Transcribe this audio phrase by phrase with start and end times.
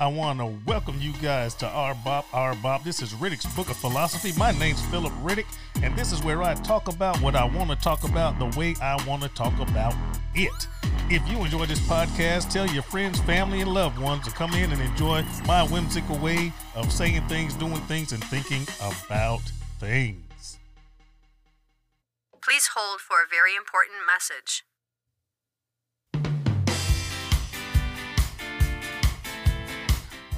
[0.00, 2.82] I want to welcome you guys to our Bop, our Bop.
[2.84, 4.32] This is Riddick's Book of Philosophy.
[4.38, 5.44] My name's Philip Riddick,
[5.82, 8.74] and this is where I talk about what I want to talk about the way
[8.80, 9.94] I want to talk about
[10.34, 10.66] it.
[11.10, 14.72] If you enjoy this podcast, tell your friends, family, and loved ones to come in
[14.72, 19.42] and enjoy my whimsical way of saying things, doing things, and thinking about
[19.80, 20.58] things.
[22.42, 24.64] Please hold for a very important message.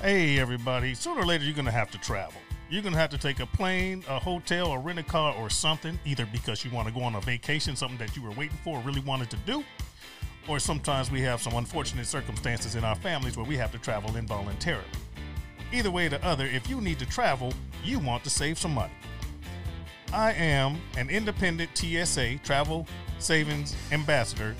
[0.03, 0.97] Hey, everybody.
[0.97, 2.41] Sooner or later, you're going to have to travel.
[2.69, 5.49] You're going to have to take a plane, a hotel, or rent a car or
[5.49, 8.59] something, either because you want to go on a vacation, something that you were waiting
[8.65, 9.63] for or really wanted to do,
[10.49, 14.17] or sometimes we have some unfortunate circumstances in our families where we have to travel
[14.17, 14.83] involuntarily.
[15.73, 17.53] Either way or the other, if you need to travel,
[17.85, 18.95] you want to save some money.
[20.13, 22.89] I am an independent TSA travel
[23.21, 24.57] savings ambassador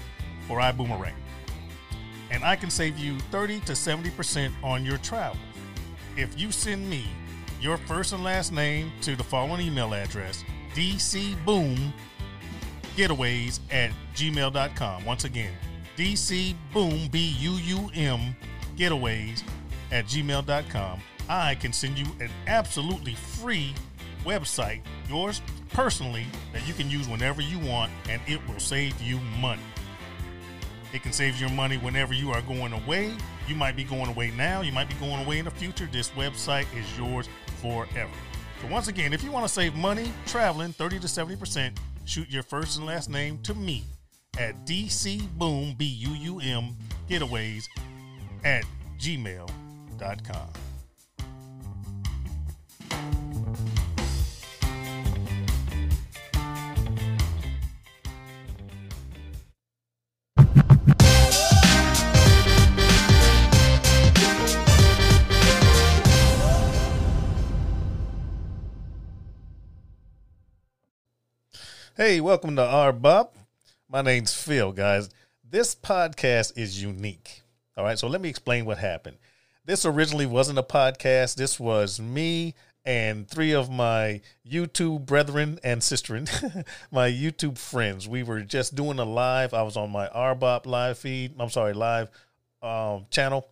[0.47, 1.15] for iBuumerang
[2.33, 5.39] and I can save you 30 to 70% on your travel.
[6.17, 7.05] If you send me
[7.61, 15.05] your first and last name to the following email address, dcbuumgetaways at gmail.com.
[15.05, 15.53] Once again,
[15.97, 18.37] dcbuum, B-U-U-M,
[18.77, 19.43] getaways
[19.93, 21.01] at gmail.com.
[21.29, 23.75] I can send you an absolutely free
[24.25, 29.21] website, yours personally, that you can use whenever you want, and it will save you
[29.41, 29.63] money.
[30.93, 33.13] It can save you money whenever you are going away.
[33.49, 35.89] You might be going away now, you might be going away in the future.
[35.91, 37.29] This website is yours
[37.61, 38.11] forever.
[38.61, 42.43] So, once again, if you want to save money traveling 30 to 70%, shoot your
[42.43, 43.85] first and last name to me
[44.39, 46.77] at dcbuum, B U U M,
[47.09, 47.65] getaways
[48.45, 48.65] at
[48.99, 50.49] gmail.com.
[71.95, 73.37] Hey, welcome to our Bop.
[73.87, 75.11] My name's Phil, guys.
[75.45, 77.43] This podcast is unique.
[77.77, 79.19] All right, so let me explain what happened.
[79.67, 81.35] This originally wasn't a podcast.
[81.35, 82.55] This was me
[82.87, 88.09] and three of my YouTube brethren and sisterin, my YouTube friends.
[88.09, 89.53] We were just doing a live.
[89.53, 91.35] I was on my RBOP live feed.
[91.39, 92.09] I'm sorry, live
[92.63, 93.47] um, channel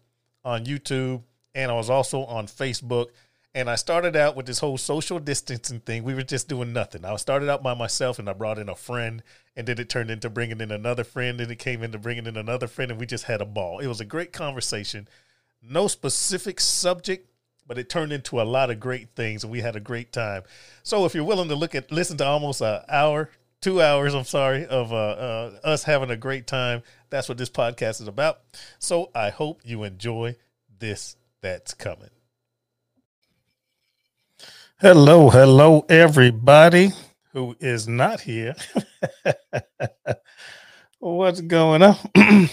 [0.47, 1.25] on YouTube,
[1.55, 3.09] and I was also on Facebook
[3.55, 6.05] and I started out with this whole social distancing thing.
[6.05, 7.05] We were just doing nothing.
[7.05, 9.23] I started out by myself and I brought in a friend,
[9.57, 12.37] and then it turned into bringing in another friend, and it came into bringing in
[12.37, 13.81] another friend, and we just had a ball.
[13.81, 15.09] It was a great conversation.
[15.63, 17.29] No specific subject,
[17.67, 20.43] but it turned into a lot of great things, and we had a great time.
[20.85, 24.25] So if you're willing to look at, listen to almost an hour, two hours, I'm
[24.25, 28.41] sorry, of uh, uh, us having a great time, that's what this podcast is about.
[28.79, 30.37] So I hope you enjoy
[30.79, 32.11] this that's coming.
[34.81, 36.93] Hello, hello, everybody
[37.35, 38.55] who is not here.
[40.99, 41.97] What's going on?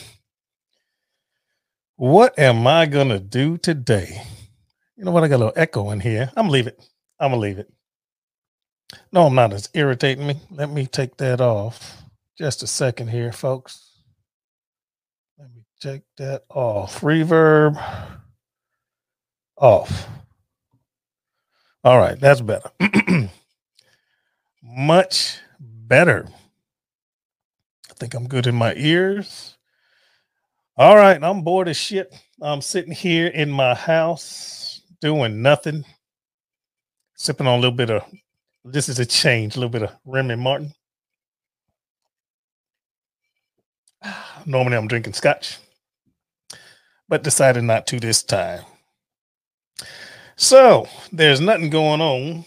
[1.95, 4.21] what am I going to do today?
[4.97, 5.23] You know what?
[5.23, 6.29] I got a little echo in here.
[6.35, 6.85] I'm going to leave it.
[7.17, 7.71] I'm going to leave it.
[9.13, 9.53] No, I'm not.
[9.53, 10.35] It's irritating me.
[10.51, 11.95] Let me take that off.
[12.37, 13.89] Just a second here, folks.
[15.39, 16.99] Let me take that off.
[16.99, 17.81] Reverb
[19.57, 20.09] off.
[21.87, 22.69] All right, that's better.
[24.61, 26.27] Much better.
[27.89, 29.55] I think I'm good in my ears.
[30.75, 32.13] All right, I'm bored as shit.
[32.41, 35.85] I'm sitting here in my house doing nothing,
[37.15, 38.03] sipping on a little bit of
[38.65, 40.73] this is a change, a little bit of Remy Martin.
[44.45, 45.57] Normally I'm drinking scotch,
[47.07, 48.65] but decided not to this time.
[50.37, 52.45] So there's nothing going on,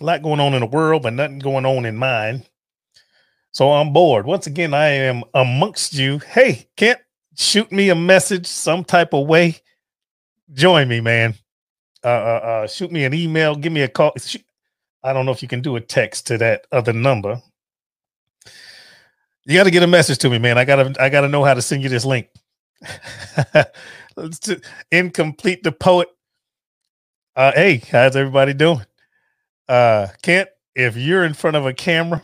[0.00, 2.42] a lot going on in the world, but nothing going on in mine.
[3.52, 4.26] So I'm bored.
[4.26, 6.18] Once again, I am amongst you.
[6.18, 6.98] Hey, Kent,
[7.36, 9.56] shoot me a message some type of way.
[10.52, 11.34] Join me, man.
[12.04, 13.54] Uh, uh, uh shoot me an email.
[13.54, 14.12] Give me a call.
[15.04, 17.40] I don't know if you can do a text to that other number.
[19.44, 20.58] You got to get a message to me, man.
[20.58, 22.28] I gotta, I gotta know how to send you this link.
[24.90, 26.08] Incomplete the poet
[27.38, 28.84] uh, hey, how's everybody doing?
[29.68, 32.20] Uh, Kent, if you're in front of a camera,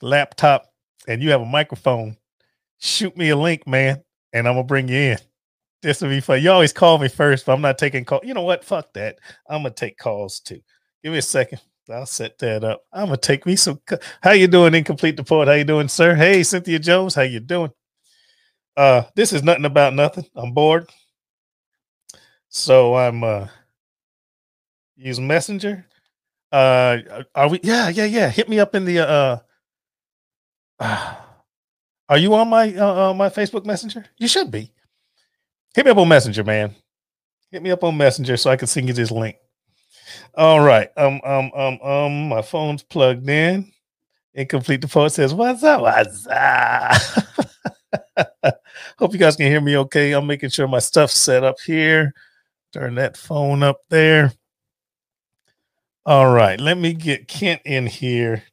[0.00, 0.72] laptop,
[1.08, 2.16] and you have a microphone,
[2.78, 5.18] shoot me a link, man, and I'm gonna bring you in.
[5.82, 6.40] This will be fun.
[6.40, 8.20] You always call me first, but I'm not taking call.
[8.22, 8.64] You know what?
[8.64, 9.18] Fuck that.
[9.50, 10.60] I'm gonna take calls too.
[11.02, 11.60] Give me a second.
[11.90, 12.82] I'll set that up.
[12.92, 13.80] I'm gonna take me some.
[14.22, 15.48] How you doing, incomplete report?
[15.48, 16.14] How you doing, sir?
[16.14, 17.16] Hey, Cynthia Jones.
[17.16, 17.72] How you doing?
[18.76, 20.26] Uh, this is nothing about nothing.
[20.36, 20.88] I'm bored.
[22.48, 23.48] So I'm uh
[24.96, 25.86] use Messenger.
[26.52, 26.98] Uh
[27.34, 28.28] are we yeah, yeah, yeah.
[28.28, 29.38] Hit me up in the uh
[30.80, 31.14] uh
[32.08, 34.06] are you on my uh, uh my Facebook Messenger?
[34.18, 34.72] You should be.
[35.74, 36.74] Hit me up on Messenger, man.
[37.50, 39.36] Hit me up on Messenger so I can send you this link.
[40.34, 40.90] All right.
[40.96, 43.70] Um, um, um, um, my phone's plugged in.
[44.34, 45.82] Incomplete the post says, What's up?
[45.82, 47.02] What's up?
[48.98, 50.12] Hope you guys can hear me okay.
[50.12, 52.12] I'm making sure my stuff's set up here.
[52.72, 54.32] Turn that phone up there.
[56.06, 58.44] All right, let me get Kent in here.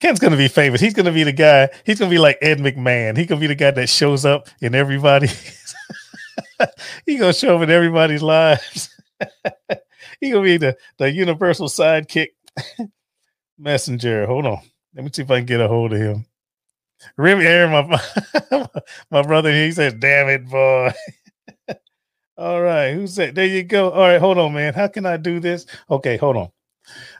[0.00, 0.82] Kent's gonna be famous.
[0.82, 1.70] He's gonna be the guy.
[1.86, 3.16] He's gonna be like Ed McMahon.
[3.16, 5.28] He's gonna be the guy that shows up in everybody.
[7.06, 8.94] He's gonna show up in everybody's lives.
[10.20, 12.32] He's gonna be the the universal sidekick
[13.58, 14.26] messenger.
[14.26, 14.58] Hold on.
[14.94, 16.26] Let me see if I can get a hold of him.
[17.16, 17.70] Remy Aaron,
[18.50, 18.68] my
[19.10, 20.92] my brother, he said, "Damn it, boy."
[22.36, 23.34] All right, who's that?
[23.34, 23.90] There you go.
[23.90, 24.74] All right, hold on, man.
[24.74, 25.64] How can I do this?
[25.90, 26.50] Okay, hold on.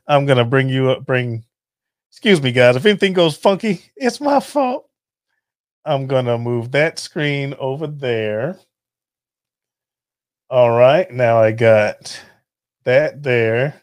[0.09, 1.07] I'm gonna bring you up.
[1.07, 1.45] Bring.
[2.11, 2.75] Excuse me, guys.
[2.75, 4.89] If anything goes funky, it's my fault.
[5.85, 8.59] I'm gonna move that screen over there.
[10.51, 12.19] All right, now I got
[12.85, 13.83] that there.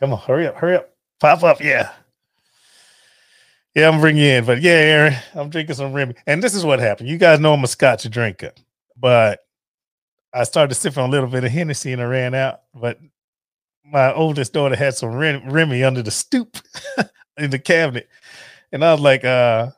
[0.00, 1.92] Come on, hurry up, hurry up, pop up, yeah.
[3.76, 6.16] Yeah, I'm bringing you in, but yeah, Aaron, I'm drinking some Remy.
[6.26, 7.08] And this is what happened.
[7.08, 8.52] You guys know I'm a Scotch drinker,
[8.96, 9.40] but
[10.34, 12.62] I started sipping a little bit of Hennessy and I ran out.
[12.74, 12.98] But
[13.84, 16.58] my oldest daughter had some Remy under the stoop
[17.36, 18.08] in the cabinet.
[18.72, 19.70] And I was like, uh,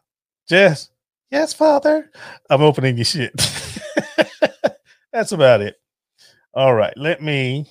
[0.49, 0.91] Jess,
[1.31, 2.11] yes, father.
[2.51, 3.33] I'm opening your shit.
[5.13, 5.77] That's about it.
[6.55, 7.67] All right, let me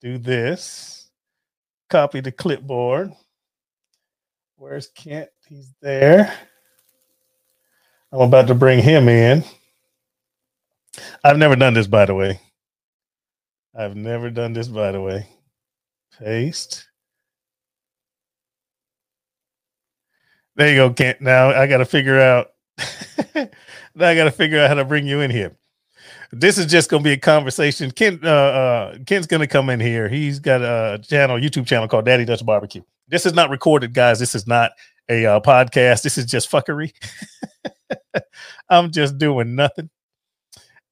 [0.00, 1.10] do this.
[1.90, 3.12] Copy the clipboard.
[4.56, 5.28] Where's Kent?
[5.48, 6.32] He's there.
[8.12, 9.44] I'm about to bring him in.
[11.24, 12.40] I've never done this, by the way.
[13.74, 15.28] I've never done this, by the way.
[16.18, 16.88] Paste.
[20.56, 21.20] There you go, Kent.
[21.20, 22.52] Now I got to figure out.
[23.34, 25.56] now I got to figure out how to bring you in here.
[26.30, 27.90] This is just going to be a conversation.
[27.90, 30.08] Kent, uh, uh, Kent's going to come in here.
[30.08, 32.82] He's got a channel, YouTube channel called Daddy Dutch Barbecue.
[33.08, 34.18] This is not recorded, guys.
[34.18, 34.72] This is not
[35.08, 36.02] a uh, podcast.
[36.02, 36.92] This is just fuckery.
[38.70, 39.90] I'm just doing nothing,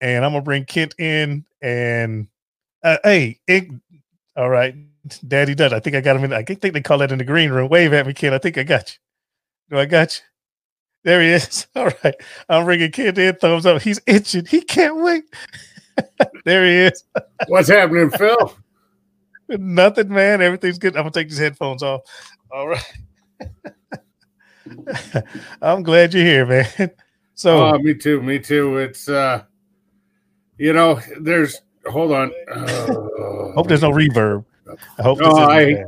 [0.01, 1.47] and I'm gonna bring Kent in.
[1.63, 2.29] And
[2.83, 3.69] uh, hey, it,
[4.37, 4.75] all right,
[5.27, 5.73] Daddy Dutch.
[5.73, 6.33] I think I got him in.
[6.33, 7.69] I think they call that in the green room.
[7.69, 8.33] Wave at me, kid.
[8.33, 8.99] I think I got you.
[9.71, 10.25] Do I got you?
[11.05, 11.67] There he is.
[11.77, 12.15] All right,
[12.49, 13.37] I'm bringing kid in.
[13.37, 13.83] Thumbs up.
[13.83, 14.47] He's itching.
[14.47, 15.25] He can't wait.
[16.45, 17.05] there he is.
[17.49, 18.57] What's happening, Phil?
[19.49, 20.43] Nothing, man.
[20.43, 20.97] Everything's good.
[20.97, 22.03] I'm gonna take these headphones off.
[22.51, 22.85] All right.
[25.63, 26.91] I'm glad you're here, man.
[27.35, 28.77] So uh, me too, me too.
[28.77, 29.45] It's uh
[30.59, 32.33] you know, there's hold on.
[32.53, 34.45] Uh, hope there's no reverb.
[34.99, 35.85] I hope no, I,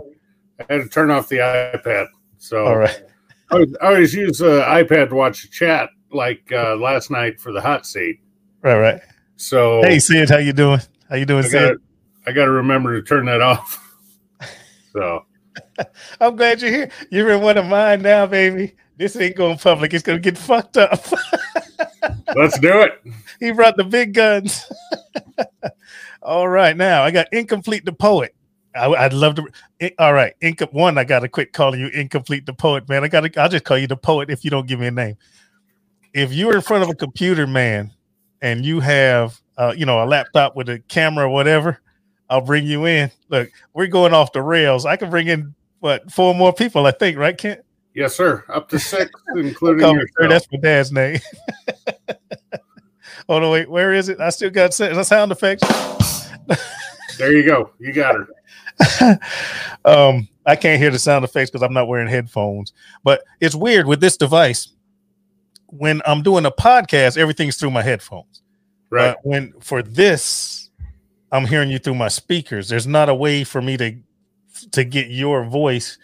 [0.61, 2.07] I, had to turn off the iPad.
[2.39, 3.03] So all right.
[3.51, 7.41] I, was, I always use the iPad to watch the chat like uh last night
[7.41, 8.21] for the hot seat.
[8.63, 9.01] Right, right.
[9.37, 10.81] So hey Sid, how you doing?
[11.09, 11.63] How you doing, I Sid?
[11.63, 11.81] Gotta,
[12.27, 13.79] I gotta remember to turn that off.
[14.93, 15.25] So
[16.21, 16.91] I'm glad you're here.
[17.11, 18.75] You're in one of mine now, baby.
[18.97, 19.95] This ain't going public.
[19.95, 21.01] It's gonna get fucked up.
[22.37, 23.03] Let's do it.
[23.41, 24.71] He brought the big guns.
[26.23, 28.35] all right, now I got incomplete the poet.
[28.75, 29.47] I, would love to.
[29.81, 30.99] Eh, all right, Incom- one.
[30.99, 33.05] I got to quit calling you incomplete the poet, man.
[33.05, 33.41] I got to.
[33.41, 35.17] I'll just call you the poet if you don't give me a name.
[36.15, 37.93] If you're in front of a computer, man,
[38.41, 41.81] and you have, uh, you know, a laptop with a camera or whatever,
[42.29, 43.11] I'll bring you in.
[43.29, 44.87] Look, we're going off the rails.
[44.87, 47.61] I can bring in what four more people, I think, right, Kent?
[47.95, 48.45] Yes, sir.
[48.49, 50.29] Up to six, including your.
[50.29, 51.19] That's my dad's name.
[53.29, 54.21] oh no, wait, where is it?
[54.21, 55.63] I still got sound effects.
[57.19, 57.71] there you go.
[57.79, 58.29] You got her.
[59.85, 62.73] um, I can't hear the sound effects because I'm not wearing headphones.
[63.05, 64.69] But it's weird with this device.
[65.67, 68.43] When I'm doing a podcast, everything's through my headphones.
[68.91, 69.17] Right.
[69.23, 70.69] when for this,
[71.31, 72.69] I'm hearing you through my speakers.
[72.69, 73.97] There's not a way for me to
[74.73, 75.99] to get your voice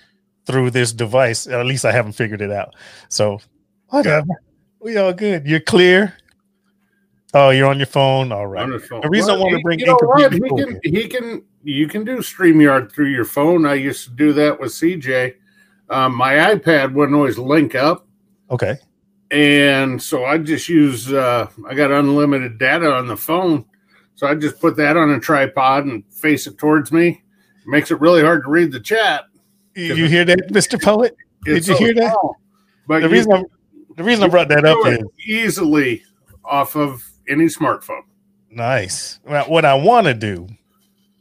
[0.47, 1.47] through this device.
[1.47, 2.75] At least I haven't figured it out.
[3.11, 3.41] So
[3.89, 4.27] whatever.
[4.81, 5.47] We all good.
[5.47, 6.15] You're clear.
[7.35, 8.33] Oh, you're on your phone.
[8.33, 8.69] All right.
[8.69, 9.01] The, phone.
[9.03, 10.33] the, reason well, I want to bring you know what?
[10.33, 13.67] He can, he can you can do StreamYard through your phone.
[13.67, 15.35] I used to do that with CJ.
[15.91, 18.07] Um, my iPad wouldn't always link up.
[18.51, 18.77] Okay.
[19.31, 23.67] And so I just use uh, I got unlimited data on the phone
[24.19, 27.23] so I just put that on a tripod and face it towards me.
[27.63, 29.27] It makes it really hard to read the chat.
[29.77, 30.83] You hear that, Mr.
[30.83, 31.15] Poet?
[31.45, 32.11] Did you so hear that?
[32.15, 32.37] Small.
[32.89, 33.45] But the reason I,
[33.97, 36.03] the reason I brought that up is easily
[36.45, 38.03] off of any smartphone.
[38.51, 39.21] Nice.
[39.25, 40.49] Well, what I want to do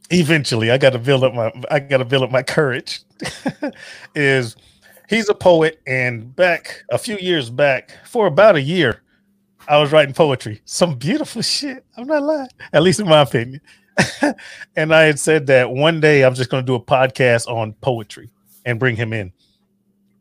[0.10, 3.02] eventually, I got to build up my I got to build up my courage.
[4.16, 4.56] is
[5.10, 9.02] he's a poet, and back a few years back, for about a year,
[9.68, 10.62] I was writing poetry.
[10.66, 11.86] Some beautiful shit.
[11.98, 13.62] I'm not lying, at least in my opinion.
[14.76, 17.74] and I had said that one day I'm just going to do a podcast on
[17.82, 18.30] poetry
[18.66, 19.34] and bring him in.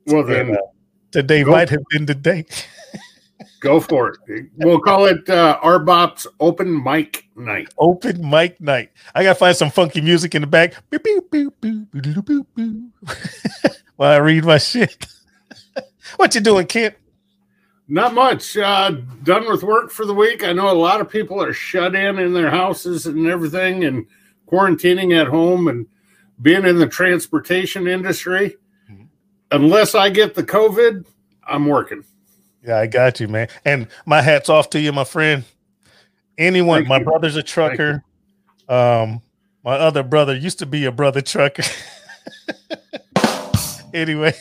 [0.06, 0.60] Well, then And, uh,
[1.10, 2.46] today go- might have been the day.
[3.60, 4.46] go for it.
[4.56, 7.68] We'll call it uh, Arbop's Open Mic Night.
[7.78, 8.90] Open mic night.
[9.14, 10.74] I gotta find some funky music in the back.
[10.90, 12.90] Boop, boop, boop.
[13.96, 15.06] While I read my shit.
[16.16, 16.94] what you doing, Kent?
[17.88, 18.56] Not much.
[18.56, 18.90] Uh,
[19.22, 20.42] done with work for the week.
[20.42, 24.06] I know a lot of people are shut in in their houses and everything and
[24.50, 25.86] quarantining at home and
[26.42, 28.56] being in the transportation industry.
[28.90, 29.08] Mhm.
[29.52, 31.06] Unless I get the COVID,
[31.46, 32.04] I'm working.
[32.66, 33.48] Yeah, I got you, man.
[33.64, 35.44] And my hat's off to you, my friend.
[36.36, 37.04] Anyone, Thank my you.
[37.04, 38.02] brother's a trucker.
[38.68, 39.22] Um,
[39.64, 41.62] my other brother used to be a brother trucker.
[43.94, 44.34] anyway,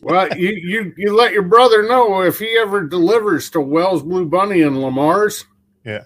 [0.00, 4.26] Well, you, you you let your brother know if he ever delivers to Wells Blue
[4.26, 5.44] Bunny and Le Mars.
[5.84, 6.04] Yeah.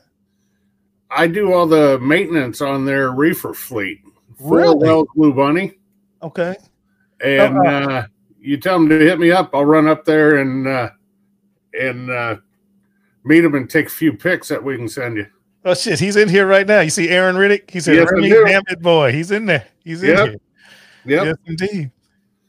[1.10, 4.00] I do all the maintenance on their reefer fleet
[4.38, 4.86] for Really?
[4.88, 5.74] Wells Blue Bunny.
[6.22, 6.56] okay.
[7.22, 8.06] and Oh, uh,
[8.40, 9.50] you tell them to hit me up.
[9.54, 10.90] I'll run up there and uh,
[11.76, 12.36] and uh,
[13.24, 15.26] meet him and take a few pics that we can send you.
[15.64, 16.80] Oh shit, he's in here right now.
[16.80, 17.70] You see Aaron Riddick?
[17.70, 19.66] He said, Yes, I "Remy, damn it, boy." He's in there.
[19.84, 20.28] He's in Yep.
[20.28, 20.36] here.
[21.06, 21.26] Yep.
[21.26, 21.90] Yes, indeed.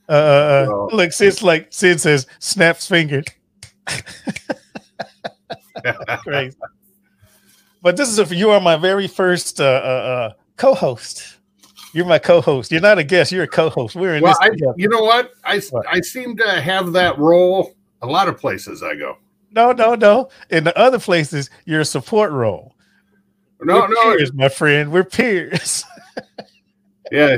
[0.08, 3.28] Uh, So- look, Sid's like Sid says, snaps fingered.
[6.24, 6.58] Crazy.
[7.82, 11.38] But this is if you are my very first uh, uh, uh, co-host.
[11.94, 12.72] You're my co-host.
[12.72, 13.32] You're not a guest.
[13.32, 13.96] You're a co-host.
[13.96, 15.32] We're in well, this I, you know what?
[15.44, 15.88] I What?
[15.88, 19.18] I seem to have that role a lot of places I go.
[19.52, 20.30] No, no, no.
[20.50, 22.76] In the other places, you're a support role.
[23.62, 24.92] No, We're no, peers, my friend.
[24.92, 25.84] We're peers.
[27.12, 27.38] yeah.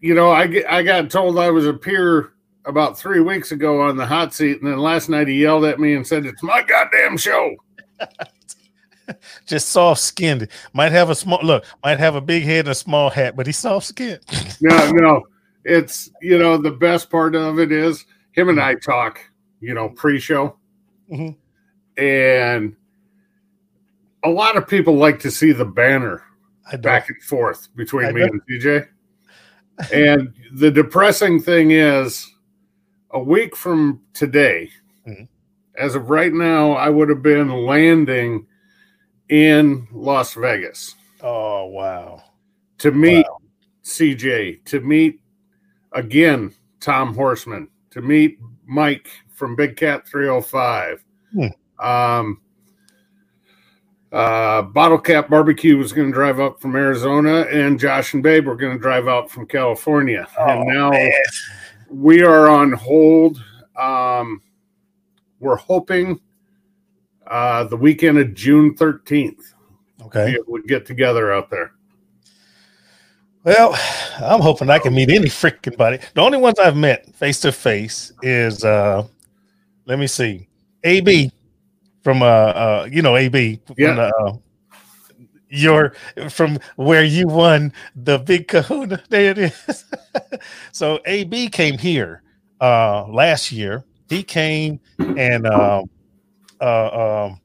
[0.00, 2.32] you know, I I got told I was a peer
[2.66, 5.80] about three weeks ago on the hot seat, and then last night he yelled at
[5.80, 7.56] me and said, "It's my goddamn show."
[9.46, 10.48] Just soft skinned.
[10.72, 11.64] Might have a small look.
[11.82, 14.20] Might have a big head and a small hat, but he's soft skinned.
[14.60, 15.26] No, no.
[15.62, 19.20] It's you know the best part of it is him and I talk,
[19.60, 20.56] you know, pre-show,
[21.10, 21.36] Mhm.
[21.96, 22.76] and
[24.24, 26.22] a lot of people like to see the banner
[26.80, 28.26] back and forth between I me know.
[28.26, 28.86] and TJ.
[29.92, 32.30] And the depressing thing is,
[33.12, 34.70] a week from today,
[35.06, 35.26] Mhm.
[35.76, 38.46] as of right now, I would have been landing
[39.28, 42.22] in Las Vegas Oh wow.
[42.78, 43.26] to meet
[43.82, 45.20] CJ, to meet
[45.92, 49.08] again Tom Horseman, to meet Mike
[49.40, 51.02] from Big Cat 305.
[51.32, 51.46] Hmm.
[51.84, 52.40] Um,
[54.12, 58.46] uh, Bottle Cap Barbecue was going to drive up from Arizona, and Josh and Babe
[58.46, 60.28] were going to drive out from California.
[60.38, 61.10] and Oh, now man.
[61.88, 63.42] we are on hold.
[63.76, 64.42] Um,
[65.38, 66.20] we're hoping
[67.26, 69.54] uh, the weekend of June 13th
[70.02, 70.32] Okay.
[70.34, 71.72] we would get together out there.
[73.44, 73.70] Well,
[74.18, 75.98] I'm hoping I can meet any freaking body.
[76.14, 79.06] The only ones I've met face to face is uh
[79.90, 80.48] let me see.
[80.84, 81.30] AB
[82.02, 83.94] from uh uh you know AB from Yeah.
[83.96, 84.32] the, uh,
[85.48, 85.94] your
[86.30, 89.02] from where you won the big kahuna.
[89.10, 89.84] There it is.
[90.72, 92.22] so AB came here
[92.60, 93.84] uh last year.
[94.08, 94.80] He came
[95.16, 95.84] and um
[96.60, 97.40] uh um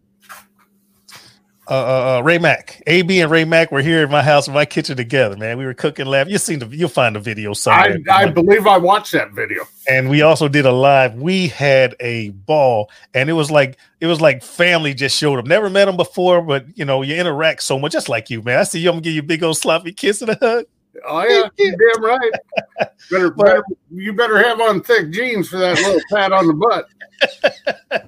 [1.67, 4.53] uh, uh, uh, Ray Mack, AB and Ray Mack were here in my house in
[4.53, 5.57] my kitchen together, man.
[5.57, 6.31] We were cooking, laughing.
[6.31, 7.97] You seen the, you'll find the video somewhere.
[8.09, 9.63] I, I believe I watched that video.
[9.87, 11.15] and we also did a live.
[11.15, 15.45] We had a ball, and it was like it was like family just showed up.
[15.45, 18.59] Never met them before, but you know you interact so much, just like you, man.
[18.59, 18.89] I see you.
[18.89, 20.65] I'm gonna give you a big old sloppy kiss and a hug.
[21.07, 21.49] Oh yeah,
[21.93, 22.31] damn right.
[23.11, 26.87] Better, better, you better have on thick jeans for that little pat on the butt.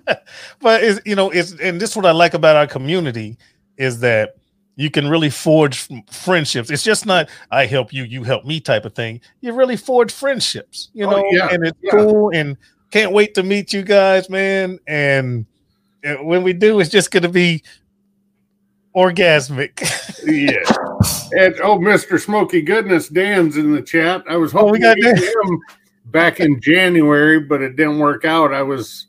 [0.60, 3.38] but it's you know it's and this is what I like about our community
[3.78, 4.36] is that
[4.76, 6.72] you can really forge friendships.
[6.72, 9.22] It's just not I help you, you help me type of thing.
[9.42, 11.92] You really forge friendships, you Oh, know, yeah, and it's yeah.
[11.92, 12.58] cool and
[12.92, 14.80] can't wait to meet you guys, man.
[14.88, 15.46] And,
[16.04, 17.64] and when we do, it's just gonna be
[18.96, 19.80] orgasmic.
[20.26, 20.64] Yeah.
[21.38, 22.20] And oh, Mr.
[22.20, 24.24] Smoky Goodness, Dan's in the chat.
[24.30, 25.60] I was Oh, hoping got to meet him
[26.06, 28.54] back in January, but it didn't work out.
[28.54, 29.08] I was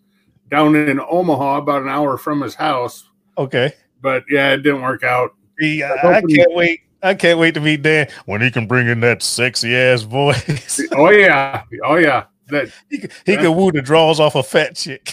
[0.50, 3.08] down in Omaha, about an hour from his house.
[3.36, 3.72] okay.
[4.00, 5.34] But yeah, it didn't work out.
[5.60, 6.80] I, I can't wait.
[7.02, 10.80] I can't wait to meet Dan when he can bring in that sexy ass voice.
[10.92, 12.24] Oh yeah, oh yeah.
[12.48, 15.12] That he, can- he can woo the draws off a fat chick.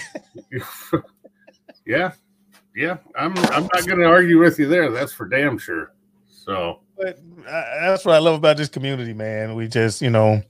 [1.86, 2.12] yeah.
[2.76, 3.36] Yeah, I'm.
[3.38, 4.92] I'm not going to argue with you there.
[4.92, 5.94] That's for damn sure.
[6.46, 9.56] So, but uh, that's what I love about this community, man.
[9.56, 10.42] We just, you know,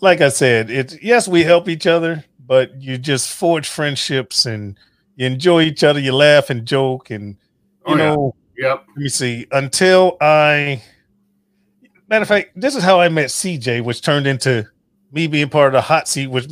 [0.00, 4.78] like I said, it's yes, we help each other, but you just forge friendships and
[5.16, 5.98] you enjoy each other.
[5.98, 7.36] You laugh and joke, and
[7.86, 8.68] you Oh, yeah.
[8.68, 8.84] yep.
[8.88, 9.46] Let me see.
[9.50, 10.82] Until I,
[12.08, 14.68] matter of fact, this is how I met CJ, which turned into
[15.10, 16.46] me being part of the hot seat, which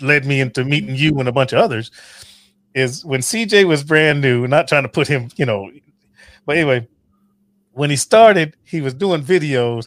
[0.00, 1.90] led me into meeting you and a bunch of others.
[2.74, 5.70] Is when CJ was brand new, not trying to put him, you know,
[6.44, 6.86] but anyway,
[7.76, 9.86] when he started, he was doing videos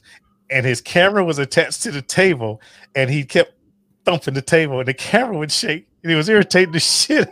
[0.51, 2.61] and his camera was attached to the table
[2.95, 3.53] and he kept
[4.05, 7.27] thumping the table and the camera would shake and he was irritating the shit.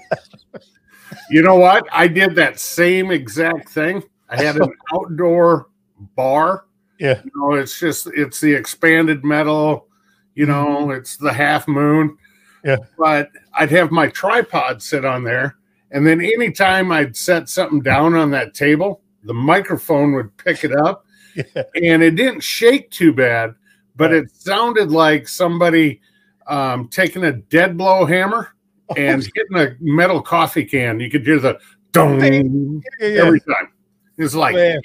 [1.30, 1.86] You know what?
[1.92, 4.02] I did that same exact thing.
[4.30, 5.68] I had an outdoor
[6.16, 6.66] bar.
[7.00, 7.22] Yeah.
[7.24, 9.88] You know, it's just it's the expanded metal,
[10.34, 12.10] you know, it's the half moon.
[12.10, 12.70] Mm-hmm.
[12.70, 12.78] Yeah.
[12.98, 15.58] But I'd have my tripod sit on there.
[15.92, 20.76] And then anytime I'd set something down on that table, the microphone would pick it
[20.76, 21.06] up
[21.36, 21.64] Yeah.
[21.76, 23.54] and it didn't shake too bad,
[23.96, 26.02] but it sounded like somebody
[26.48, 28.56] um, taking a dead blow hammer
[28.98, 31.00] and hitting a metal coffee can.
[31.00, 31.60] You could hear the
[31.92, 33.22] dong Yeah, yeah.
[33.26, 33.70] every time.
[34.18, 34.80] It's like, Man.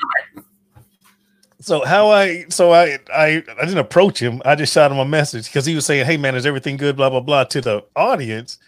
[1.61, 4.43] So how I so I I I didn't approach him.
[4.45, 6.97] I just shot him a message because he was saying, "Hey man, is everything good?"
[6.97, 8.59] Blah blah blah to the audience,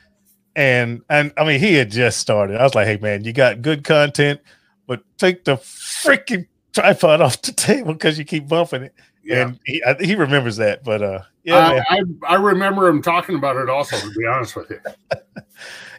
[0.54, 2.57] and and I mean he had just started.
[2.61, 4.40] I was like, "Hey man, you got good content,
[4.87, 9.49] but take the freaking tripod off the table because you keep bumping it." yeah.
[9.49, 11.97] And he I, he remembers that, but uh, yeah, I.
[11.97, 14.81] I, I remember him talking about it also, to be honest with you.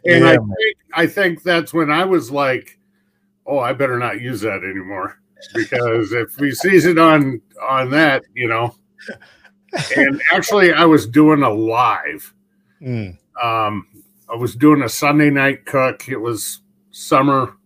[0.08, 2.77] And Yeah, I think I think that's when I was like,
[3.48, 5.20] "Oh, I better not use that anymore,"
[5.56, 8.75] because if he sees it on on that, you know.
[9.98, 12.34] And actually, I was doing a live.
[12.82, 13.88] Mm, Um,
[14.32, 16.08] I was doing a Sunday night cook.
[16.08, 16.62] It was
[16.92, 17.58] summer.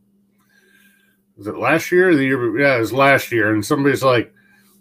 [1.39, 2.59] Was it last year or the year?
[2.59, 3.53] Yeah, it was last year.
[3.53, 4.31] And somebody's like,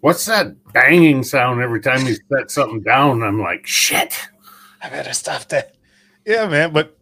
[0.00, 4.28] "What's that banging sound every time you set something down?" I'm like, "Shit."
[4.82, 5.74] I better stop that.
[6.26, 6.98] Yeah, man, but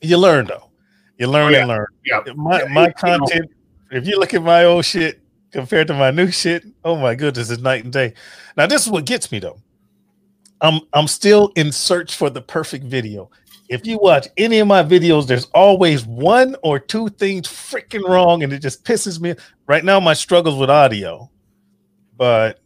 [0.00, 0.70] you learn though.
[1.18, 1.58] You learn yeah.
[1.60, 1.86] and learn.
[2.06, 2.22] Yeah.
[2.34, 3.50] my Yeah, my content
[3.94, 5.20] if you look at my old shit
[5.52, 8.12] compared to my new shit oh my goodness it's night and day
[8.56, 9.56] now this is what gets me though
[10.60, 13.30] i'm i'm still in search for the perfect video
[13.74, 18.42] if you watch any of my videos there's always one or two things freaking wrong
[18.42, 19.34] and it just pisses me
[19.66, 21.28] right now my struggles with audio
[22.16, 22.60] but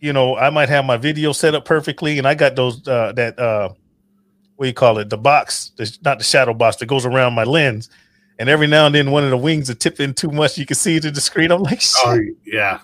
[0.00, 3.12] you know i might have my video set up perfectly and i got those uh
[3.12, 3.68] that uh
[4.56, 7.34] what do you call it the box the, not the shadow box that goes around
[7.34, 7.90] my lens
[8.38, 10.58] and every now and then one of the wings are tipping too much.
[10.58, 11.50] You can see it in the screen.
[11.50, 12.00] I'm like, shit.
[12.04, 12.80] Oh yeah.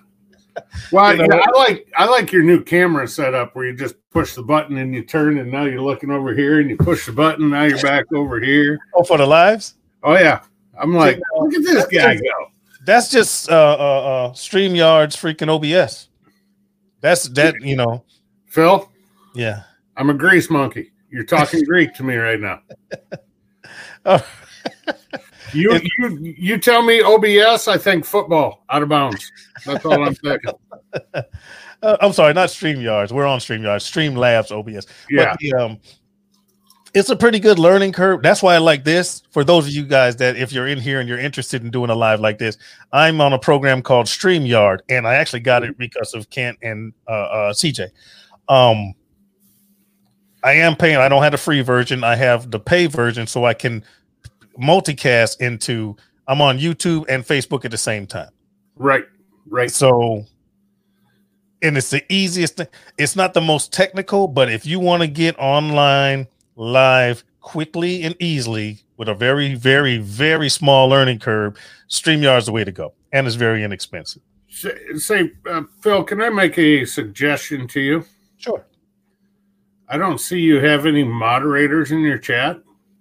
[0.92, 3.94] Well, You know yeah, I like I like your new camera setup where you just
[4.10, 7.06] push the button and you turn, and now you're looking over here, and you push
[7.06, 8.78] the button, now you're back over here.
[8.94, 9.74] oh, for the lives.
[10.02, 10.40] Oh yeah,
[10.78, 12.50] I'm like, You know, look at this guy go.
[12.84, 13.82] That's just uh, uh,
[14.28, 16.08] uh, Streamyard's freaking OBS.
[17.00, 17.60] That's that.
[17.60, 18.04] You know,
[18.46, 18.90] Phil,
[19.34, 19.62] yeah.
[19.96, 20.92] I'm a grease monkey.
[21.10, 22.62] You're talking Greek to me right now.
[24.06, 24.26] Oh,
[25.52, 29.30] You you you tell me OBS, I think football out of bounds.
[29.64, 30.52] That's all I'm thinking.
[31.14, 33.12] uh, I'm sorry, not Streamyards.
[33.12, 33.84] We're on Streamyards.
[33.84, 34.86] Streamlabs OBS.
[35.08, 35.78] Yeah, But the, um,
[36.92, 38.22] it's a pretty good learning curve.
[38.22, 39.22] That's why I like this.
[39.30, 41.90] For those of you guys that, if you're in here and you're interested in doing
[41.90, 42.56] a live like this,
[42.92, 46.92] I'm on a program called StreamYard, and I actually got it because of Kent and
[47.08, 47.88] uh, uh, CJ.
[48.48, 48.94] Um,
[50.42, 50.96] I am paying.
[50.96, 52.02] I don't have the free version.
[52.02, 53.84] I have the pay version, so I can
[54.58, 55.96] multicast into.
[56.28, 58.30] I'm on YouTube and Facebook at the same time.
[58.76, 59.04] right,
[59.48, 59.70] right.
[59.70, 60.24] So,
[61.60, 62.68] and it's the easiest thing.
[62.98, 68.14] It's not the most technical, but if you want to get online live quickly and
[68.20, 71.56] easily with a very, very, very small learning curve,
[71.88, 72.92] StreamYard's the way to go.
[73.12, 74.22] And it's very inexpensive.
[74.48, 78.04] Say, say uh, Phil, can I make a suggestion to you?
[78.36, 78.64] Sure.
[79.88, 82.60] I don't see you have any moderators in your chat.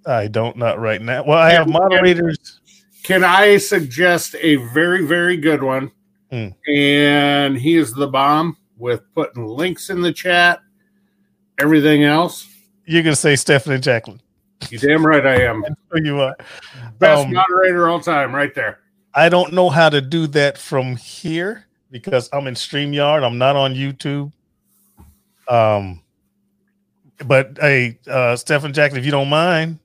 [0.09, 1.23] I don't, not right now.
[1.23, 2.59] Well, I have moderators.
[3.03, 5.91] Can I suggest a very, very good one?
[6.31, 6.49] Hmm.
[6.67, 10.59] And he is the bomb with putting links in the chat,
[11.59, 12.47] everything else.
[12.85, 14.21] You're to say Stephanie Jacqueline.
[14.69, 15.63] You damn right I am.
[15.95, 16.35] You are.
[16.99, 18.79] Best Um, moderator all time, right there.
[19.13, 23.23] I don't know how to do that from here because I'm in StreamYard.
[23.23, 24.31] I'm not on YouTube.
[25.47, 26.03] Um,
[27.25, 29.79] but hey, uh, Jackson, if you don't mind,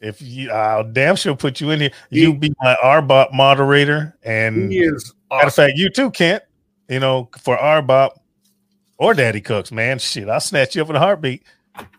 [0.00, 1.90] if you, I'll damn sure put you in here.
[2.10, 6.42] You be my RBOP moderator, and He is matter of fact, you too, Kent.
[6.88, 8.10] You know, for RBOP
[8.98, 11.42] or Daddy Cooks, man, shit, I'll snatch you up in a heartbeat.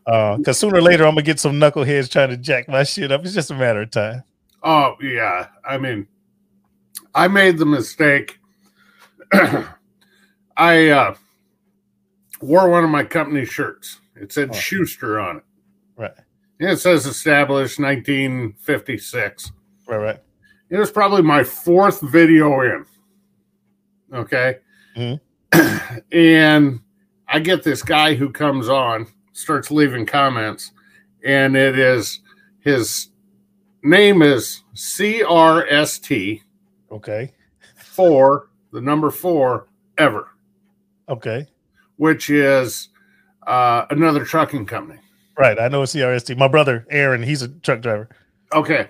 [0.06, 3.12] Uh, because sooner or later, I'm gonna get some knuckleheads trying to jack my shit
[3.12, 3.24] up.
[3.24, 4.24] It's just a matter of time.
[4.64, 6.08] Oh yeah, I mean,
[7.16, 8.40] I made the mistake.
[10.58, 11.16] I uh,
[12.42, 14.00] wore one of my company shirts.
[14.16, 14.54] It said Oh.
[14.54, 15.44] Schuster on it.
[15.96, 16.12] Right.
[16.60, 19.52] It says established 1956.
[19.88, 19.98] Right.
[19.98, 20.20] Right.
[20.70, 22.86] It was probably my fourth video in.
[24.14, 24.58] Okay.
[24.96, 25.20] Mhm.
[26.12, 26.80] and
[27.28, 30.72] I get this guy who comes on, starts leaving comments,
[31.26, 32.20] and it is
[32.60, 33.10] his
[33.84, 36.42] name is CRST
[36.92, 37.34] Okay.
[37.78, 39.68] four, the number four
[39.98, 40.28] ever,
[41.08, 41.48] Okay.
[41.98, 42.90] which is
[43.48, 45.00] uh, another trucking company.
[45.40, 45.58] Right.
[45.58, 46.38] I know it's CRST.
[46.38, 48.10] My brother Aaron, he's a truck driver.
[48.54, 48.90] Okay.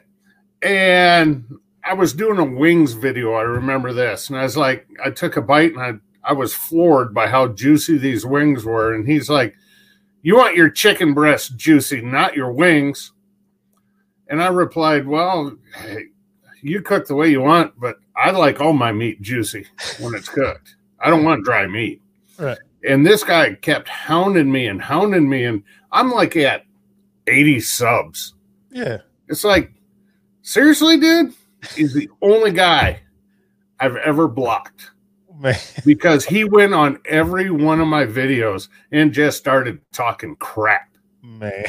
[0.64, 1.46] And
[1.84, 3.34] I was doing a wings video.
[3.34, 4.30] I remember this.
[4.30, 7.50] And I was like, I took a bite and I, I was floored by how
[7.50, 8.96] juicy these wings were.
[8.96, 9.54] And he's like,
[10.24, 13.12] You want your chicken breast juicy, not your wings.
[14.28, 16.06] And I replied, Well, hey,
[16.64, 19.68] you cook the way you want, but I like all my meat juicy
[20.00, 20.76] when it's cooked.
[21.00, 22.02] I don't want dry meat.
[22.40, 22.58] Right.
[22.88, 25.46] And this guy kept hounding me and hounding me.
[25.46, 26.66] And I'm like at
[27.28, 28.34] 80 subs.
[28.72, 29.00] Yeah.
[29.28, 29.72] It's like,
[30.42, 31.34] seriously, dude?
[31.76, 33.02] He's the only guy
[33.80, 34.92] I've ever blocked
[35.40, 35.56] Man.
[35.86, 40.90] because he went on every one of my videos and just started talking crap.
[41.22, 41.66] Man.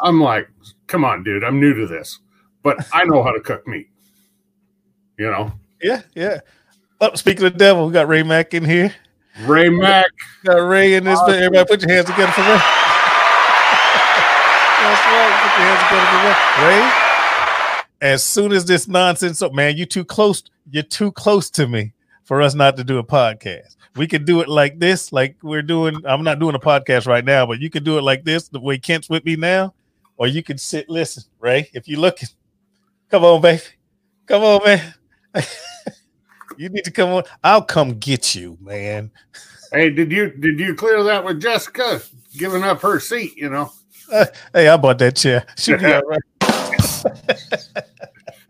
[0.00, 0.48] I'm like,
[0.86, 2.18] come on, dude, I'm new to this,
[2.62, 3.88] but I know how to cook meat.
[5.18, 6.02] You know, Yeah.
[6.14, 6.40] Yeah.
[7.00, 8.94] Oh, speaking of the devil, we got Ray Mack in here.
[9.42, 10.06] Ray Mack.
[10.44, 11.20] Got Ray in this.
[11.22, 11.36] bit.
[11.36, 12.46] Everybody, put your hands together for Ray.
[14.80, 15.34] That's right.
[15.42, 16.80] Put your hands together for Ray.
[16.80, 16.90] Ray.
[18.00, 20.42] As soon as this nonsense, so man, you too close.
[20.70, 21.92] You're too close to me
[22.22, 23.76] for us not to do a podcast.
[23.96, 26.00] We could do it like this, like we're doing.
[26.04, 28.60] I'm not doing a podcast right now, but you could do it like this, the
[28.60, 29.74] way Kent's with me now,
[30.16, 31.70] or you could sit, listen, Ray.
[31.72, 32.28] If you're looking,
[33.08, 33.62] come on, baby,
[34.26, 34.94] come on, man.
[36.58, 37.22] you need to come on.
[37.42, 39.10] I'll come get you, man.
[39.72, 42.00] Hey, did you did you clear that with Jessica
[42.36, 43.36] giving up her seat?
[43.36, 43.72] You know,
[44.12, 45.44] Uh, hey, I bought that chair.
[45.56, 46.20] She'll be all right.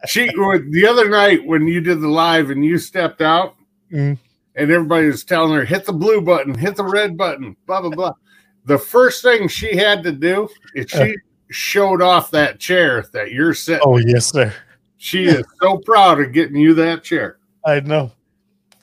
[0.06, 3.56] she the other night when you did the live and you stepped out
[3.92, 4.18] Mm.
[4.56, 7.90] and everybody was telling her hit the blue button, hit the red button, blah blah
[7.90, 8.12] blah.
[8.64, 11.14] The first thing she had to do is she
[11.50, 13.82] showed off that chair that you're sitting.
[13.84, 14.52] Oh yes, sir.
[14.96, 17.36] She is so proud of getting you that chair.
[17.64, 18.12] I know.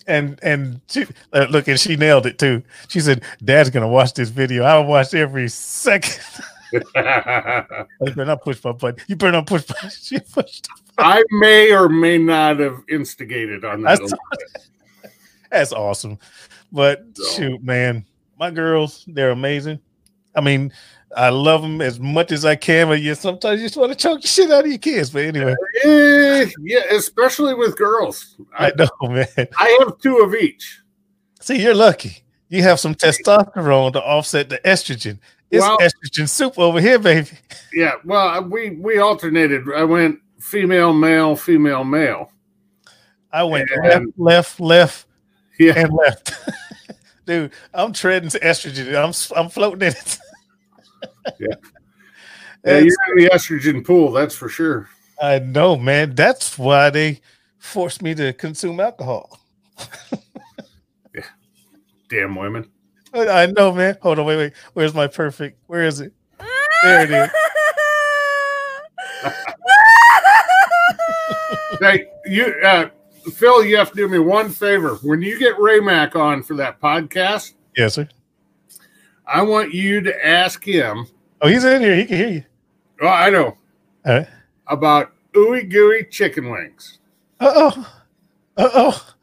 [0.08, 2.64] And and she, uh, look, and she nailed it too.
[2.88, 4.64] She said, "Dad's gonna watch this video.
[4.64, 6.20] I'll watch every second.
[6.96, 9.04] I you better not push my button.
[9.08, 10.68] You better not push my." She pushed.
[10.98, 14.00] the may or may not have instigated on that.
[14.00, 14.14] That's-
[15.52, 16.18] That's awesome.
[16.72, 18.06] But So- shoot, man,
[18.40, 19.80] my girls, they're amazing.
[20.36, 20.72] I mean,
[21.16, 23.98] I love them as much as I can, but yeah, sometimes you just want to
[23.98, 25.10] choke the shit out of your kids.
[25.10, 28.38] But anyway, Eh, yeah, especially with girls.
[28.58, 29.28] I I, know, man.
[29.58, 30.80] I have two of each.
[31.42, 32.24] See, you're lucky.
[32.50, 35.20] You have some testosterone to offset the estrogen.
[35.50, 37.30] It's Well- estrogen soup over here, baby.
[37.74, 39.64] Yeah, well, we we alternated.
[39.76, 42.32] I went female, male, female, male.
[43.34, 45.06] I went And- left, left, left,
[45.60, 46.34] Yeah, and left.
[47.26, 48.96] Dude, I'm treading to estrogen.
[48.96, 50.18] I'm I'm floating in it.
[51.40, 51.48] Yeah.
[52.66, 54.90] yeah you're in the estrogen pool, that's for sure.
[55.22, 56.16] I know, man.
[56.16, 57.22] That's why they
[57.58, 59.40] forced me to consume alcohol.
[61.14, 61.26] Yeah.
[62.08, 62.72] Damn women.
[63.14, 63.98] I know, man.
[64.02, 64.54] Hold on, wait, wait.
[64.72, 65.60] Where's my perfect?
[65.68, 66.14] Where is it?
[66.84, 67.30] There it is.
[71.82, 72.90] Hey, you, uh,
[73.34, 75.00] Phil, you have to do me one favor.
[75.02, 78.08] When you get Ray Mac on for that podcast, Yes, sir.
[79.32, 81.08] I want you to ask him.
[81.42, 81.96] Oh, he's in here.
[81.96, 82.44] He can hear you.
[83.02, 83.58] Oh, I know
[84.06, 84.28] All right.
[84.68, 87.00] about ooey gooey chicken wings.
[87.40, 87.94] Uh oh.
[88.58, 89.14] Uh oh.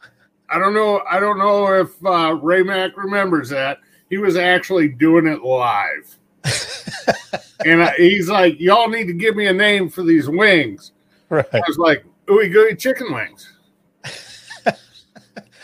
[0.50, 1.02] I don't know.
[1.08, 3.78] I don't know if uh, Ray Mac remembers that.
[4.08, 6.16] He was actually doing it live,
[7.66, 10.92] and I, he's like, "Y'all need to give me a name for these wings."
[11.28, 11.44] Right.
[11.52, 13.57] I was like, "Ooey gooey chicken wings."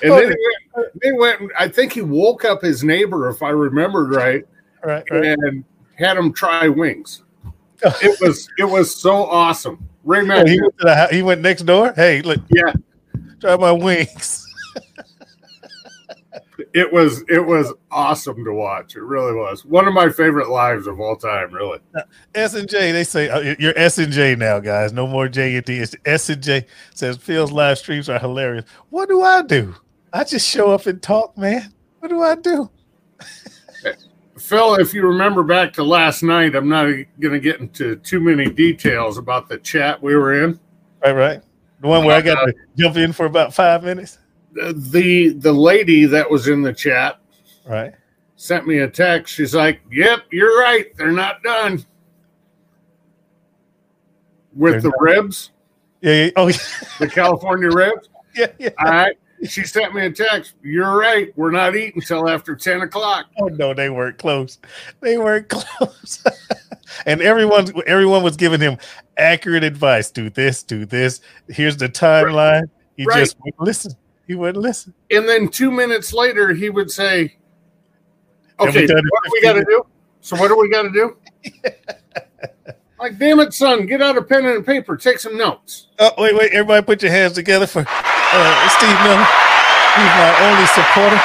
[0.05, 0.37] And Oh, then he
[0.77, 1.53] went, they went.
[1.59, 4.45] I think he woke up his neighbor, if I remembered right,
[4.85, 5.03] Right.
[5.11, 5.37] Right.
[5.43, 5.65] and
[5.97, 7.23] had him try wings.
[8.03, 9.89] It was it was so awesome.
[10.05, 11.93] Ray Oh, he, went to the, he went next door.
[11.95, 12.73] Hey, look, yeah,
[13.41, 14.47] try my wings.
[16.73, 18.97] it was it was awesome to watch.
[18.97, 21.53] It really was one of my favorite lives of all time.
[21.53, 21.79] Really,
[22.35, 22.93] S and J.
[22.93, 24.93] They say uh, you're S and J now, guys.
[24.93, 25.79] No more J and D.
[25.79, 26.67] It's S and J.
[26.95, 28.65] Says Phil's live streams are hilarious.
[28.91, 29.75] What do I do?
[30.15, 31.73] I just show up and talk, man.
[31.99, 32.71] What do I do?
[34.39, 34.77] Phil.
[34.77, 36.85] If you remember back to last night, I'm not
[37.19, 40.59] going to get into too many details about the chat we were in.
[41.03, 41.43] Right, right,
[41.81, 44.19] The one where I got to uh, jump in for about five minutes.
[44.53, 47.19] the the lady that was in the chat
[47.67, 47.93] Right.
[48.37, 49.35] sent me a text.
[49.35, 50.97] She's like, "Yep, you're right.
[50.97, 51.85] They're not done
[54.55, 55.51] with They're the not- ribs,
[56.03, 56.25] Yeah.
[56.27, 56.31] yeah.
[56.37, 56.57] Oh, yeah.
[57.01, 58.47] the California ribs." yeah.
[58.59, 58.71] yeah.
[58.79, 59.17] All right.
[59.47, 60.55] She sent me a text.
[60.63, 61.33] You're right.
[61.37, 63.27] We're not eating until after ten o'clock.
[63.41, 64.59] Oh no, they weren't close.
[65.01, 66.25] They weren't close.
[67.05, 68.79] and everyone, everyone was giving him
[69.19, 70.11] accurate advice.
[70.11, 70.63] Do this.
[70.63, 71.21] Do this.
[71.49, 72.65] Here's the timeline.
[72.97, 73.19] He Right.
[73.19, 73.93] just wouldn't listen.
[74.27, 74.95] He wouldn't listen.
[75.11, 77.37] And then two minutes later, he would say,
[78.61, 79.85] "Okay, what do we got to do?
[80.21, 81.17] So what do we got to do?"
[82.99, 85.89] like, damn it, son, get out a pen and paper, take some notes.
[85.99, 86.53] Oh wait, wait!
[86.53, 87.85] Everybody, put your hands together for
[88.35, 89.27] uh, Steve Miller.
[89.95, 91.21] He's my only supporter.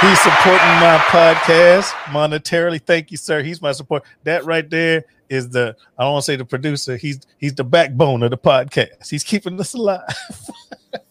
[0.00, 2.80] He's supporting my podcast monetarily.
[2.80, 3.42] Thank you, sir.
[3.42, 4.04] He's my support.
[4.24, 6.96] That right there is the I don't want to say the producer.
[6.96, 9.10] He's he's the backbone of the podcast.
[9.10, 10.02] He's keeping us alive.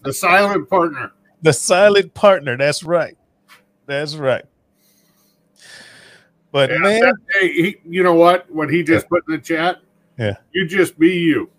[0.01, 1.11] The silent partner.
[1.43, 2.57] the silent partner.
[2.57, 3.15] That's right.
[3.85, 4.43] That's right.
[6.51, 8.49] But Yeah, man, he, you know what?
[8.49, 9.77] What he just put in the chat.
[10.17, 10.37] Yeah.
[10.51, 11.51] You just be you.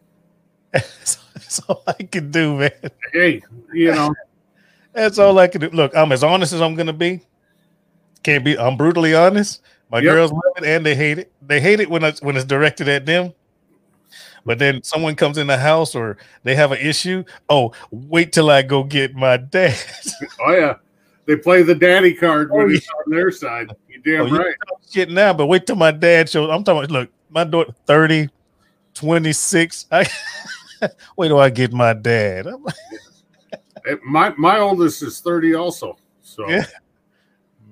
[1.43, 2.71] that's, all I can do, man.
[3.13, 4.15] Hey, you know,
[4.93, 5.69] That's all I can do.
[5.69, 7.21] Look, I'm as honest as I'm gonna be.
[8.25, 8.59] Can't be.
[8.59, 9.61] I'm brutally honest.
[9.91, 10.13] My Yep.
[10.13, 11.33] girls love it and they hate it.
[11.41, 13.33] They hate it when it's when it's directed at them.
[14.45, 17.23] But then someone comes in the house or they have an issue.
[17.49, 19.79] Oh, wait till I go get my dad.
[20.47, 20.75] oh yeah,
[21.27, 23.71] they play the daddy card when Oh, it's on their side.
[23.89, 24.55] You damn Oh, right.
[24.91, 26.51] shit now, but wait till my dad shows.
[26.51, 26.91] I'm talking.
[26.91, 28.31] Look, my daughter 30,
[28.95, 29.87] 26.
[29.93, 30.09] I,
[31.17, 32.47] wait do I get my dad.
[34.05, 35.97] My my oldest is thirty also.
[36.23, 36.67] So Yeah.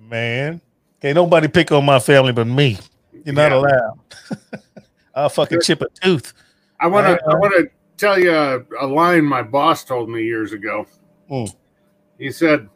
[0.09, 0.61] man,
[1.01, 2.79] can't nobody pick on my family but me.
[3.25, 3.59] You're not Yeah.
[3.59, 3.99] allowed.
[5.15, 6.33] I'll fucking chip a tooth.
[6.81, 10.09] I want to Uh, I want to tell you a, a line my boss told
[10.11, 10.87] me years ago.
[11.31, 11.55] Mm.
[12.19, 12.69] He said,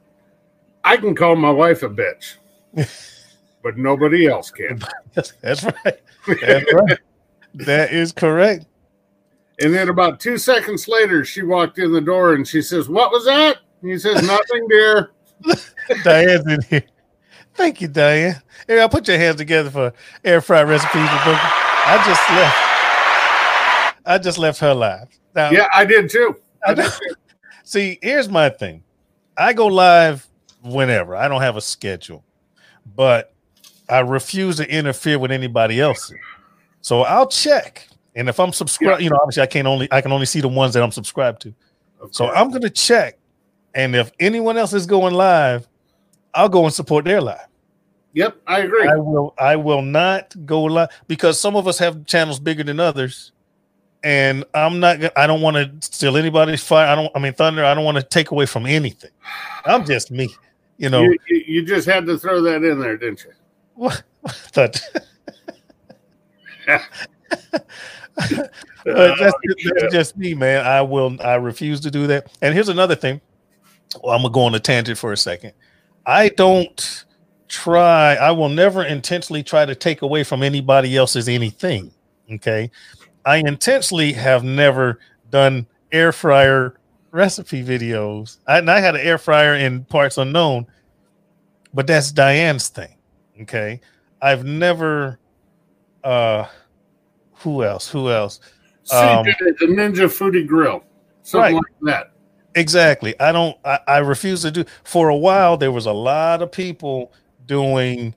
[0.84, 2.36] "I can call my wife a bitch,
[3.62, 4.80] but nobody else can."
[5.14, 6.00] That's right.
[6.40, 6.98] That's right.
[7.54, 8.64] That is correct.
[9.60, 13.10] And then about two seconds later, she walked in the door and she says, "What
[13.10, 15.10] was that?" And he says, "Nothing, dear."
[16.04, 16.84] Diane's in here.
[17.54, 18.40] Thank you, Diane.
[18.66, 19.92] Here, I'll put your hands together for
[20.24, 21.40] air fry recipes with Booker.
[21.42, 24.06] I just left.
[24.06, 25.08] I just left her live.
[25.34, 26.36] Now, Yeah, I did too.
[26.66, 27.14] I did too.
[27.64, 28.82] See, here's my thing.
[29.36, 30.26] I go live
[30.62, 31.14] whenever.
[31.14, 32.24] I don't have a schedule,
[32.96, 33.34] but
[33.88, 36.12] I refuse to interfere with anybody else.
[36.80, 37.86] So I'll check.
[38.14, 40.48] And if I'm subscribed, you know, obviously I can't only I can only see the
[40.48, 41.54] ones that I'm subscribed to.
[42.10, 43.18] So I'm gonna check.
[43.74, 45.68] And if anyone else is going live,
[46.34, 47.46] I'll go and support their live.
[48.14, 48.88] Yep, I agree.
[48.88, 52.80] I will I will not go live because some of us have channels bigger than
[52.80, 53.32] others.
[54.02, 56.88] And I'm not I don't want to steal anybody's fire.
[56.88, 59.10] I don't I mean thunder, I don't want to take away from anything.
[59.64, 60.34] I'm just me.
[60.78, 63.32] You know, you, you, you just had to throw that in there, didn't you?
[63.80, 64.80] what thought
[68.84, 70.64] But that's, Oh, that's just me, man.
[70.66, 71.16] I will.
[71.22, 72.32] I refuse to do that.
[72.40, 73.20] And here's another thing.
[74.02, 75.52] Well, I'm gonna go on a tangent for a second.
[76.06, 77.04] I don't
[77.48, 78.14] try.
[78.14, 81.92] I will never intentionally try to take away from anybody else's anything.
[82.32, 82.70] Okay.
[83.26, 84.98] I intentionally have never
[85.30, 86.76] done air fryer
[87.10, 88.38] recipe videos.
[88.46, 90.66] I, and I had an air fryer in parts unknown,
[91.74, 92.96] but that's Diane's thing.
[93.42, 93.80] Okay.
[94.22, 95.18] I've never.
[96.02, 96.46] Uh,
[97.40, 97.88] who else?
[97.88, 98.40] Who else?
[98.92, 100.82] Um, the Ninja Foodi Grill,
[101.22, 101.62] something Right.
[101.82, 102.12] like that.
[102.54, 103.18] Exactly.
[103.20, 103.56] I don't.
[103.64, 104.64] I, I refuse to do.
[104.84, 107.12] For a while, there was a lot of people
[107.46, 108.14] doing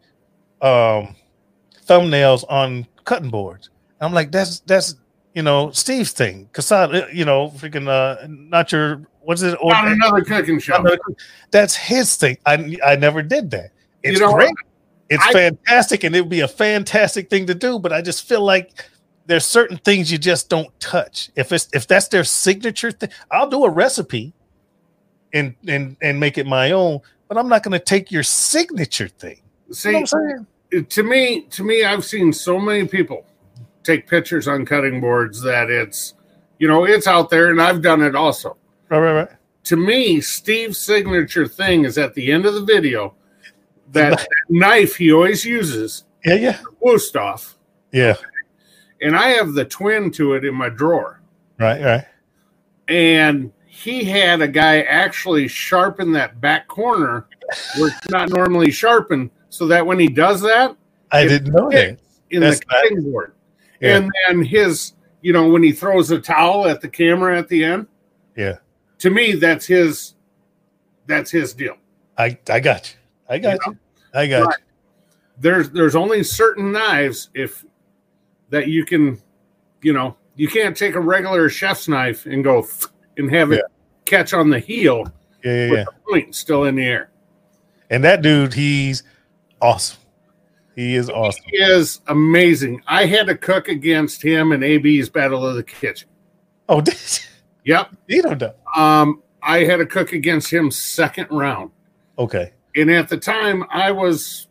[0.61, 1.15] um,
[1.85, 3.69] thumbnails on cutting boards.
[4.01, 4.95] I'm like, that's that's
[5.35, 6.49] you know Steve's thing.
[6.53, 9.57] Cusato, you know, freaking uh, not your what's it?
[9.61, 10.83] Or, Not another cooking show.
[11.51, 12.37] that's his thing.
[12.45, 13.71] I I never did that.
[14.01, 14.53] It's You know great.
[15.09, 17.77] It's I- fantastic, and it would be a fantastic thing to do.
[17.77, 18.83] But I just feel like
[19.25, 21.29] there's certain things you just don't touch.
[21.35, 24.33] If it's if that's their signature thing, I'll do a recipe
[25.33, 26.99] and and and make it my own.
[27.27, 29.41] But I'm not going to take your signature thing.
[29.67, 30.47] You See, know I'm saying?
[30.81, 33.25] to me, to me, I've seen so many people
[33.83, 36.13] take pictures on cutting boards that it's,
[36.59, 38.57] you know, it's out there, and I've done it also.
[38.89, 39.29] Right, right, right.
[39.65, 43.15] To me, Steve's signature thing is at the end of the video.
[43.91, 47.55] That, that knife he always uses, Yeah, yeah, Wusthof,
[47.91, 48.15] yeah.
[49.03, 51.21] And I have the twin to it in my drawer.
[51.59, 52.05] Right, right.
[52.87, 57.27] and he had a guy actually sharpen that back corner
[57.77, 60.75] where it's not normally sharpened, so that when he does that
[61.11, 61.97] I didn't know that.
[62.31, 63.33] in That's the cutting board.
[63.79, 63.97] Yeah.
[63.97, 67.63] And then his, you know, when he throws a towel at the camera at the
[67.63, 67.87] end,
[68.35, 68.57] Yeah.
[68.99, 70.15] To me, that's his.
[71.05, 71.75] That's his deal.
[72.17, 72.99] I I got you.
[73.29, 73.73] I got Yeah.
[73.73, 73.77] you.
[74.13, 74.59] I got Right.
[75.39, 77.65] There's there's only certain knives if
[78.53, 79.19] that you can,
[79.81, 82.67] you know, you can't take a regular chef's knife and go
[83.17, 83.63] and have it
[84.05, 85.11] catch on the heel.
[85.43, 85.85] Yeah, yeah, with yeah.
[85.85, 87.09] the point still in the air.
[87.89, 89.01] And that dude, he's
[89.59, 89.97] awesome.
[90.75, 91.43] He is awesome.
[91.47, 92.81] He is amazing.
[92.87, 96.07] I had to cook against him in AB's Battle of the Kitchen.
[96.69, 96.95] Oh, did
[97.65, 97.89] Yep.
[98.07, 98.53] you don't know?
[98.75, 101.71] Um, I had to cook against him second round.
[102.19, 102.53] Okay.
[102.75, 104.47] And at the time I was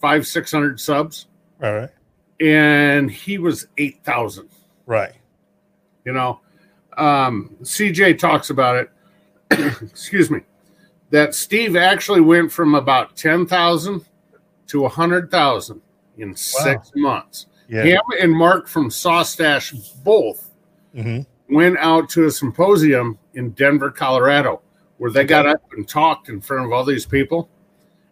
[0.00, 1.26] five, six hundred subs,
[1.62, 1.90] All right.
[2.42, 4.48] And he was eight thousand.
[4.86, 5.12] Right.
[6.04, 6.40] You know,
[6.96, 8.90] um, CJ talks about it.
[9.82, 10.40] excuse me.
[11.10, 14.04] That Steve actually went from about ten thousand
[14.68, 15.80] to a hundred thousand
[16.18, 17.46] in six months.
[17.68, 17.84] Yeah.
[17.84, 20.50] Him and Mark from Sawstash both
[20.94, 24.62] hmm went out to a symposium in Denver, Colorado,
[24.96, 27.50] where they got up and talked in front of all these people,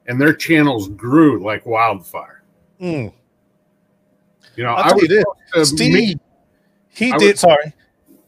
[0.06, 2.42] and their channels grew like wildfire.
[2.80, 3.14] Mm.
[4.56, 5.68] You know, I'll I tell you this.
[5.70, 6.18] Steve, meet-
[6.88, 7.30] he I did.
[7.32, 7.72] was- sorry.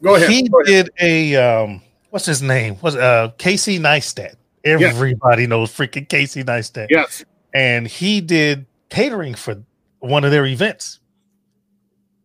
[0.02, 0.30] Go ahead.
[0.30, 0.90] He go ahead.
[0.98, 1.82] did a um.
[2.10, 2.76] What's his name?
[2.82, 4.34] Was uh Casey Neistat.
[4.64, 6.86] Everybody knows freaking Casey Neistat.
[6.90, 7.24] Yes.
[7.54, 9.62] and he did catering for
[10.00, 11.00] one of their events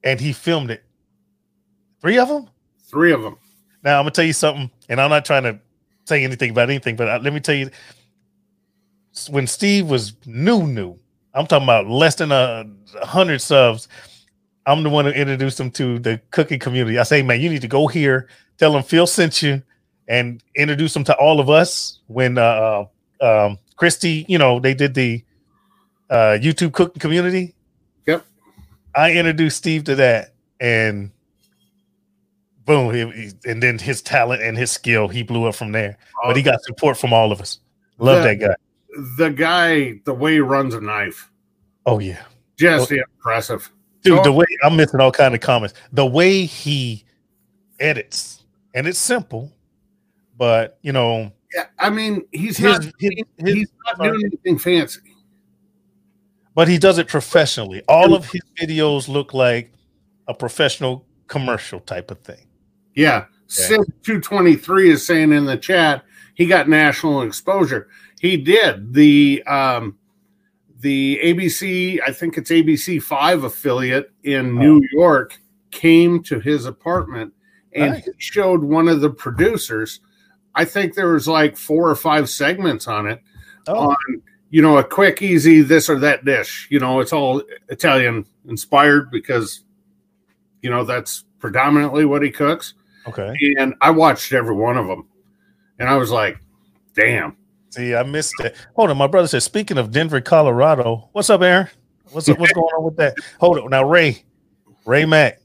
[0.03, 0.83] and he filmed it
[2.01, 2.49] three of them
[2.89, 3.37] Three of them.
[3.83, 5.59] now i'm gonna tell you something and i'm not trying to
[6.05, 7.69] say anything about anything but uh, let me tell you
[9.29, 10.97] when steve was new new
[11.37, 12.65] i'm talking about less than a
[13.03, 13.87] hundred subs.
[14.65, 16.99] I'm the one who introduced him to the cooking community.
[16.99, 19.61] I say man you need to go here tell them phil sent you
[20.09, 21.99] and introduce them to all of us.
[22.07, 22.85] When uh
[23.21, 25.23] um christy you know they did the
[26.09, 27.53] uh youtube cooking community.
[28.07, 28.25] Yep.
[28.95, 31.11] i introduced steve to that and
[32.65, 35.97] boom he, and then his talent and his skill he blew up from there.
[36.25, 37.59] But he got support from all of us.
[37.99, 38.55] Love The- that guy
[39.17, 41.29] the guy, the way he runs a knife,
[41.85, 42.23] oh yeah
[42.57, 43.71] just impressive.
[44.01, 47.05] dude So- the way i'm missing all kind of comments the way he
[47.79, 49.51] edits and it's simple
[50.37, 52.93] but you know Yeah, I mean, he's his, not.
[52.99, 55.01] his, his- he's not doing anything fancy.
[56.55, 59.71] but he does it professionally all of his videos look like
[60.27, 62.45] a professional commercial type of thing
[62.95, 63.25] Yeah.
[63.49, 63.85] Sim
[64.21, 66.03] twenty three is saying in the chat
[66.35, 67.87] he got national exposure.
[68.19, 69.97] He did the um,
[70.79, 71.99] the ABC.
[72.05, 75.37] I think it's ABC five affiliate in New York
[75.71, 77.33] came to his apartment
[77.73, 78.05] and Nice.
[78.05, 79.99] he showed one of the producers.
[80.55, 83.21] I think there was like four or five segments on it.
[83.67, 87.43] oh on you know a quick easy this or that dish you know it's all
[87.69, 89.63] italian inspired because
[90.61, 92.73] you know that's predominantly what he cooks
[93.05, 95.05] okay and i watched every one of them
[95.79, 96.37] and i was like
[96.95, 97.35] damn
[97.69, 98.55] see i missed it.
[98.75, 101.67] Hold on my brother said speaking of denver colorado what's up aaron?
[102.11, 103.15] What's up what's going on with that?
[103.39, 104.23] Hold on now ray
[104.85, 105.41] ray mack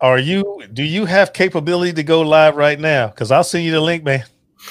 [0.00, 3.08] are you do you have capability to go live right now?
[3.08, 4.24] Because i'll send you the link man.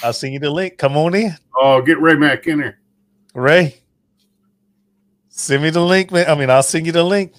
[0.04, 0.78] I'll send you the link.
[0.78, 1.36] Come on in.
[1.56, 2.80] Oh get ray mack in here
[3.36, 3.82] Ray,
[5.28, 6.30] send me the link, man.
[6.30, 7.34] I mean, I'll send you the link,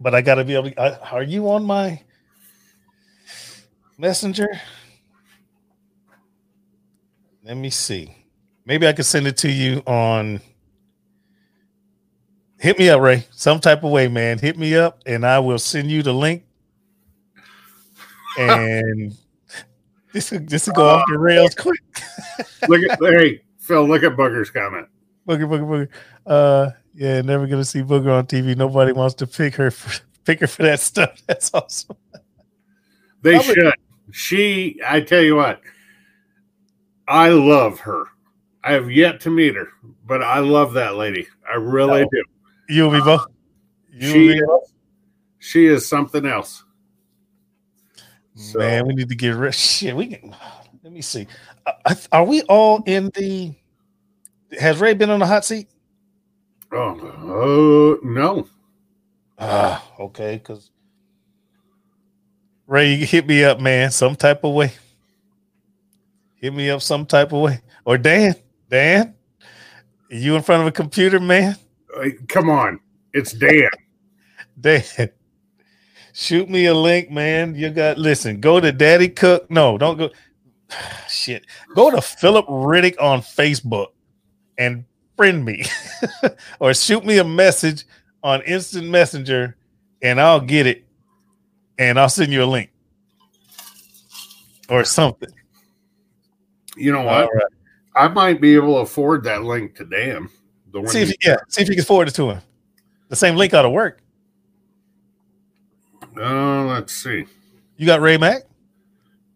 [0.00, 0.80] but I got to be able to.
[0.80, 2.02] I, are you on my
[3.96, 4.48] messenger?
[7.50, 8.14] Let me see.
[8.64, 10.40] Maybe I can send it to you on.
[12.60, 13.26] Hit me up, Ray.
[13.32, 14.38] Some type of way, man.
[14.38, 16.44] Hit me up, and I will send you the link.
[18.38, 19.16] And
[20.12, 21.80] this will- this will go off the rails quick.
[22.68, 24.86] look at hey phil look at booger's comment
[25.28, 25.88] Booger, booger, booger.
[26.24, 28.56] Uh, yeah, never gonna see Booger on TV.
[28.56, 31.20] Nobody wants to pick her for pick her for that stuff.
[31.26, 31.96] That's awesome.
[33.22, 33.74] they Probably- should
[34.12, 35.60] she i tell you what
[37.10, 38.04] i love her
[38.64, 39.68] i have yet to meet her
[40.06, 42.08] but i love that lady i really Oh.
[42.10, 42.22] do
[42.74, 43.26] You and me both.
[43.92, 44.72] You she me both.
[45.40, 46.64] she is something else
[48.36, 49.54] So- Man, we need to get rid.
[49.54, 50.34] Shit, we can.
[50.82, 51.26] Let me see.
[51.66, 53.52] Uh, Are we all in the?
[54.58, 55.68] Has Ray been on the hot seat?
[56.72, 58.46] Oh, oh no.
[59.38, 60.36] Ah, okay.
[60.36, 60.70] Because
[62.66, 64.72] Ray, you hit me up, man, some type of way.
[66.40, 67.60] Hit me up some type of way.
[67.84, 68.34] Or Dan,
[68.68, 69.14] Dan,
[70.10, 71.56] you in front of a computer, man?
[72.28, 72.80] Come on.
[73.12, 73.68] It's Dan.
[74.60, 74.82] Dan,
[76.12, 77.54] shoot me a link, man.
[77.54, 78.40] You got listen.
[78.40, 79.50] Go to Daddy Cook.
[79.50, 80.10] No, don't go.
[81.08, 83.88] Shit, go to Philip Riddick on Facebook
[84.58, 84.84] and
[85.16, 85.64] friend me,
[86.60, 87.84] or shoot me a message
[88.22, 89.56] on Instant Messenger,
[90.02, 90.84] and I'll get it,
[91.78, 92.70] and I'll send you a link.
[94.68, 95.30] or something.
[96.80, 97.28] You know what?
[97.34, 97.44] Right.
[97.94, 100.28] I might be able to afford that link to Dan.
[100.72, 102.40] The See if you- you, yeah, see if you can forward it to him.
[103.08, 104.00] The same link ought to work.
[106.16, 107.26] Uh, let's see.
[107.76, 108.42] You got Ray Mac?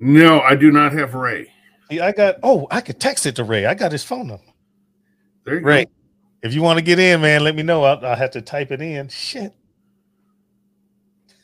[0.01, 1.51] No, I do not have Ray.
[1.91, 2.37] Yeah, I got.
[2.43, 3.67] Oh, I could text it to Ray.
[3.67, 4.43] I got his phone number.
[5.45, 5.91] There you Ray, go.
[6.43, 7.85] if you want to get in, man, let me know.
[7.85, 9.09] I'll, I'll have to type it in.
[9.09, 9.53] Shit.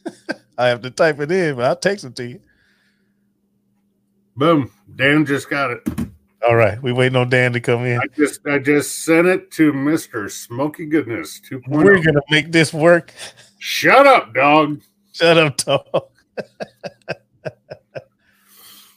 [0.59, 2.41] I have to type it in, but I'll text it to you.
[4.37, 4.71] Boom.
[4.97, 5.89] Dan just got it.
[6.47, 6.81] All right.
[6.83, 7.99] We waiting on Dan to come in.
[7.99, 10.31] I just I just sent it to Mr.
[10.31, 11.57] Smoky Goodness oh.
[11.57, 11.69] 2.0.
[11.69, 13.13] We're going to make this work.
[13.59, 14.81] Shut up, dog.
[15.13, 15.85] Shut up, dog.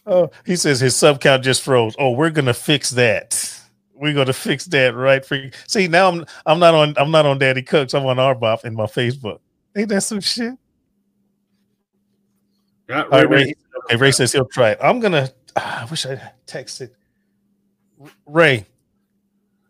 [0.06, 1.96] oh, he says his sub count just froze.
[2.00, 3.62] Oh, we're gonna fix that.
[3.94, 5.52] We're gonna fix that right for you.
[5.68, 7.94] See, now I'm I'm not on I'm not on Daddy Cooks.
[7.94, 9.40] I'm on RBOP in my Facebook.
[9.76, 10.54] Ain't that some shit?
[12.88, 13.54] Got All right, Ray.
[13.90, 13.96] Ray.
[13.98, 14.80] Ray says he'll try it.
[14.82, 15.30] I'm gonna.
[15.56, 16.92] ah, I wish I texted
[18.26, 18.66] Ray.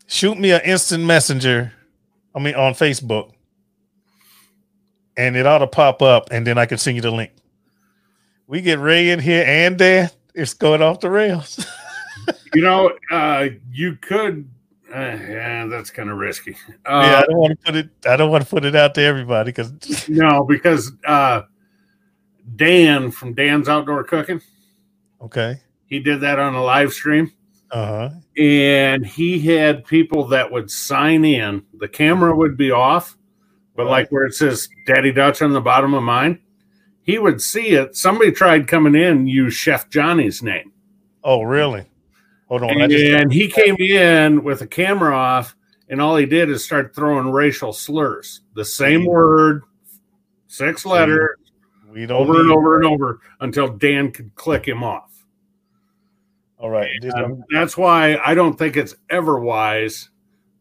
[0.06, 1.72] Shoot me an instant messenger.
[2.34, 3.32] I mean, on Facebook,
[5.16, 7.30] and it ought to pop up, and then I can send you the link.
[8.46, 10.10] We get Ray in here and Dan.
[10.34, 11.64] It's going off the rails.
[12.54, 14.48] You know, uh, you could.
[14.94, 16.56] Uh, yeah, that's kind of risky.
[16.86, 17.90] yeah, I Uh, don't want to put it.
[18.06, 21.42] I don't want to put it out to everybody because No, because uh,
[22.56, 24.40] Dan from Dan's Outdoor Cooking,
[25.20, 25.60] okay.
[25.86, 27.32] he did that on a live stream.
[27.70, 28.10] Uh huh.
[28.38, 31.64] and he had people that would sign in.
[31.78, 33.16] The camera would be off,
[33.74, 36.38] but like where it says Daddy Dutch on the bottom of mine,
[37.02, 37.96] he would see it.
[37.96, 40.72] Somebody tried coming in, use Chef Johnny's name.
[41.24, 41.86] Oh, really?
[42.48, 42.80] Hold on.
[42.80, 45.56] And, just, he came in with the camera off,
[45.88, 48.42] and all he did is start throwing racial slurs.
[48.54, 49.64] The same word,
[50.46, 51.38] six letters,
[51.94, 55.24] we don't over and over and over until Dan could click him off.
[56.58, 56.88] All right.
[57.14, 60.10] Um, that's why I don't think it's ever wise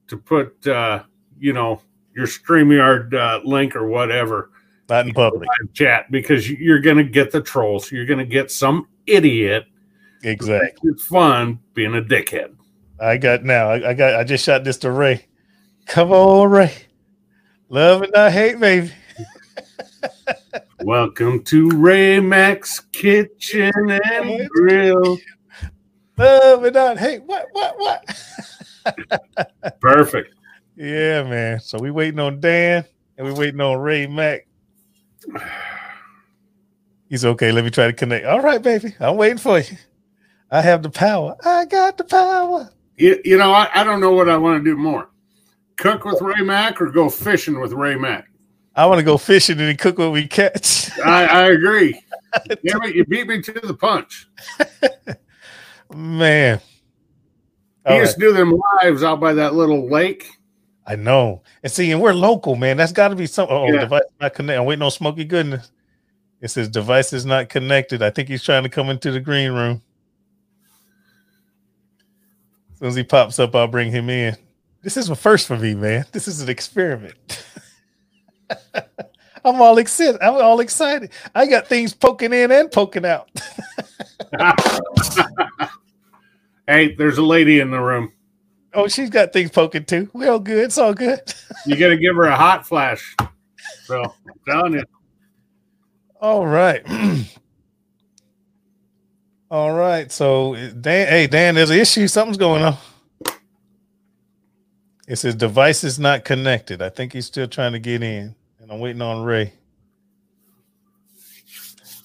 [0.07, 1.03] to put, uh,
[1.39, 1.81] you know,
[2.15, 4.51] your StreamYard uh, link or whatever
[4.89, 5.49] not in public.
[5.61, 7.91] in chat because you- you're going to get the trolls.
[7.91, 9.65] You're going to get some idiot.
[10.23, 10.91] Exactly.
[10.91, 12.55] It's fun being a dickhead.
[12.99, 13.69] I got now.
[13.69, 14.15] I, I got.
[14.15, 15.25] I just shot this to Ray.
[15.87, 16.73] Come on, Ray.
[17.69, 18.91] Love and not hate, baby.
[20.83, 25.17] Welcome to Ray Max Kitchen and Grill.
[26.17, 27.47] And not Hey, What?
[27.53, 27.75] What?
[27.77, 29.49] What?
[29.81, 30.35] Perfect.
[30.75, 31.59] yeah, man.
[31.61, 32.83] So we waiting on Dan
[33.17, 34.45] and we waiting on Ray Mac.
[37.07, 37.51] He's okay.
[37.53, 38.25] Let me try to connect.
[38.25, 38.93] All right, baby.
[38.99, 39.77] I'm waiting for you.
[40.51, 41.37] I have the power.
[41.45, 42.69] I got the power.
[42.97, 45.09] You, you know, I, I don't know what I want to do more
[45.77, 48.27] cook with Ray Mac or go fishing with Ray Mac.
[48.75, 50.89] I want to go fishing and cook what we catch.
[51.05, 51.99] I, I agree.
[52.47, 54.27] Damn it, you beat me to the punch.
[55.93, 56.59] Man.
[57.87, 60.27] He All used to do them lives out by that little lake.
[60.87, 61.43] I know.
[61.61, 62.77] And see, and we're local, man.
[62.77, 63.55] That's got to be something.
[63.55, 63.81] Oh, Yeah.
[63.81, 64.59] device not connected.
[64.59, 65.71] I'm waiting on Smoky Goodness.
[66.41, 68.01] It says device is not connected.
[68.01, 69.81] I think he's trying to come into the green room.
[72.71, 74.35] As soon as he pops up, I'll bring him in.
[74.81, 76.05] This is a first for me, man.
[76.11, 77.15] This is an experiment.
[79.45, 80.21] I'm all excited.
[80.21, 81.11] I'm all excited.
[81.35, 83.29] I got things poking in and poking out.
[86.65, 88.13] Hey, there's a lady in the room.
[88.73, 90.09] oh, she's got things poking too.
[90.13, 90.63] We're all good.
[90.63, 91.19] It's all good.
[91.65, 93.15] You got to give her a hot flash.
[93.85, 94.13] So, I'm
[94.47, 94.83] telling you.
[96.21, 96.85] All right.
[99.51, 100.11] All right.
[100.11, 102.07] So Dan, hey Dan, there's an issue.
[102.07, 102.75] Something's going on.
[105.07, 106.81] It says device is not connected.
[106.81, 109.53] I think he's still trying to get in, and I'm waiting on Ray.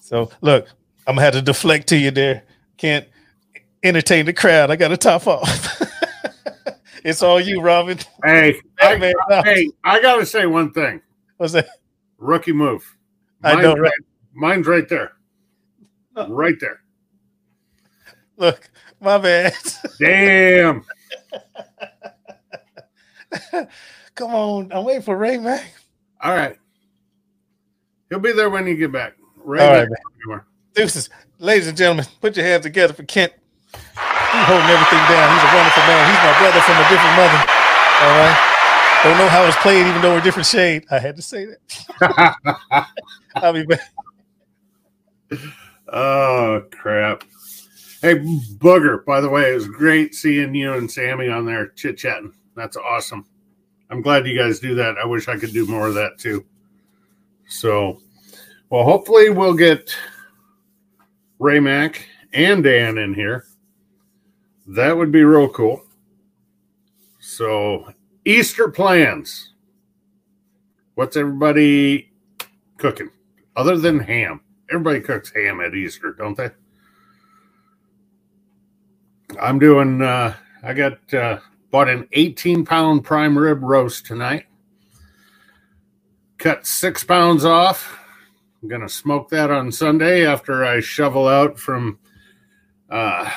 [0.00, 0.66] So look,
[1.06, 2.42] I'm gonna have to deflect to you there.
[2.76, 3.06] Can't
[3.82, 4.70] entertain the crowd.
[4.70, 5.82] I got to top off.
[7.04, 7.98] it's all you, Robin.
[8.24, 11.00] Hey, Hey, I, man, hey, I got to say one thing.
[11.36, 11.68] What's that?
[12.18, 12.96] Rookie move.
[13.42, 13.92] I Mine's know, right?
[14.34, 15.12] Mine's right there.
[16.28, 16.80] Right there.
[18.36, 18.68] Look,
[19.00, 19.54] my bad.
[20.00, 20.84] Damn.
[24.16, 25.64] Come on, I'm waiting for Ray, man.
[26.20, 26.56] All right.
[28.10, 29.14] He'll be there when you get back.
[29.36, 30.42] Ray All right,
[30.74, 33.32] Deuces, ladies and gentlemen, put your hands together for Kent.
[33.72, 35.34] He's holding everything down.
[35.34, 36.04] He's a wonderful man.
[36.08, 37.40] He's my brother from a different mother.
[38.00, 38.48] All right.
[39.04, 40.84] Don't know how it's played, even though we're different shade.
[40.90, 42.86] I had to say that.
[43.36, 43.80] I'll be back.
[45.92, 47.24] oh, crap.
[48.02, 51.98] Hey, Booger, by the way, it was great seeing you and Sammy on there chit
[51.98, 52.32] chatting.
[52.54, 53.24] That's awesome.
[53.90, 54.96] I'm glad you guys do that.
[54.98, 56.44] I wish I could do more of that too.
[57.48, 58.00] So,
[58.68, 59.94] well, hopefully we'll get
[61.38, 63.44] Ray Mac and Dan in here.
[64.66, 65.82] That would be real cool.
[67.20, 67.92] So,
[68.24, 69.52] Easter plans.
[70.94, 72.12] What's everybody
[72.76, 73.10] cooking
[73.56, 74.42] other than ham?
[74.70, 76.50] Everybody cooks ham at Easter, don't they?
[79.40, 81.38] I'm doing, uh, I got uh,
[81.70, 84.46] bought an 18 pound prime rib roast tonight.
[86.38, 87.98] Cut six pounds off.
[88.62, 91.98] I'm going to smoke that on Sunday after I shovel out from
[92.90, 93.30] uh,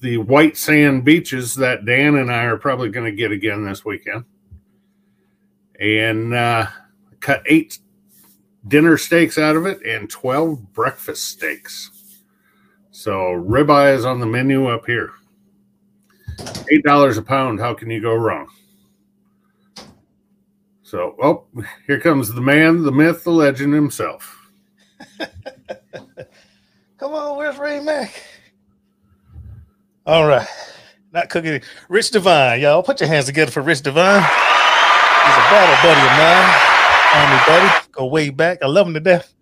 [0.00, 3.84] the white sand beaches that Dan and I are probably going to get again this
[3.84, 4.24] weekend.
[5.78, 6.66] And uh,
[7.20, 7.78] cut eight
[8.66, 11.90] dinner steaks out of it and 12 breakfast steaks.
[12.90, 15.12] So ribeye is on the menu up here.
[16.70, 17.60] Eight dollars a pound.
[17.60, 18.48] How can you go wrong?
[20.82, 21.46] So, oh,
[21.86, 24.38] here comes the man, the myth, the legend himself.
[26.98, 28.22] Come on, where's Ray Mac?
[30.04, 30.46] All right.
[31.12, 31.60] Not cooking.
[31.88, 32.82] Rich Divine, y'all.
[32.82, 34.22] Put your hands together for Rich Divine.
[34.22, 36.72] He's a battle buddy of mine.
[37.14, 37.88] Army buddy.
[37.92, 38.58] Go way back.
[38.62, 39.32] I love him to death.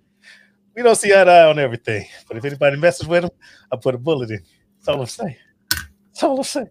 [0.74, 2.07] We don't see eye to eye on everything.
[2.28, 3.30] But if anybody messes with him,
[3.72, 4.43] I put a bullet in.
[4.78, 5.36] That's all I'm saying.
[6.20, 6.68] That's all I'm saying.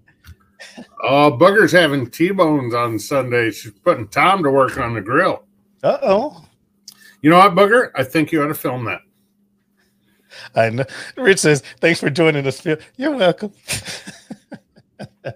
[1.04, 3.50] Oh, Booger's having T-bones on Sunday.
[3.50, 5.44] She's putting Tom to work on the grill.
[5.82, 6.46] Uh oh.
[7.24, 7.90] You know what, Booger?
[7.96, 9.02] I think you ought to film that.
[10.54, 10.86] I know.
[11.18, 12.78] Rich says, thanks for joining us, Phil.
[12.96, 13.52] You're welcome.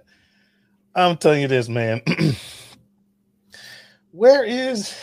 [0.95, 2.03] I'm telling you this, man.
[4.11, 4.95] Where is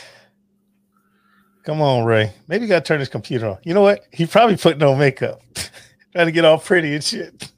[1.65, 2.33] come on, Ray?
[2.47, 3.59] Maybe you gotta turn his computer on.
[3.65, 4.05] You know what?
[4.13, 5.41] He probably putting on makeup,
[6.13, 7.51] trying to get all pretty and shit.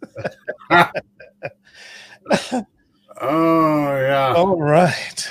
[3.21, 4.35] Oh yeah.
[4.37, 5.31] all right.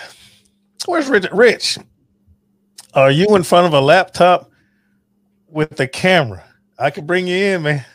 [0.85, 1.27] Where's Rich?
[1.33, 1.77] Rich,
[2.93, 4.49] are you in front of a laptop
[5.47, 6.43] with the camera?
[6.79, 7.85] I could bring you in, man.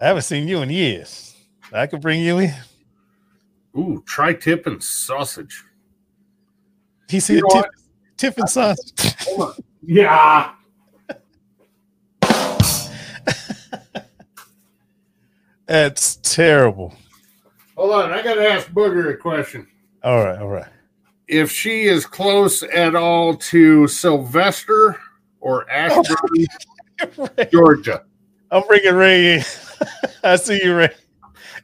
[0.00, 1.34] I haven't seen you in years.
[1.72, 2.54] I could bring you in.
[3.76, 5.64] Ooh, tri-tip and sausage.
[7.08, 7.70] He said You know tip,
[8.16, 9.14] tip and sausage.
[9.20, 9.54] Hold on.
[9.82, 10.52] Yeah.
[15.66, 16.94] That's terrible.
[17.76, 18.12] Hold on.
[18.12, 19.66] I got to ask Booger a question.
[20.02, 20.68] All right, all right.
[21.28, 24.98] If she is close at all to Sylvester
[25.40, 26.46] or Ashburn,
[27.36, 28.04] Ray, Georgia.
[28.50, 29.44] I'm bringing Ray in.
[30.24, 30.94] I see you, Ray.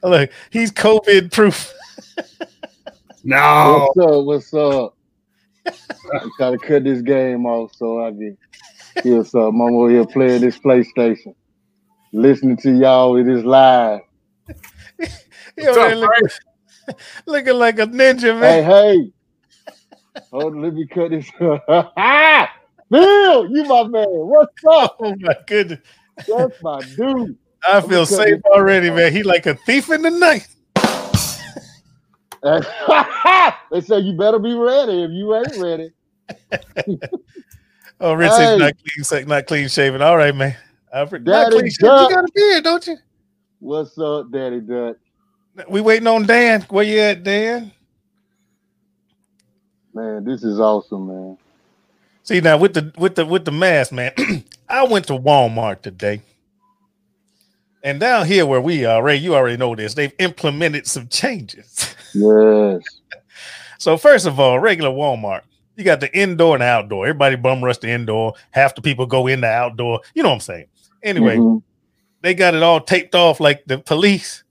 [0.03, 1.73] Look, he's COVID proof.
[3.25, 3.89] No.
[3.95, 4.25] What's up?
[4.25, 4.97] What's up?
[6.13, 8.37] I'm trying to cut this game off so I can
[9.05, 9.61] hear some.
[9.61, 11.37] I'm over here playing this PlayStation,
[12.13, 14.01] listening to y'all with this live.
[15.57, 16.11] He over there What's up,
[16.86, 16.96] looking,
[17.26, 18.64] looking like a ninja, man.
[18.64, 19.12] hey.
[20.32, 21.30] Hold on, let me cut this.
[22.90, 24.07] Bill, you my man.
[24.09, 24.96] What's up?
[25.00, 25.80] Oh my goodness.
[26.26, 27.36] That's my dude.
[27.68, 29.12] I feel safe already, man.
[29.12, 30.46] He like a thief in the night.
[33.70, 35.90] they say you better be ready if you ain't ready.
[38.00, 38.57] Oh, Rich Hey.
[38.57, 38.72] not
[39.09, 40.03] clean, not clean shaven.
[40.03, 40.57] All right, man.
[40.92, 41.98] Uh, not Daddy clean shaven.
[41.98, 42.96] You got a beard, don't you?
[43.61, 44.96] What's up, Daddy Dutch?
[45.68, 46.62] We waiting on Dan.
[46.70, 47.72] Where you at, Dan?
[49.94, 51.38] Man, this is awesome, man.
[52.22, 54.12] See now with the with the with the mask, man.
[54.68, 56.22] I went to Walmart today,
[57.82, 59.94] and down here where we are, Ray, you already know this.
[59.94, 61.94] They've implemented some changes.
[62.14, 62.82] Yes.
[63.78, 65.40] So first of all, regular Walmart,
[65.74, 67.05] you got the indoor and outdoor.
[67.09, 68.34] Everybody bum rush the indoor.
[68.53, 70.03] Half the people go in the outdoor.
[70.14, 70.66] You know what I'm saying?
[71.03, 71.64] Anyway, Mhm.
[72.20, 74.44] they got it all taped off like the police.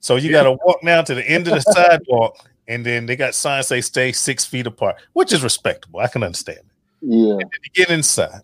[0.00, 2.36] So you got to walk now to the end of the sidewalk,
[2.66, 6.00] and then they got signs say stay six feet apart, which is respectable.
[6.00, 6.58] I can understand.
[6.58, 6.66] It.
[7.02, 7.38] Yeah.
[7.74, 8.42] get inside.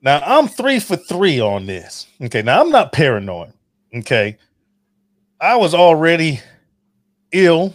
[0.00, 2.06] Now I'm three for three on this.
[2.22, 3.52] Okay, now I'm not paranoid.
[3.94, 4.38] Okay,
[5.40, 6.40] I was already
[7.32, 7.74] ill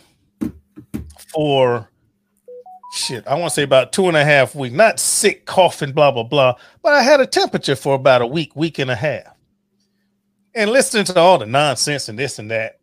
[1.33, 1.89] for
[2.93, 3.27] shit.
[3.27, 4.73] I want to say about two and a half weeks.
[4.73, 6.55] Not sick, coughing, blah blah blah.
[6.81, 9.35] But I had a temperature for about a week, week and a half.
[10.55, 12.79] And listening to all the nonsense and this and that.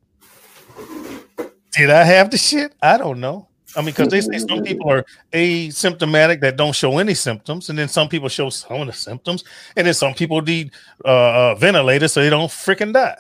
[1.72, 2.74] Did I have the shit?
[2.82, 3.48] I don't know.
[3.76, 7.78] I mean, because they say some people are asymptomatic that don't show any symptoms, and
[7.78, 9.44] then some people show some of the symptoms,
[9.76, 10.72] and then some people need
[11.04, 13.16] uh, uh, ventilators so they don't freaking die.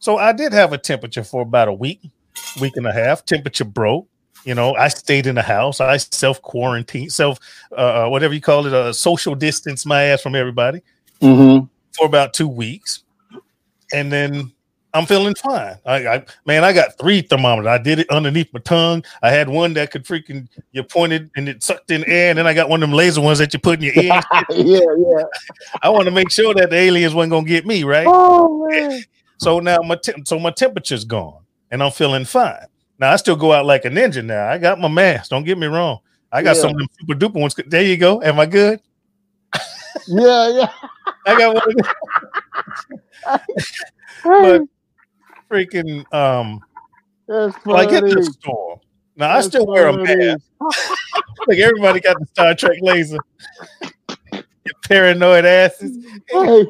[0.00, 2.00] So I did have a temperature for about a week,
[2.60, 3.24] week and a half.
[3.24, 4.08] Temperature broke.
[4.44, 5.80] You know, I stayed in the house.
[5.80, 7.38] I self quarantine, self
[7.76, 10.82] uh, whatever you call it, uh, social distance my ass from everybody
[11.22, 11.64] Mm-hmm.
[11.92, 13.04] for about two weeks,
[13.94, 14.52] and then
[14.96, 15.76] I'm feeling fine.
[15.84, 17.66] I, I man, I got three thermometers.
[17.68, 19.04] I did it underneath my tongue.
[19.22, 22.46] I had one that could freaking you pointed and it sucked in air, and then
[22.46, 24.20] I got one of them laser ones that you put in your ear.
[24.50, 25.24] yeah, yeah.
[25.82, 28.06] I want to make sure that the aliens wasn't gonna get me right.
[28.08, 29.02] Oh man.
[29.38, 32.64] So now my temp- so my temperature's gone, and I'm feeling fine.
[32.98, 34.24] Now I still go out like a ninja.
[34.24, 35.28] Now I got my mask.
[35.28, 35.98] Don't get me wrong.
[36.32, 36.62] I got Yeah.
[36.62, 37.54] some of them super duper ones.
[37.66, 38.22] There you go.
[38.22, 38.80] Am I good?
[40.08, 40.72] Yeah, yeah.
[41.26, 41.68] I got one.
[41.68, 41.76] Of
[43.24, 43.40] them.
[44.24, 44.62] but
[45.50, 46.60] freaking um,
[47.26, 48.80] That's like in the store.
[49.16, 50.46] Now I still wear a mask.
[51.46, 53.18] Like everybody got the Star Trek laser.
[54.32, 56.04] You paranoid asses.
[56.28, 56.66] Hey,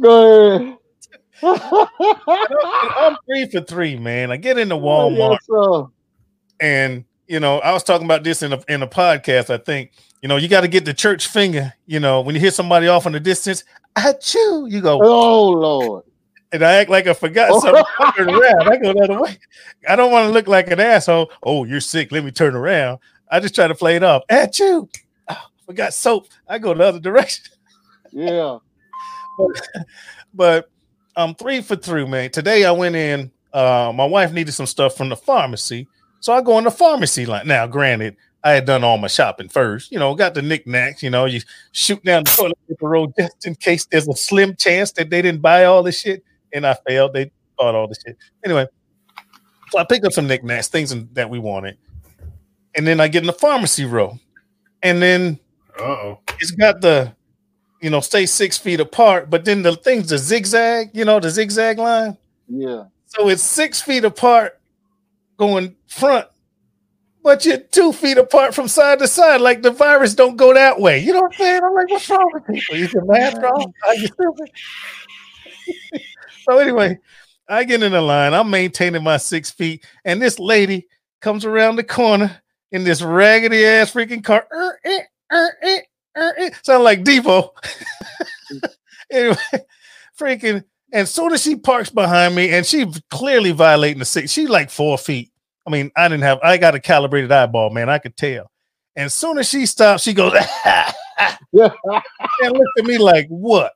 [0.00, 0.78] go ahead.
[1.42, 4.30] I'm three for three, man.
[4.30, 5.38] I get into Walmart.
[5.48, 5.90] Yes,
[6.60, 9.50] and you know, I was talking about this in a in a podcast.
[9.50, 9.92] I think
[10.22, 11.72] you know you got to get the church finger.
[11.86, 13.64] You know, when you hear somebody off in the distance,
[13.96, 14.66] I chew.
[14.68, 16.04] You go, Oh Lord.
[16.52, 17.60] And I act like I forgot Oh.
[17.60, 17.84] something.
[17.98, 18.68] I turn around.
[18.68, 19.38] I go the other way.
[19.88, 21.30] I don't want to look like an asshole.
[21.42, 22.12] Oh, you're sick.
[22.12, 22.98] Let me turn around.
[23.30, 24.22] I just try to play it off.
[24.28, 24.88] At you.
[25.28, 25.36] Oh,
[25.66, 26.28] forgot soap.
[26.48, 27.44] I go the other direction.
[28.12, 28.58] Yeah.
[30.34, 30.70] But
[31.16, 32.30] I'm three for three, man.
[32.30, 33.30] Today I went in.
[33.52, 35.88] Uh, my wife needed some stuff from the pharmacy,
[36.20, 37.46] so I go in the pharmacy line.
[37.46, 39.90] Now, granted, I had done all my shopping first.
[39.90, 41.02] You know, got the knickknacks.
[41.02, 41.40] You know, you
[41.72, 45.22] shoot down the toilet paper roll just in case there's a slim chance that they
[45.22, 46.22] didn't buy all this shit,
[46.52, 47.12] and I failed.
[47.12, 48.16] They bought all this shit.
[48.44, 48.66] Anyway.
[49.70, 51.76] So I picked up some knickknacks, things that we wanted,
[52.74, 54.18] and then I get in the pharmacy row,
[54.82, 55.40] and then
[55.78, 56.20] oh.
[56.38, 57.12] it's got the
[57.80, 61.30] you know stay six feet apart but then the things the zigzag you know the
[61.30, 62.16] zigzag line?
[62.48, 62.84] Yeah.
[63.06, 64.58] so it's six feet apart
[65.36, 66.26] going front
[67.22, 69.40] but you're two feet apart from side to side.
[69.40, 71.00] Like the virus don't go that way.
[71.00, 71.60] You know what i'm saying?
[71.64, 73.72] I'm like what's wrong with people you can mask off?
[73.84, 74.50] Are you stupid
[76.48, 76.98] so anyway
[77.48, 80.86] i get in the line i'm maintaining my six feet and this lady
[81.20, 82.40] comes around the corner
[82.72, 84.46] in this raggedy ass freaking car.
[84.52, 85.00] Er, eh,
[85.32, 85.80] er, eh,
[86.16, 86.50] er, eh.
[86.62, 87.50] sound like devo.
[89.08, 89.36] Anyway
[90.18, 94.48] freaking and soon as she parks behind me and she clearly violating the six she
[94.48, 95.30] like four feet.
[95.64, 98.50] I mean i didn't have i got a calibrated eyeball man i could tell.
[98.96, 100.32] And soon as she stops she goes
[100.64, 103.74] and look at me like what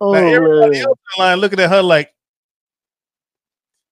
[0.00, 0.86] Oh, now everybody man.
[0.86, 2.12] else in line looking at her like,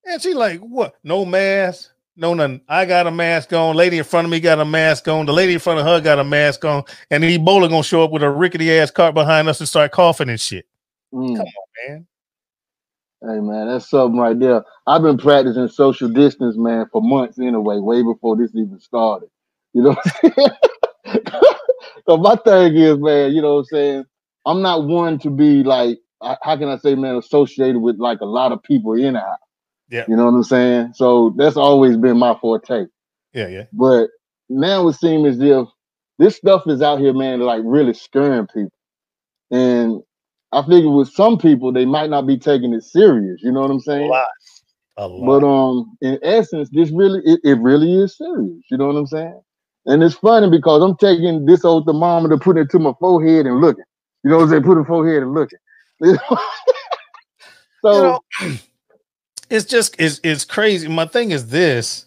[0.05, 0.95] and she like, what?
[1.05, 2.63] No mask, no nothing.
[2.67, 3.77] I got a mask on.
[3.77, 5.27] Lady in front of me got a mask on.
[5.27, 6.85] The lady in front of her got a mask on.
[7.11, 9.93] And then Ebola gonna show up with a rickety ass cart behind us and start
[9.93, 10.67] coughing and shit.
[11.13, 11.37] Mm.
[11.37, 12.07] Come on, man.
[13.21, 14.65] Hey man, that's something right there.
[14.87, 19.29] I've been practicing social distance, man, for months anyway, way before this even started.
[19.75, 20.33] You know what I'm
[21.05, 21.21] saying?
[22.09, 24.05] so my thing is, man, you know what I'm saying?
[24.49, 28.27] I'm not one to be like, how can I say, man, associated with like a
[28.27, 29.39] lot of people in a house.
[29.91, 30.05] Yeah.
[30.09, 30.93] You know what I'm saying?
[30.95, 32.87] So that's always been my forte.
[33.35, 33.65] Yeah, yeah.
[33.75, 34.09] But
[34.49, 35.69] now it seems as if
[36.19, 38.73] this stuff is out here, man, like really scaring people.
[39.51, 40.01] And
[40.53, 43.43] I figure with some people, they might not be taking it serious.
[43.43, 44.07] You know what I'm saying?
[44.07, 44.29] A lot.
[44.97, 45.41] A lot.
[45.41, 48.65] But um, in essence, this really it, it really is serious.
[48.71, 49.41] You know what I'm saying?
[49.85, 53.61] And it's funny because I'm taking this old thermometer, putting it to my forehead and
[53.61, 53.85] looking.
[54.25, 54.63] You know what I'm saying?
[54.65, 55.59] Put it forehead and looking.
[56.03, 56.21] so
[57.85, 58.21] you know,
[59.51, 60.89] it's just it's it's crazy.
[60.89, 62.07] My thing is this,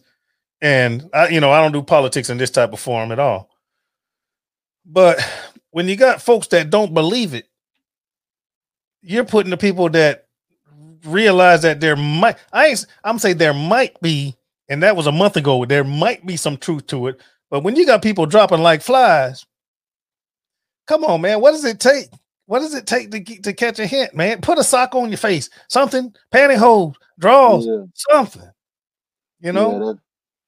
[0.61, 3.49] and I, you know, I don't do politics in this type of forum at all.
[4.85, 5.19] But
[5.71, 7.47] when you got folks that don't believe it,
[9.01, 10.27] you're putting the people that
[11.05, 14.35] realize that there might I ain't I'm saying there might be,
[14.69, 17.21] and that was a month ago, there might be some truth to it.
[17.49, 19.45] But when you got people dropping like flies,
[20.91, 22.07] come on, man, what does it take?
[22.47, 24.41] What does it take to get, to catch a hint, man?
[24.41, 28.49] Put a sock on your face, something, pantyhose, drawers, yeah, something.
[29.39, 29.99] You know, yeah, that-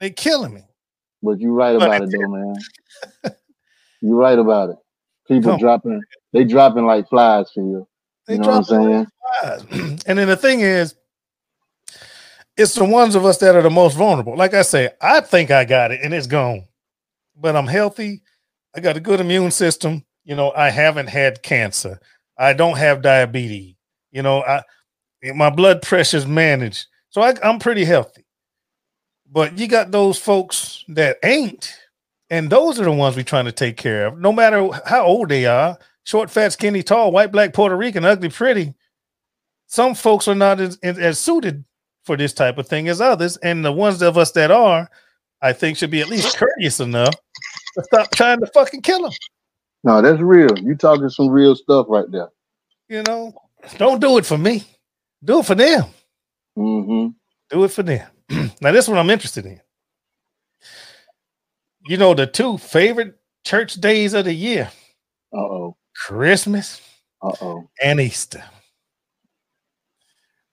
[0.02, 0.64] they killing me.
[1.22, 2.56] but you're right about it though, man.
[4.02, 4.76] you're right about it.
[5.30, 5.60] People Come on.
[5.60, 6.02] dropping,
[6.34, 7.88] they dropping like flies for you.
[8.28, 9.08] They You know what I'm dropping
[9.70, 9.70] saying?
[9.70, 10.04] flies.
[10.08, 10.94] and then the thing is,
[12.58, 14.36] it's the ones of us that are the most vulnerable.
[14.36, 16.66] Like I say, I think I got it and it's gone,
[17.38, 18.24] but I'm healthy.
[18.76, 20.04] I got a good immune system.
[20.24, 22.00] You know, I haven't had cancer.
[22.38, 23.76] I don't have diabetes.
[24.12, 24.64] You know, I
[25.34, 28.26] my blood pressure's managed, so I, I'm pretty healthy.
[29.32, 31.74] But you got those folks that ain't,
[32.30, 34.20] and those are the ones we're trying to take care of.
[34.20, 38.30] No matter how old they are, short, fat, skinny, tall, white, black, Puerto Rican, ugly,
[38.30, 38.74] pretty.
[39.66, 41.64] Some folks are not as, as, as suited
[42.06, 44.90] for this type of thing as others, and the ones of us that are,
[45.42, 47.14] I think, should be at least courteous enough
[47.76, 49.12] to stop trying to fucking kill them.
[49.84, 50.58] No, that's real.
[50.60, 52.30] You talking some real stuff right there.
[52.90, 53.34] You know,
[53.78, 54.64] don't do it for me.
[55.24, 55.86] Do it for them.
[56.58, 57.08] Mm-hmm.
[57.50, 58.08] Do it for them.
[58.62, 59.60] now, this one I'm interested in.
[61.88, 64.70] You know, the two favorite church days of the year
[65.34, 65.78] Uh oh.
[65.96, 66.82] Christmas
[67.22, 67.70] Uh oh.
[67.82, 68.44] and Easter.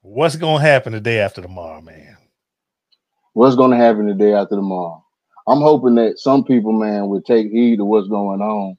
[0.02, 2.16] What's going to happen the day after tomorrow, man?
[3.32, 5.04] What's gonna happen the day after tomorrow?
[5.46, 8.76] I'm hoping that some people, man, would take heed to what's going on.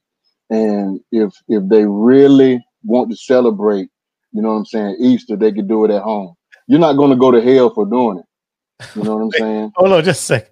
[0.52, 3.88] And if if they really want to celebrate,
[4.32, 6.34] you know what I'm saying, Easter, they could do it at home.
[6.66, 8.86] You're not gonna go to hell for doing it.
[8.94, 9.72] You know what I'm saying?
[9.76, 10.50] Hold on just a second.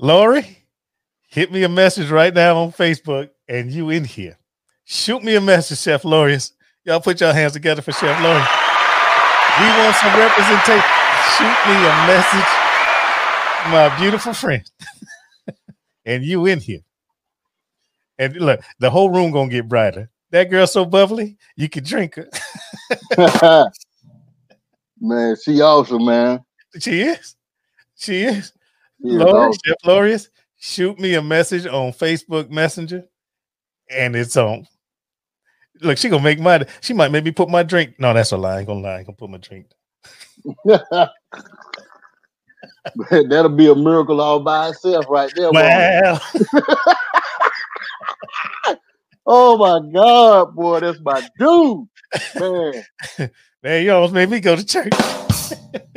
[0.00, 0.58] Lori,
[1.28, 4.36] hit me a message right now on Facebook and you in here.
[4.84, 6.50] Shoot me a message, Chef Lorius.
[6.84, 8.42] Y'all put your hands together for Chef Lori.
[9.60, 10.90] We want some representation.
[11.38, 12.50] Shoot me a message,
[13.70, 14.68] my beautiful friend.
[16.04, 16.80] and you in here.
[18.18, 20.10] And look, the whole room gonna get brighter.
[20.30, 22.28] That girl so bubbly, you can drink her.
[25.00, 26.44] man, she awesome, man.
[26.78, 27.36] She is.
[27.96, 28.52] She is.
[29.02, 30.30] She is awesome.
[30.58, 33.04] Shoot me a message on Facebook Messenger,
[33.90, 34.66] and it's on.
[35.82, 36.66] Look, she gonna make my.
[36.80, 38.00] She might make me put my drink.
[38.00, 38.56] No, that's a lie.
[38.56, 38.94] I ain't gonna lie.
[38.94, 39.66] I ain't gonna put my drink.
[43.10, 45.52] That'll be a miracle all by itself, right there.
[45.52, 46.18] Wow.
[49.26, 51.88] Oh my God, boy, that's my dude,
[52.38, 52.84] man.
[53.62, 54.92] Man, you almost made me go to church.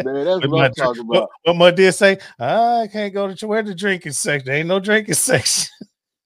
[0.04, 1.30] Man, that's what my I'm talking about.
[1.44, 2.18] what my dear say?
[2.40, 3.48] I can't go to church.
[3.48, 4.48] Where the drinking section?
[4.48, 5.70] There ain't no drinking section.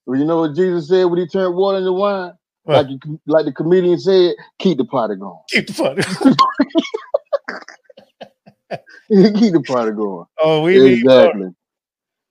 [0.06, 2.32] Well, you know what Jesus said when he turned water into wine?
[2.62, 2.86] What?
[2.86, 5.38] Like, you- like the comedian said, keep the party going.
[5.50, 5.96] Keep the fun.
[9.34, 10.24] keep the party going.
[10.38, 11.26] oh, we need Lori.
[11.26, 11.48] Exactly.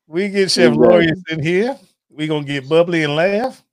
[0.08, 0.78] we get Chef Exactly.
[0.78, 1.78] Glorious in here.
[2.10, 3.64] We gonna get bubbly and laugh.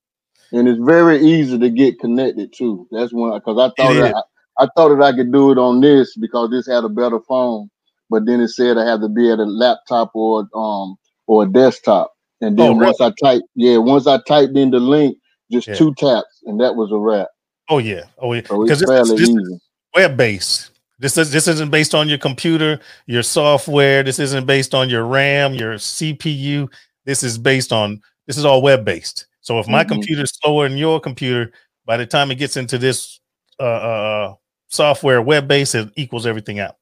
[0.53, 2.89] And it's very easy to get connected too.
[2.91, 4.15] That's one because I thought that
[4.59, 7.21] I, I thought that I could do it on this because this had a better
[7.29, 7.71] phone,
[8.11, 10.97] but then it said I had to be at a laptop or um
[11.27, 12.13] or a desktop.
[12.41, 15.19] And then Oh, once I typed, yeah, once I typed in the link,
[15.53, 15.75] just Yeah.
[15.77, 17.29] two taps, and that was a wrap.
[17.69, 18.43] Oh yeah, oh yeah.
[18.49, 19.61] So Because it's this, this, easy.
[19.95, 20.71] web based.
[20.99, 24.03] This is this isn't based on your computer, your software.
[24.03, 26.69] This isn't based on your RAM, your CPU.
[27.07, 29.27] This is based on this is all web based.
[29.41, 29.89] So if my Mhm.
[29.89, 31.53] computer is slower than your computer,
[31.87, 33.21] by the time it gets into this
[33.59, 34.35] uh, uh
[34.69, 36.77] software web base, it equals everything out.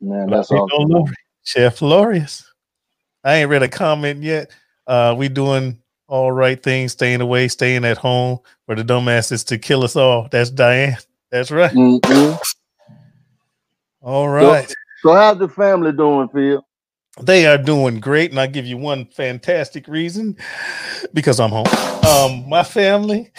[0.00, 0.88] Man, But that's awesome.
[0.90, 2.44] Lori, Chef Lorius.
[3.24, 4.50] I ain't read a comment yet.
[4.86, 9.58] Uh, we doing all right things, staying away, staying at home for the dumbasses to
[9.58, 10.28] kill us all.
[10.30, 10.96] That's Diane.
[11.30, 11.72] That's right.
[11.72, 12.38] Mhm.
[14.02, 14.72] All right.
[15.02, 16.64] So how's the family doing, Phil?
[17.22, 20.36] They are doing great, and I give you one fantastic reason
[21.12, 21.66] because I'm home.
[22.06, 23.30] Um, my family,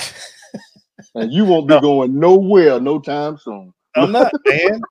[1.16, 1.82] And you won't be No.
[1.82, 3.74] going nowhere no time soon.
[3.96, 4.82] I'm not, man.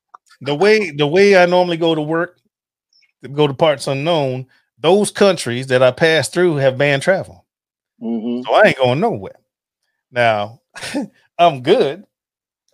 [0.43, 2.39] The way the way I normally go to work,
[3.33, 4.47] go to parts unknown,
[4.79, 7.47] those countries that I pass through have banned travel.
[8.01, 9.39] hmm So I ain't going nowhere.
[10.11, 10.61] Now,
[11.39, 12.05] I'm good.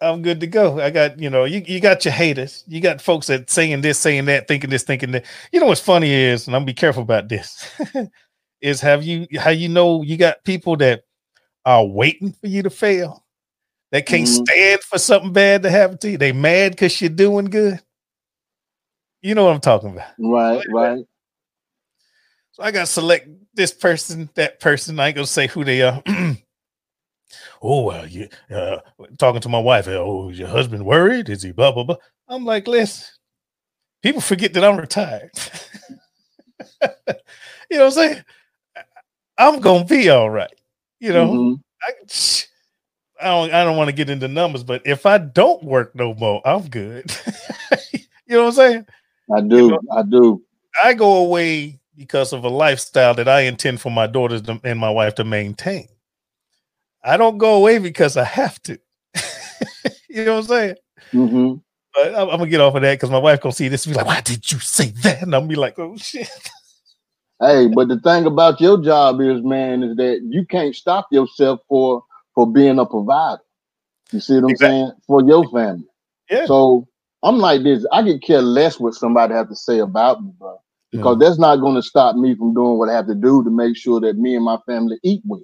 [0.00, 0.80] I'm good to go.
[0.80, 2.64] I got, you know, you, you got your haters.
[2.66, 5.24] You got folks that saying this, saying that, thinking this, thinking that.
[5.52, 7.66] You know what's funny is, and I'm be careful about this,
[8.60, 11.04] is have you how you know you got people that
[11.64, 13.24] are waiting for you to fail,
[13.92, 14.48] that can't Mhm.
[14.48, 16.18] stand for something bad to happen to you.
[16.18, 17.80] They mad because you're doing good.
[19.22, 20.08] You know what I'm talking about.
[20.18, 21.04] Right, right.
[22.52, 25.00] So I got to select this person, that person.
[25.00, 26.02] I ain't gonna say who they are.
[27.66, 28.78] oh well, you uh,
[29.18, 29.88] talking to my wife.
[29.88, 31.28] Oh, is your husband worried?
[31.28, 31.96] Is he blah blah blah?
[32.28, 33.06] I'm like, listen.
[34.02, 35.30] People forget that I'm retired.
[36.82, 38.24] you know what I'm saying?
[39.38, 40.52] I'm gonna be all right.
[41.00, 41.60] You know, Mhm.
[41.82, 41.92] I,
[43.20, 46.14] I don't I don't want to get into numbers, but if I don't work no
[46.14, 47.10] more, I'm good.
[47.92, 48.00] you
[48.36, 48.86] know what I'm saying?
[49.34, 49.78] I do.
[49.92, 50.42] I do.
[50.82, 54.78] I go away because of a lifestyle that I intend for my daughters to, and
[54.78, 55.88] my wife to maintain.
[57.06, 58.80] I don't go away because I have to.
[60.10, 60.76] you know what I'm saying?
[61.12, 61.54] hmm
[61.94, 63.94] But I'm, I'm gonna get off of that because my wife gonna see this and
[63.94, 66.30] be like, "Why did you say that?" And I'm be like, "Oh shit."
[67.40, 71.60] Hey, but the thing about your job is, man, is that you can't stop yourself
[71.68, 72.04] for
[72.34, 73.42] for being a provider.
[74.12, 74.56] You see what I'm Exactly.
[74.56, 74.92] saying?
[75.06, 75.86] For your family.
[76.30, 76.48] Yeah.
[76.48, 76.88] So
[77.22, 77.86] I'm like this.
[77.92, 80.58] I could care less what somebody have to say about me, bro.
[80.92, 83.50] Because that's not going to stop me from doing what I have to do to
[83.50, 85.40] make sure that me and my family eat well.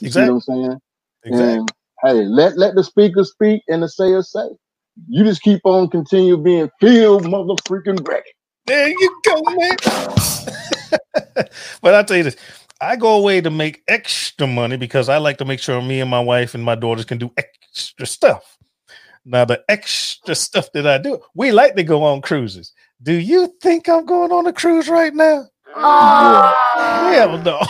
[0.00, 0.10] You Exactly.
[0.10, 0.80] see what I'm saying?
[1.24, 1.56] Exactly.
[1.56, 1.72] And
[2.04, 4.48] hey, let let the speaker speak and the sayer say.
[5.08, 8.30] You just keep on continue being filled, motherfucking ready.
[8.66, 9.76] There you go, man.
[11.80, 12.36] but I'll tell you this.
[12.80, 16.10] I go away to make extra money because I like to make sure me and
[16.10, 18.56] my wife and my daughters can do extra stuff.
[19.24, 22.72] Now the extra stuff that I do, we like to go on cruises.
[23.02, 25.46] Do you think I'm going on a cruise right now?
[25.74, 27.60] Hell no.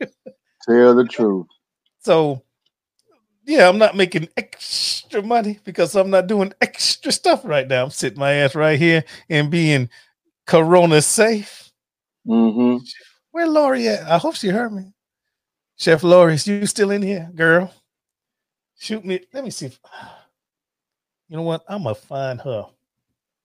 [0.68, 1.46] Tell the truth.
[2.02, 2.42] So,
[3.46, 7.84] yeah, I'm not making extra money because I'm not doing extra stuff right now.
[7.84, 9.90] I'm sitting my ass right here and being
[10.46, 11.70] corona safe.
[12.26, 12.78] hmm
[13.32, 14.08] Where Lori at?
[14.08, 14.92] I hope she heard me.
[15.78, 17.72] Chef Lori, is you still in here, girl?
[18.78, 19.20] Shoot me.
[19.32, 19.66] Let me see.
[19.66, 19.80] If,
[21.28, 21.64] you know what?
[21.68, 22.66] I'm gonna find her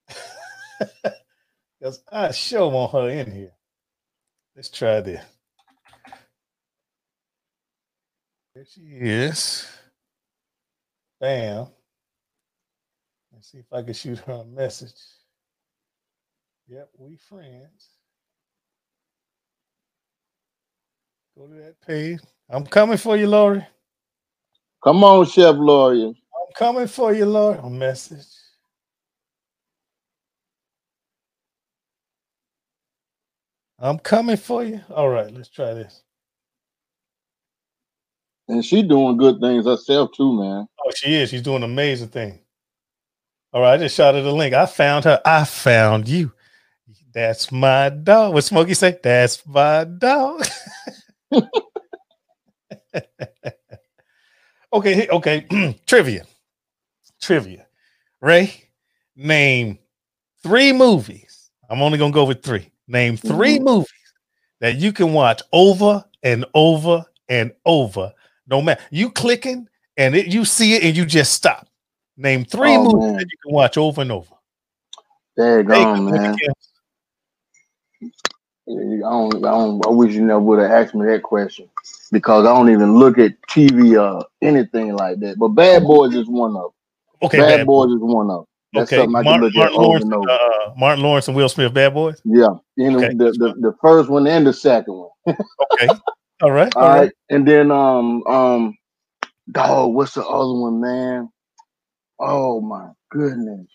[1.80, 3.52] because I sure want her in here.
[4.56, 5.24] Let's try this.
[8.58, 9.68] There she is.
[11.22, 11.68] Bam.
[13.32, 14.96] Let's see if I can shoot her a message.
[16.68, 17.90] Yep, we friends.
[21.38, 22.20] Go to that page.
[22.50, 23.64] I'm coming for you, Lori.
[24.84, 26.06] Come on, Chef Lori.
[26.06, 27.60] I'm coming for you, Lori.
[27.62, 28.26] A message.
[33.78, 34.82] I'm coming for you.
[34.90, 36.02] All right, let's try this.
[38.50, 40.68] And she doing good things herself too, man.
[40.86, 41.30] Oh, she is.
[41.30, 42.40] She's doing amazing thing.
[43.54, 44.54] All right, I just shot her the link.
[44.54, 45.22] I found her.
[45.26, 46.32] I found you.
[47.14, 48.34] That's my dog.
[48.34, 48.98] What Smokey say?
[49.02, 50.46] That's my dog.
[54.74, 55.78] okay, okay.
[55.86, 56.26] Trivia.
[57.22, 57.66] Trivia.
[58.22, 58.54] Ray,
[59.16, 59.80] name
[60.44, 61.50] three movies.
[61.70, 62.72] I'm only gonna go with three.
[62.88, 63.64] Name 3 Mhm.
[63.66, 64.14] movies
[64.62, 68.14] that you can watch over and over and over.
[68.48, 69.68] No matter you clicking
[69.98, 71.68] and it, you see it and you just stop.
[72.18, 73.14] Name three Oh, movies man.
[73.18, 74.34] that you can watch over and over.
[75.36, 76.36] There you go, man.
[78.70, 79.86] I don't, I don't.
[79.86, 81.70] I wish you never would have asked me that question
[82.12, 85.38] because I don't even look at TV or anything like that.
[85.40, 86.74] But Bad Boys is one of.
[87.22, 88.46] Okay, Bad, Bad Boys is one of.
[88.74, 90.30] That's Okay, something I can Martin, Martin Lawrence, and over.
[90.30, 92.22] uh, Martin Lawrence and Will Smith, Bad Boys.
[92.26, 93.14] Yeah, you know Okay.
[93.16, 95.10] the, the the first one and the second one.
[95.74, 95.94] Okay,
[96.42, 98.78] all right, All right, and then um um,
[99.52, 101.30] dog, what's the other one, man?
[102.20, 103.68] Oh my goodness,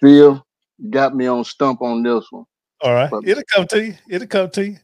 [0.00, 0.44] Phil,
[0.90, 2.44] got me on stump on this one.
[2.82, 3.10] all right.
[3.10, 3.94] But- It'll come to you.
[4.08, 4.76] It'll come to you.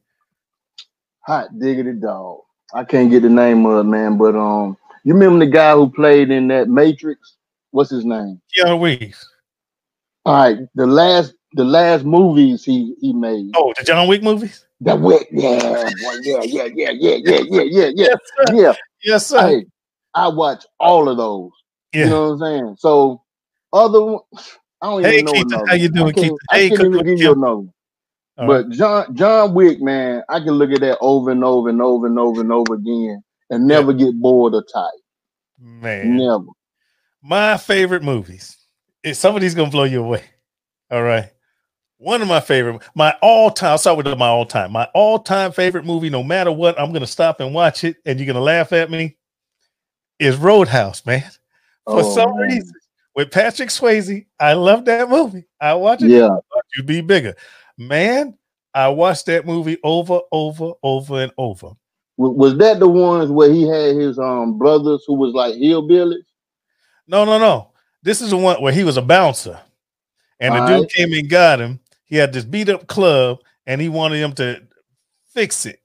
[1.26, 2.40] Hot diggity dog.
[2.72, 5.90] I can't get the name of it, man, but um, you remember the guy who
[5.90, 7.36] played in that Matrix?
[7.70, 8.40] What's his name?
[8.56, 9.28] Keanu Reeves.
[10.24, 13.52] All right, the last the last movies he he made.
[13.56, 14.64] Oh, the John Wick movies.
[14.80, 18.54] That wet, yeah, yeah, yeah, yeah, yeah, yeah, yeah, yeah, yeah, sir.
[18.54, 18.72] yeah.
[19.02, 19.48] Yes, sir.
[19.48, 19.66] Hey,
[20.14, 21.50] I watch all of those.
[21.92, 22.04] yeah.
[22.04, 22.76] You know what I'm saying?
[22.78, 23.22] So
[23.72, 24.20] other one,
[24.80, 26.32] I don't Hey, even know Keith, how you doing, Keith?
[26.50, 27.32] I can't even give you.
[27.32, 27.66] another.
[28.38, 31.82] All But John John Wick, man, I can look at that over and over and
[31.82, 34.90] over and over and over again and never get bored or tired.
[35.60, 36.44] Man, Never.
[37.20, 38.56] my favorite movies.
[39.02, 40.22] If some of these gonna blow you away.
[40.90, 41.30] All right.
[41.98, 43.70] One of my favorite, my all-time.
[43.72, 44.70] I'll start with my all-time.
[44.70, 48.26] My all-time favorite movie, no matter what, I'm gonna stop and watch it, and you're
[48.26, 49.16] gonna laugh at me.
[50.20, 51.24] Is Roadhouse, man.
[51.84, 52.48] For Oh, some man.
[52.50, 52.72] reason,
[53.16, 55.44] with Patrick Swayze, I love that movie.
[55.60, 56.10] I watch it.
[56.10, 56.30] Yeah.
[56.76, 57.34] You be bigger,
[57.76, 58.36] man.
[58.74, 61.72] I watched that movie over, over, over, and over.
[62.16, 66.22] Was that the ones where he had his um brothers who was like hillbillies?
[67.08, 67.72] No, no, no.
[68.02, 69.58] This is the one where he was a bouncer,
[70.38, 70.90] and the dude Alright.
[70.90, 71.80] came and got him.
[72.08, 74.62] He had this beat up club, and he wanted him to
[75.32, 75.80] fix it.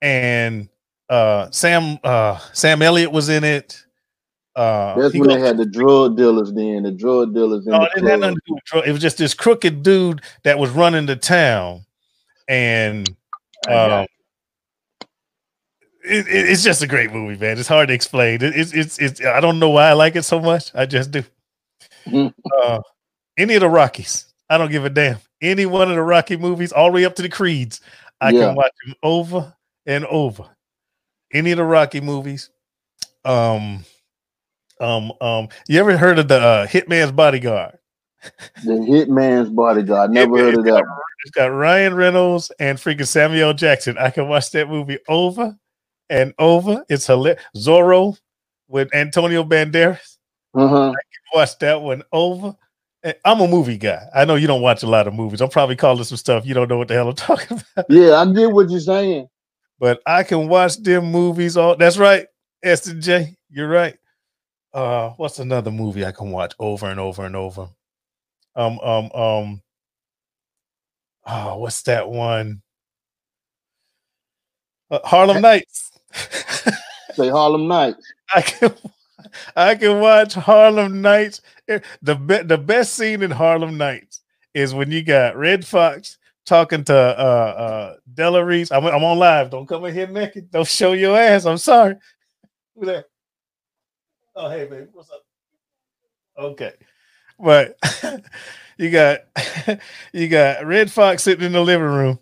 [0.00, 0.68] And
[1.08, 3.84] uh, Sam uh, Sam Elliott was in it.
[4.54, 7.78] Uh, That's when go- they had the drug dealers then, the drug dealers in no,
[7.80, 8.20] the it didn't have club.
[8.20, 8.86] nothing to do with drug.
[8.88, 11.86] It was just this crooked dude that was running the town,
[12.48, 13.08] and
[13.68, 14.06] um,
[16.04, 17.58] it, it- it's just a great movie, man.
[17.58, 18.42] It's hard to explain.
[18.42, 20.70] It, it's, it's it's I don't know why I like it so much.
[20.74, 21.22] I just do.
[22.58, 22.80] Uh,
[23.38, 25.18] any of the Rockies, I don't give a damn.
[25.42, 27.80] Any one of the Rocky movies, all the way up to the Creeds,
[28.20, 28.46] I Yeah.
[28.46, 29.54] can watch them over
[29.86, 30.44] and over.
[31.32, 32.50] Any of the Rocky movies.
[33.24, 33.84] Um,
[34.80, 35.48] um, um.
[35.68, 37.78] You ever heard of the uh, Hitman's Bodyguard?
[38.64, 40.10] The Hitman's Bodyguard.
[40.12, 40.84] Never heard of that.
[41.24, 43.98] It's got Ryan Reynolds and freaking Samuel Jackson.
[43.98, 45.56] I can watch that movie over
[46.08, 46.84] and over.
[46.88, 47.42] It's hilarious.
[47.56, 48.16] Zorro
[48.68, 50.18] with Antonio Banderas.
[50.54, 50.92] Uh-huh.
[51.34, 52.54] Watch that one over.
[53.04, 54.08] And I'm a movie guy.
[54.14, 55.40] I know you don't watch a lot of movies.
[55.40, 57.86] I'm probably calling some stuff you don't know what the hell I'm talking about.
[57.88, 59.28] Yeah, I get what you're saying.
[59.78, 61.76] But I can watch them movies all.
[61.76, 62.26] That's right,
[62.62, 63.36] and J.
[63.50, 63.96] You're right.
[64.72, 67.68] Uh, what's another movie I can watch over and over and over?
[68.54, 69.62] Um, um, um.
[71.26, 72.62] Oh, what's that one?
[74.90, 75.90] Uh, Harlem Nights.
[77.14, 78.12] Say Harlem Nights.
[78.34, 78.72] I can
[79.56, 81.40] I can watch Harlem Nights.
[81.68, 84.20] Eh, The be- the best scene in Harlem Nights
[84.54, 88.72] is when you got Redd Foxx talking to uh uh Della Reese.
[88.72, 89.50] I'm, I'm on live.
[89.50, 90.50] Don't come in here naked.
[90.50, 91.44] Don't show your ass.
[91.46, 91.96] I'm sorry.
[92.76, 93.06] Who that?
[94.34, 95.22] Oh hey baby, what's up?
[96.38, 96.72] Okay.
[97.38, 97.76] But
[98.78, 99.20] you got
[100.12, 102.18] you got Redd Foxx sitting in the living room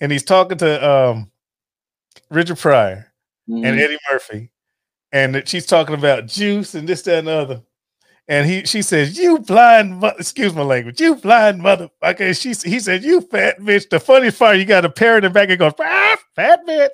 [0.00, 1.30] and he's talking to um
[2.30, 3.12] Richard Pryor
[3.48, 3.66] Mhm.
[3.66, 4.50] and Eddie Murphy,
[5.12, 7.62] and she's talking about juice and this, that, and the other.
[8.28, 12.50] And he, she says, "You blind, mo- excuse my language, you blind motherfucker." And she,
[12.68, 15.48] he said, "You fat bitch." The funny part, you got a parrot in the back
[15.48, 16.90] and goes, ah, "Fat bitch."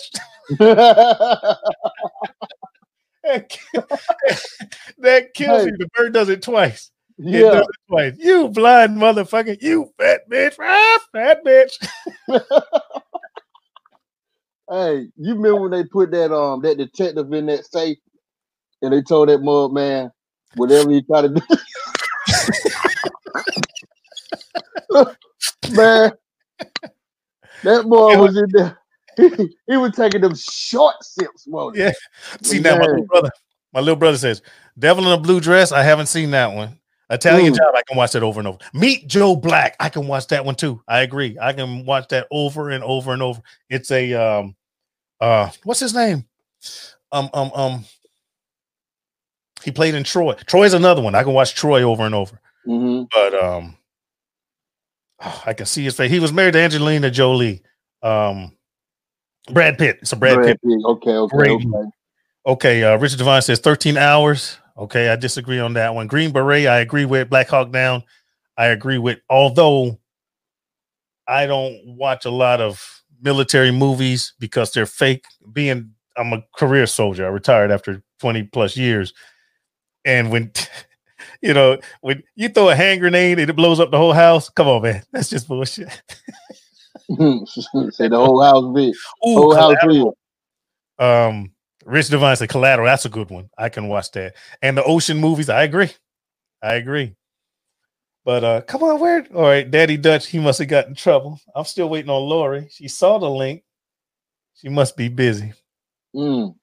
[4.98, 5.70] that kills Hey.
[5.70, 5.76] you.
[5.78, 6.90] The bird does it twice.
[7.18, 7.50] It yeah.
[7.50, 8.14] does it twice.
[8.18, 9.60] You blind motherfucker.
[9.62, 10.56] You fat bitch.
[10.60, 11.72] Ah, fat bitch.
[14.70, 17.98] Hey, you remember when they put that um that detective in that safe
[18.82, 20.10] and they told that mug man
[20.54, 21.40] whatever he try to do.
[25.74, 26.12] man,
[27.62, 28.78] that boy was in there.
[29.16, 29.28] He,
[29.68, 31.78] he was taking them short sips, wasn't?
[31.78, 31.92] Yeah.
[32.42, 33.30] See now, my little brother,
[33.72, 34.42] my little brother says,
[34.78, 36.78] "Devil in a Blue Dress." I haven't seen that one.
[37.14, 37.56] Italian Mm.
[37.56, 37.74] Job.
[37.74, 38.58] I can watch that over and over.
[38.72, 39.76] Meet Joe Black.
[39.80, 40.82] I can watch that one too.
[40.88, 41.36] I agree.
[41.40, 43.40] I can watch that over and over and over.
[43.70, 44.56] It's a um,
[45.20, 46.24] uh, what's his name?
[47.12, 47.84] Um, um, um.
[49.62, 50.34] He played in Troy.
[50.46, 51.14] Troy's another one.
[51.14, 52.38] I can watch Troy over and over.
[52.66, 53.08] Mhm.
[53.14, 53.76] But um,
[55.46, 56.10] I can see his face.
[56.10, 57.62] He was married to Angelina Jolie.
[58.02, 58.52] Um,
[59.50, 59.98] Brad Pitt.
[60.02, 60.80] It's a Brad, Pitt Pitt.
[60.84, 61.50] Okay, okay, Great.
[61.66, 61.88] okay.
[62.46, 64.58] Okay, uh, Richard Devine says 13 hours.
[64.77, 66.07] Okay, I disagree on that one.
[66.09, 67.31] Green Beret, I agree with.
[67.31, 68.03] Black Hawk Down,
[68.57, 69.18] I agree with.
[69.31, 70.01] Although
[71.29, 75.25] I don't watch a lot of military movies because they're fake.
[75.53, 79.12] Being I'm a career soldier, I retired after 20 plus years.
[80.05, 80.53] And when
[81.43, 84.49] you know, when you throw a hand grenade and it blows up the whole house,
[84.51, 85.89] come on, man, that's just bullshit.
[87.09, 88.95] Say the whole house big.
[89.27, 90.05] Ooh, Whole house big.
[90.99, 91.53] Um,
[91.85, 92.87] Rich Devine said Collateral.
[92.87, 93.51] That's a good one.
[93.59, 94.35] I can watch that.
[94.62, 95.91] And the ocean movies, I agree.
[96.62, 97.14] I agree.
[98.24, 99.26] But uh, come on, where?
[99.35, 100.26] All right, Daddy Dutch.
[100.28, 101.39] He must have got in trouble.
[101.55, 102.68] I'm still waiting on Lori.
[102.70, 103.62] She saw the link.
[104.55, 105.53] She must be busy
[106.16, 106.55] Mm.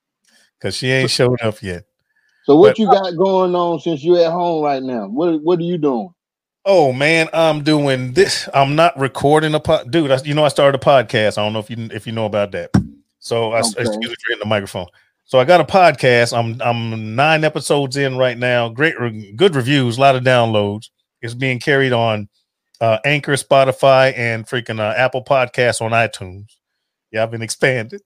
[0.58, 1.84] because she ain't showed up yet.
[2.46, 5.08] So what But- you got going on since you're at home right now?
[5.08, 6.10] What what are you doing?
[6.66, 8.48] Oh man, I'm doing this.
[8.54, 10.10] I'm not recording a pod, dude.
[10.12, 11.38] I, you know, I started a podcast.
[11.38, 12.72] I don't know if you if you know about that.
[13.20, 13.68] So, I, Okay.
[13.82, 14.88] excuse me for hitting the microphone.
[15.32, 16.38] So I got a podcast.
[16.38, 18.68] I'm I'm nine episodes in right now.
[18.68, 20.90] Great, re- good reviews, a lot of downloads.
[21.22, 22.28] It's being carried on
[22.82, 26.48] uh, Anchor, Spotify, and freaking uh, Apple Podcasts on iTunes.
[27.14, 28.02] Yeah, I've been expanded.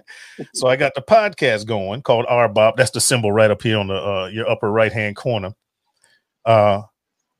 [0.52, 2.76] so I got the podcast going called RBOP.
[2.76, 5.54] That's the symbol right up here on the uh, your upper right hand corner.
[6.44, 6.82] Uh,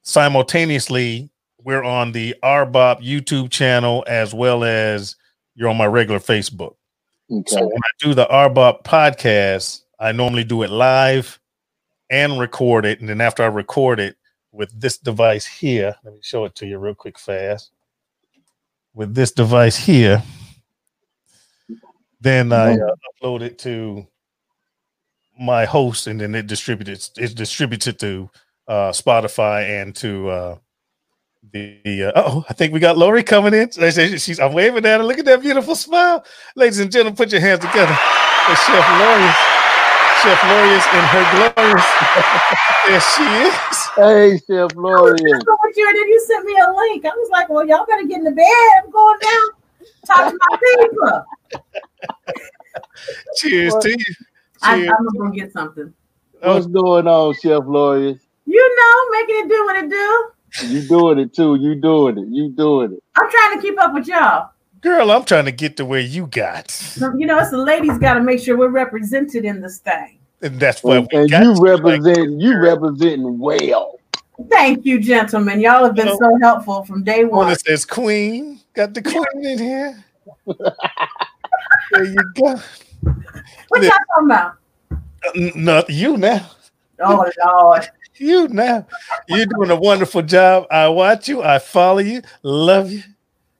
[0.02, 1.28] simultaneously,
[1.62, 5.14] we're on the RBOP YouTube channel as well as
[5.54, 6.76] you're on my regular Facebook.
[7.30, 7.54] Okay.
[7.54, 11.40] So when I do the RBOP podcast, I normally do it live
[12.10, 13.00] and record it.
[13.00, 14.16] And then after I record it
[14.52, 17.70] with this device here, let me show it to you real quick fast.
[18.94, 20.22] With this device here,
[22.20, 24.06] then I uh, upload it to
[25.38, 28.30] my host, and then it distributes it distributes it to
[28.68, 30.58] uh, Spotify and to uh,
[31.52, 31.78] the.
[31.84, 33.70] the uh, oh, I think we got Lori coming in.
[33.70, 35.04] She's I'm waving at her.
[35.06, 36.24] Look at that beautiful smile,
[36.54, 37.16] ladies and gentlemen.
[37.16, 39.30] Put your hands together for Chef Lori.
[40.22, 41.84] Chef Lori is in her glories.
[42.86, 43.78] there she is.
[43.96, 45.12] Hey, Chef Lori.
[45.12, 47.04] with you, and then you sent me a link.
[47.04, 48.44] I was like, well, y'all better get in the bed.
[48.84, 49.46] I'm going down.
[50.06, 51.24] Talk to my people.
[53.36, 53.82] Cheers What?
[53.82, 54.14] to you.
[54.62, 55.92] I, I'm gonna get something.
[56.40, 58.18] What's going on, Chef Lori?
[58.46, 60.30] You know, making it do what it do.
[60.62, 61.56] You doing it too.
[61.56, 62.28] You doing it.
[62.28, 63.02] You doing it.
[63.16, 64.50] I'm trying to keep up with y'all.
[64.80, 66.96] Girl, I'm trying to get to where you got.
[67.18, 70.18] You know, it's the ladies got to make sure we're represented in this thing.
[70.42, 71.42] And that's what And, we and got.
[71.42, 73.98] you to, like, represent you representing well.
[74.50, 75.60] Thank you, gentlemen.
[75.60, 77.48] Y'all have been so helpful from day one one.
[77.48, 78.60] that says Queen.
[78.74, 80.04] Got the Queen in here.
[81.90, 82.60] there you go.
[83.68, 84.56] What y'all talking about?
[84.90, 86.50] Uh, not you now.
[87.00, 87.88] Oh Lord.
[88.18, 88.86] You now.
[89.28, 90.66] You're doing a wonderful job.
[90.70, 91.42] I watch you.
[91.42, 92.22] I follow you.
[92.42, 93.02] Love you.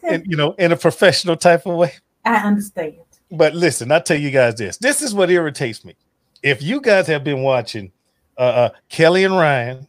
[0.03, 1.93] And you know, in a professional type of way.
[2.25, 2.97] I understand.
[3.31, 4.77] But listen, I'll tell you guys this.
[4.77, 5.97] This is what irritates me.
[6.43, 7.91] If you guys have been watching
[8.39, 9.87] uh, uh Kelly and Ryan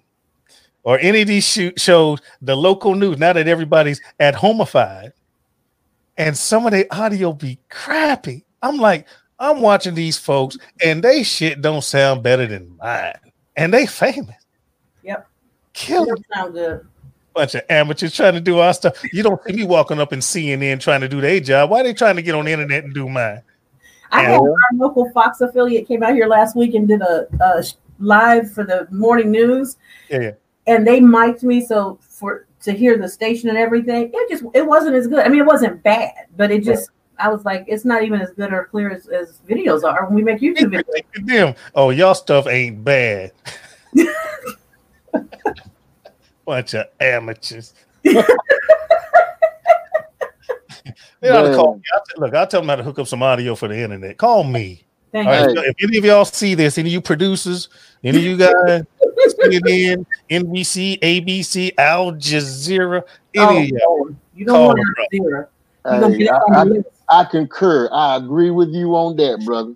[0.84, 5.14] or any of these shoot shows, the local news, now that everybody's at homified,
[6.18, 8.44] and some of the audio be crappy.
[8.62, 9.06] I'm like,
[9.40, 13.14] I'm watching these folks, and they shit don't sound better than mine,
[13.56, 14.36] and they famous.
[15.88, 16.06] Yep.
[16.06, 16.88] Kill sound good.
[17.34, 19.02] bunch of amateurs trying to do our stuff.
[19.14, 21.70] You don't see me walking up in CNN trying to do their job.
[21.70, 23.42] Why are they trying to get on the internet and do mine?
[24.12, 24.30] I Yeah.
[24.32, 27.64] had our local Fox affiliate came out here last week and did a, a
[28.00, 29.78] live for the morning news,
[30.10, 30.32] Yeah, yeah.
[30.66, 34.10] and they mic'd me so for to hear the station and everything.
[34.14, 35.20] It just it wasn't as good.
[35.20, 38.32] I mean, it wasn't bad, but it just I was like, it's not even as
[38.32, 40.84] good or clear as, as videos are when we make They YouTube videos.
[40.86, 41.56] critique them.
[41.76, 43.32] Oh, y'all stuff ain't bad.
[46.46, 47.74] Bunch of amateurs.
[48.04, 48.20] they
[51.30, 51.82] ought to call me.
[51.94, 54.18] I'll t- look, I'll tell them how to hook up some audio for the internet.
[54.18, 54.84] Call me.
[55.12, 55.56] Thank All right, you.
[55.56, 57.70] so if any of y'all see this, any of you producers,
[58.04, 58.54] any of you guys,
[59.40, 63.04] CNN, NBC, ABC, Al Jazeera,
[63.34, 65.48] any of oh, y'all, Oh, you don't Call want it, to zero.
[65.86, 66.66] You're gonna Hey, I, I.
[67.10, 67.90] I concur.
[67.92, 69.74] I agree with you on that, brother.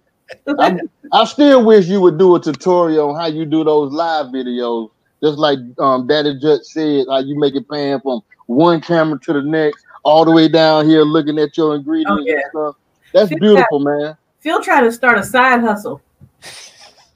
[0.59, 0.79] I,
[1.11, 4.89] I still wish you would do a tutorial on how you do those live videos,
[5.21, 9.33] just like um, Daddy Judge said, how you make it pan from one camera to
[9.33, 12.33] the next, all the way down here looking at your ingredients Oh, yeah.
[12.33, 12.75] and stuff.
[13.13, 14.17] That's Phil beautiful, man.
[14.39, 16.01] Phil tried to start a side hustle.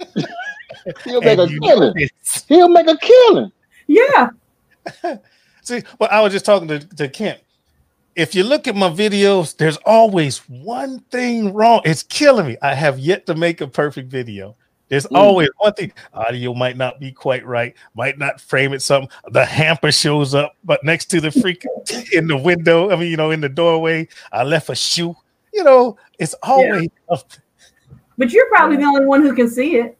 [1.04, 2.10] He'll make a and you killing.
[2.48, 3.52] He'll make a killing.
[3.88, 4.30] Yeah.
[5.64, 7.40] See, well, I was just talking to, to Kent.
[8.16, 11.82] If you look at my videos, there's always one thing wrong.
[11.84, 12.58] It's killing me.
[12.62, 14.56] I have yet to make a perfect video.
[14.90, 15.18] There's Mm.
[15.18, 15.92] always one thing.
[16.14, 19.10] Audio might not be quite right, might not frame it something.
[19.32, 21.64] The hamper shows up, but next to the freak
[22.14, 25.16] in the window, I mean, you know, in the doorway, I left a shoe.
[25.54, 27.42] You know, it's always something.
[28.18, 29.98] But you're probably the only one who can see it.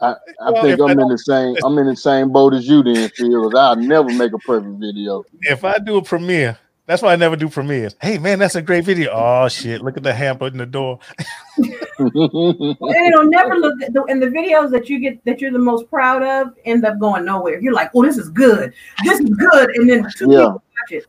[0.00, 1.56] I, I Well, think if I I'm in the same.
[1.64, 3.50] I'm in the same boat as you, then, Phil.
[3.50, 5.24] 'cause I'll never make a perfect video.
[5.42, 7.94] If I do a premiere, that's why I never do premieres.
[8.00, 9.10] Hey man, that's a great video.
[9.14, 10.98] Oh shit, look at the hamper in the door.
[11.98, 15.88] And it'll never look the, and the videos that you get that you're the most
[15.90, 17.60] proud of end up going nowhere.
[17.60, 18.72] You're like, oh, this is good.
[19.04, 19.70] This is good.
[19.76, 20.38] And then two Yeah.
[20.38, 21.06] people watch it.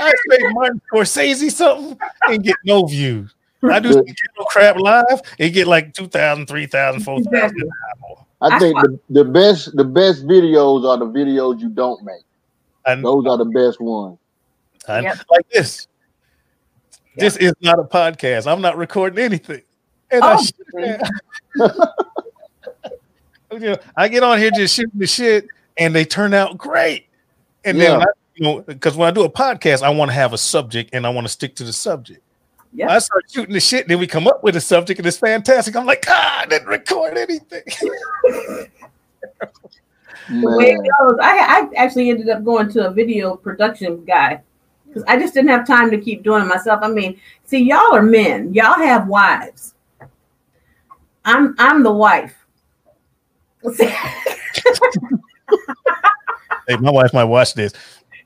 [0.00, 1.98] I expect Martin Scorsese something
[2.28, 3.34] and get no views.
[3.62, 7.70] I do some Kennel crap live, and get like 2,000, 3,000, 4,000.
[8.42, 12.22] I think the, the best the best videos are the videos you don't make.
[12.84, 14.18] And Those are the best ones.
[14.86, 15.16] Yep.
[15.30, 15.88] like this.
[17.16, 18.50] This is not a podcast.
[18.50, 19.62] I'm not recording anything.
[20.10, 20.38] And I,
[23.50, 25.46] Oh, know, I get on here just shooting the shit
[25.76, 27.06] and they turn out great.
[27.64, 27.98] And then, Yeah.
[27.98, 30.38] when I, you know, because when I do a podcast, I want to have a
[30.38, 32.20] subject and I want to stick to the subject.
[32.74, 32.90] Yep.
[32.90, 35.76] I start shooting the shit, then we come up with a subject and it's fantastic.
[35.76, 37.62] I'm like, ah, I didn't record anything.
[40.28, 41.18] the way it goes.
[41.22, 44.42] I, I actually ended up going to a video production guy
[44.86, 46.80] because I just didn't have time to keep doing it myself.
[46.82, 48.52] I mean, see, y'all are men.
[48.52, 49.73] Y'all have wives.
[51.24, 52.34] I'm I'm the wife.
[56.66, 57.72] Hey, my wife might watch this.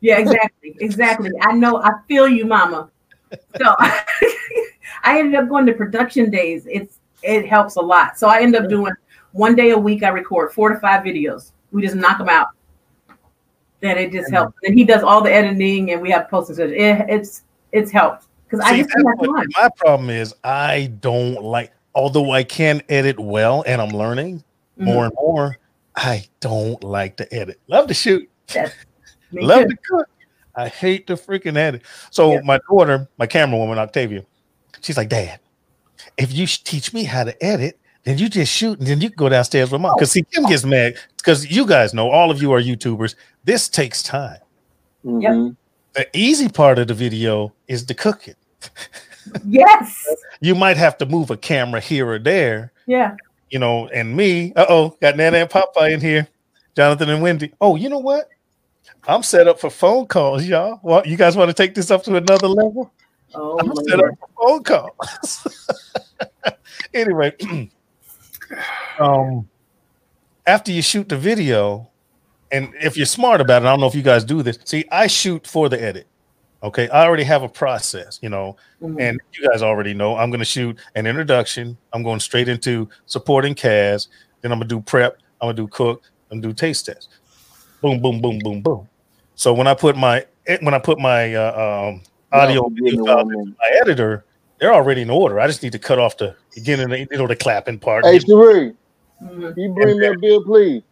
[0.01, 1.30] Yeah, exactly, exactly.
[1.40, 1.82] I know.
[1.82, 2.88] I feel you, Mama.
[3.32, 6.66] So I ended up going to production days.
[6.70, 8.16] It's it helps a lot.
[8.18, 8.92] So I end up doing
[9.32, 10.05] one day a week.
[10.05, 11.51] I record four to five videos.
[11.72, 12.49] We just knock them out.
[13.80, 14.55] Then it just helps.
[14.59, 16.57] Uh, and he does all the editing, and we have posting.
[16.57, 16.72] So it,
[17.09, 17.42] it's
[17.72, 22.82] it's helped because I just what- my problem is I don't like, although I can
[22.88, 24.42] edit well and I'm learning
[24.78, 24.84] Mhm.
[24.84, 25.59] more and more,
[25.96, 27.59] I don't like to edit.
[27.68, 28.28] Love to shoot,
[29.32, 29.68] Me love too.
[29.70, 30.09] to cook.
[30.55, 31.82] I hate to freaking edit.
[32.10, 32.40] So Yeah.
[32.44, 34.23] my daughter, my camera woman, Octavia,
[34.81, 35.40] she's like, Dad,
[36.16, 39.16] if you teach me how to edit, then you just shoot and then you can
[39.16, 39.94] go downstairs with mom.
[39.97, 43.14] Because see, Kim gets mad because you guys know, all of you are YouTubers.
[43.44, 44.39] This takes time.
[45.05, 45.56] Mhm.
[45.94, 48.35] The easy part of the video is the cooking.
[49.46, 50.06] Yes.
[50.40, 53.16] You might have to move a camera here or there, Yeah.
[53.50, 54.52] you know, and me.
[54.55, 56.28] Uh oh, got Nana and Papa in here,
[56.76, 57.52] Jonathan and Wendy.
[57.60, 58.28] Oh, you know what?
[59.06, 60.80] I'm set up for phone calls, y'all.
[60.82, 62.92] Well, you guys want to take this up to another level?
[63.34, 65.46] Oh, I'm set up for phone calls.
[66.94, 67.32] anyway,
[68.98, 69.48] um,
[70.46, 71.88] after you shoot the video,
[72.50, 74.59] and if you're smart about it, I don't know if you guys do this.
[74.64, 76.06] See, I shoot for the edit.
[76.62, 78.97] Okay, I already have a process, you know, Mhm.
[79.01, 81.78] and you guys already know I'm going to shoot an introduction.
[81.93, 84.09] I'm going straight into supporting Kaz.
[84.43, 85.18] Then I'm going to do prep.
[85.40, 86.02] I'm going to do cook.
[86.30, 87.09] I'm going to do taste test.
[87.80, 88.89] Boom, boom, boom, boom, boom.
[89.36, 90.26] So when I put my
[90.62, 92.02] when I put my uh, um,
[92.32, 93.56] audio Yeah, and video give me files one into minute.
[93.60, 94.24] my editor,
[94.59, 95.39] they're already in order.
[95.39, 98.05] I just need to cut off the beginning, you know, the clapping part.
[98.05, 98.74] Hey, Sheree,
[99.22, 99.55] Mhm.
[99.56, 100.82] you bring that bill, please.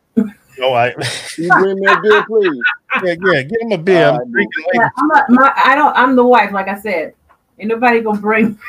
[0.59, 0.95] No, I
[1.37, 2.65] You bring me a bill, please.
[3.03, 4.07] yeah, yeah, give him a beer.
[4.09, 4.93] All I'm drinking Yeah, later.
[4.99, 5.97] I'm not, my, I don't.
[5.97, 7.15] I'm the wife, like I said.
[7.59, 8.59] Ain't nobody gonna bring.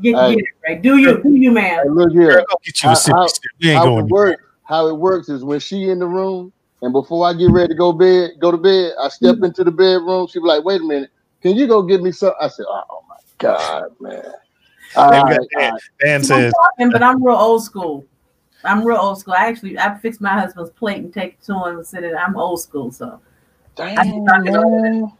[0.00, 0.34] Get, Hey.
[0.34, 0.82] get it right.
[0.82, 1.22] Do you?
[1.22, 1.80] Do you, man?
[1.84, 2.44] Hey, look Girl, here.
[2.48, 3.14] go get you a I- sip.
[3.16, 3.28] I-
[3.60, 4.06] We ain't How going.
[4.06, 4.42] it works?
[4.64, 7.74] How it works is when she in the room, and before I get ready to
[7.74, 9.44] go bed, go to bed, I step Mm-hmm.
[9.44, 10.26] into the bedroom.
[10.26, 11.10] She be like, "Wait a minute,
[11.42, 14.24] can you go get me some?" I said, "Oh my god, man."
[14.96, 15.72] All Maybe got all Dan.
[16.00, 18.06] Dan I'm says, talking, but I'm real old school.
[18.64, 19.34] I'm real old school.
[19.34, 22.14] I actually I fix my husband's plate and take it to him and sit it.
[22.14, 23.20] I'm old school, so
[23.76, 25.12] Damn, I just talking over man.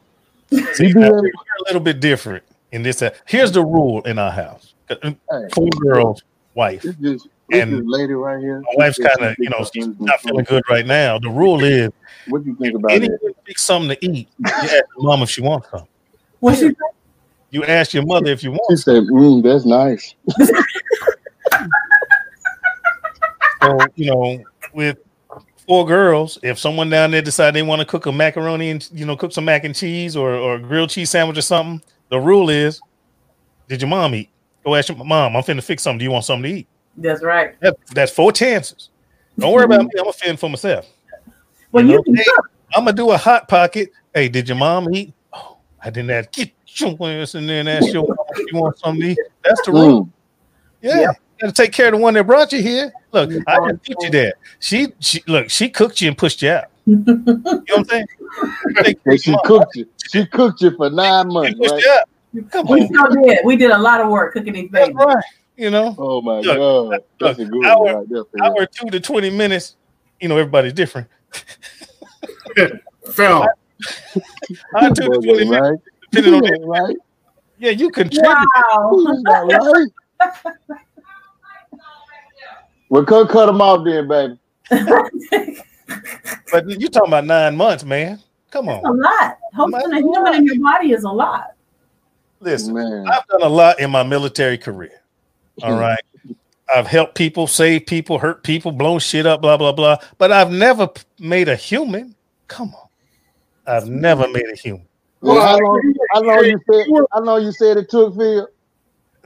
[0.75, 3.03] See, You do now, that- we're a little bit different in this.
[3.03, 5.15] uh, Here's the rule in our house: Uh, Hey,
[5.53, 6.23] four girls,
[6.55, 6.83] wife.
[6.99, 8.61] this And lady right here.
[8.61, 11.19] My wife's kind of, you know, she's not feeling good right now.
[11.19, 11.91] The rule is,
[12.27, 13.35] What do you think about anyone that?
[13.47, 15.87] fix something to eat, you ask your mom if she wants some.
[16.41, 16.75] what she
[17.51, 18.63] You ask your mother if you want.
[18.69, 18.81] She want.
[18.81, 20.15] said, mm, "That's nice."
[23.65, 24.99] So, you know, with
[25.67, 29.07] four girls, if someone down there decide they want to cook a macaroni and you
[29.07, 32.19] know cook some mac and cheese or or a grilled cheese sandwich or something, the
[32.19, 32.81] rule is,
[33.69, 34.31] did your mom eat?
[34.65, 35.37] Go ask your mom.
[35.37, 35.99] I'm finna fix something.
[35.99, 36.67] Do you want something to eat?
[36.97, 37.59] That's right.
[37.61, 38.91] That, that's four chances.
[39.39, 39.91] Don't worry about me.
[39.99, 40.87] I'm gonna fend for myself.
[41.73, 42.25] Well, You you know, can hey.
[42.75, 43.91] I'm gonna do a hot pocket.
[44.15, 45.13] Hey, did your mom eat?
[45.33, 46.31] Oh, I didn't ask.
[46.33, 49.19] Get your ass in there and ask your mom if you want something to eat.
[49.45, 50.05] That's the rule.
[50.05, 50.11] Mm.
[50.83, 51.01] Yeah.
[51.01, 52.93] You gotta take care of the one that brought you here.
[53.15, 54.33] Look, I didn't put you there.
[54.59, 56.65] She, she look, she cooked you and pushed you out.
[56.87, 58.07] You know what I'm saying?
[58.83, 59.47] Take care And of she your mom.
[59.47, 59.87] cooked you.
[60.11, 61.83] She cooked you for nine She months, pushed right?
[61.85, 62.51] you out.
[62.51, 62.95] Come We on.
[62.95, 63.39] sure did.
[63.45, 64.97] We did a lot of work cooking these That's babies.
[65.07, 65.25] right.
[65.57, 68.45] You know, Oh my Look, god, that's a look, good our- one right there.
[68.45, 69.77] Hour two to 20 minutes,
[70.21, 71.07] you know, everybody's different.
[73.13, 73.47] Phil,
[74.75, 75.79] I two to 20 minutes, right?
[76.11, 76.61] depending on that.
[76.67, 76.97] right?
[77.59, 78.27] Yeah, you contribute.
[78.27, 79.01] Wow.
[79.49, 79.89] Right?
[82.89, 84.39] Well, cut, cut them off then, baby.
[86.51, 88.21] But you talking about nine months, man.
[88.51, 88.85] Come on.
[88.85, 89.01] a on.
[89.01, 89.39] lot.
[89.55, 91.55] Hosting a human in your body is a lot.
[92.41, 95.03] Listen, Man, I've done a lot in my military career.
[95.63, 95.95] All Hmm.
[96.75, 99.97] I've helped people, saved people, hurt people, blown shit up, blah, blah, blah.
[100.17, 100.89] But I've never
[101.19, 102.15] made a human.
[102.49, 102.89] Come on.
[103.67, 104.87] I've never made a human.
[105.21, 106.87] Well, how long, how long you said?
[107.13, 108.49] How long you said it took, Phil?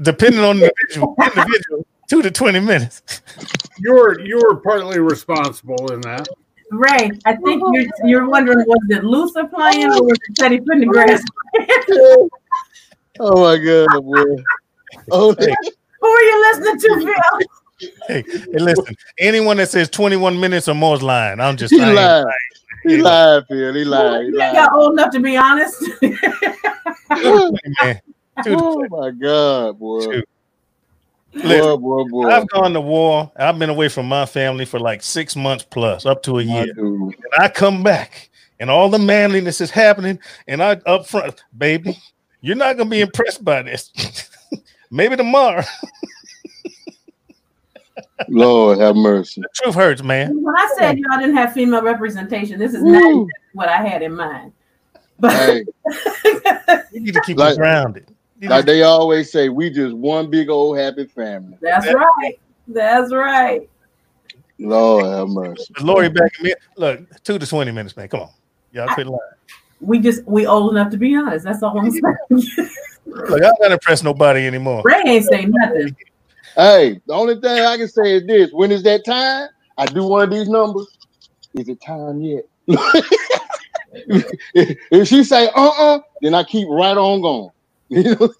[0.00, 3.02] Depending on the individual, individual two to 20 minutes.
[3.78, 6.26] you're you're partly responsible in that.
[6.70, 7.12] Right.
[7.24, 11.22] I think you're you're wondering was it Luther playing or was it Teddy Pendergrass?
[13.20, 14.44] Oh my god, boy.
[15.10, 15.54] Oh, Hey,
[16.00, 17.90] Who are you listening to, Phil?
[18.06, 21.40] hey, hey, listen, anyone that says 21 minutes or more is lying.
[21.40, 21.96] I'm just he lying.
[21.96, 22.24] lied.
[22.84, 23.74] He lied, Phil.
[23.74, 24.20] He lied.
[24.22, 24.54] He You lied.
[24.54, 25.82] got old enough to be honest.
[27.10, 28.00] Man,
[28.44, 30.00] two to Oh my god, boy.
[30.12, 30.28] Shoot.
[31.34, 32.30] Boy, Listen, boy, boy.
[32.30, 33.30] I've gone to war.
[33.36, 36.72] I've been away from my family for like six months plus, up to a year.
[36.72, 36.76] dude.
[37.02, 41.98] And I come back, and all the manliness is happening, and I up front, baby,
[42.40, 43.92] you're not gonna be impressed by this.
[44.90, 45.62] Maybe tomorrow.
[48.28, 49.40] Lord have mercy.
[49.42, 50.42] The truth hurts, man.
[50.42, 54.14] when I said y'all didn't have female representation, this is not what I had in
[54.14, 54.52] mind.
[55.20, 55.64] But Hey,
[56.92, 58.08] You need to keep Like- grounded.
[58.40, 61.58] You like they always say, we just one big old happy family.
[61.60, 61.94] that's Yeah.
[61.94, 62.40] right.
[62.68, 63.68] That's right.
[64.60, 65.74] Lord have mercy.
[65.80, 66.54] Lori back me.
[66.76, 68.08] Look, two to twenty minutes, man.
[68.08, 68.30] Come on,
[68.72, 69.18] y'all quit lying.
[69.80, 71.44] We just we old enough to be honest.
[71.44, 72.68] That's all I'm saying.
[73.06, 74.82] Look, I don't impress nobody anymore.
[74.84, 75.96] Ray ain't saying nothing.
[76.56, 79.48] Hey, the only thing I can say is this: when is that time?
[79.76, 80.88] I do one of these numbers.
[81.54, 82.44] Is it time yet?
[83.94, 87.50] if if she say uh uh then I keep right on going.
[87.90, 88.34] You know?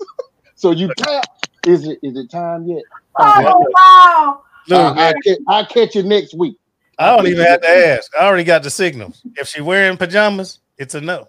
[0.57, 1.25] so you tap.
[1.67, 2.83] Is it is it time yet?
[3.19, 4.43] Oh wow.
[4.69, 6.59] Look, I, will catch, I'll catch you next week.
[6.99, 8.15] I don't even have to ask.
[8.15, 9.23] I already got the signals.
[9.37, 11.29] If she wearing pajamas, it's a no.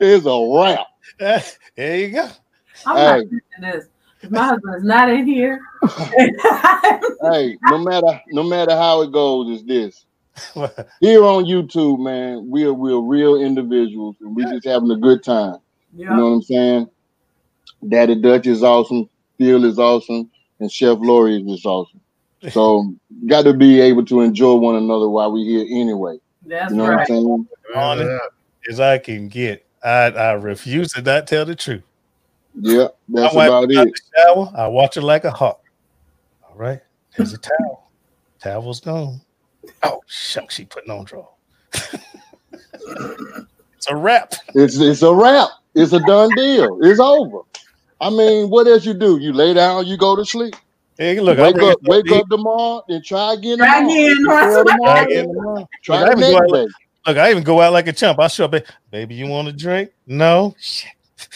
[0.00, 0.86] It's a wrap.
[1.76, 2.28] there you go.
[2.86, 3.04] I'm Hey.
[3.04, 3.88] not listening to this.
[4.22, 5.60] If my husband is not in here.
[7.22, 10.06] Hey, no matter no matter how it goes, is this
[11.00, 12.48] here on YouTube, man?
[12.48, 15.56] We're we're real individuals, and we're just having a good time.
[15.96, 16.90] You know what I'm saying?
[17.88, 19.08] Daddy Dutch is awesome.
[19.38, 20.30] Phil is awesome.
[20.60, 22.00] And Chef Lori is just awesome.
[22.52, 22.94] So
[23.26, 26.18] got to be able to enjoy one another while we're here anyway.
[26.46, 26.94] That's You know right.
[26.94, 27.48] what I'm saying?
[27.74, 28.22] Honest.
[28.70, 29.66] As I can get.
[29.84, 31.82] I, I refuse to not tell the truth.
[32.58, 34.00] Yeah, that's My wife about goes it.
[34.16, 34.50] shower.
[34.56, 35.62] I watch it like a hawk.
[36.48, 36.80] All right.
[37.16, 37.90] There's a towel.
[38.40, 39.20] Towel's gone.
[39.82, 41.26] Oh shucks, she putting on draw.
[41.72, 41.96] it's
[43.88, 44.34] a wrap.
[44.54, 45.48] It's it's a wrap.
[45.74, 46.78] It's a done deal.
[46.82, 47.40] It's over.
[48.00, 49.18] I mean, what else you do?
[49.18, 50.54] You lay down, you go to sleep.
[50.98, 52.22] Hey, look, I wake up, it wake deep.
[52.22, 53.58] up tomorrow, and try again.
[53.58, 53.90] Try tomorrow.
[53.90, 54.64] again, Try Russell.
[54.64, 55.28] tomorrow, Try again.
[55.28, 55.68] tomorrow.
[55.82, 56.68] Try Look, I the even go out-
[57.06, 58.20] Look, I even go out like a chump.
[58.20, 58.54] I show up,
[58.90, 59.14] baby.
[59.14, 59.90] You want a drink?
[60.06, 60.54] No.
[60.58, 60.90] Shit.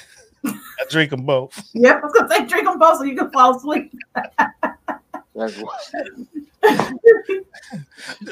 [0.44, 1.58] I drink them both.
[1.72, 3.90] Yep, I was gonna say drink them both so you can fall asleep.
[5.34, 5.74] That's what.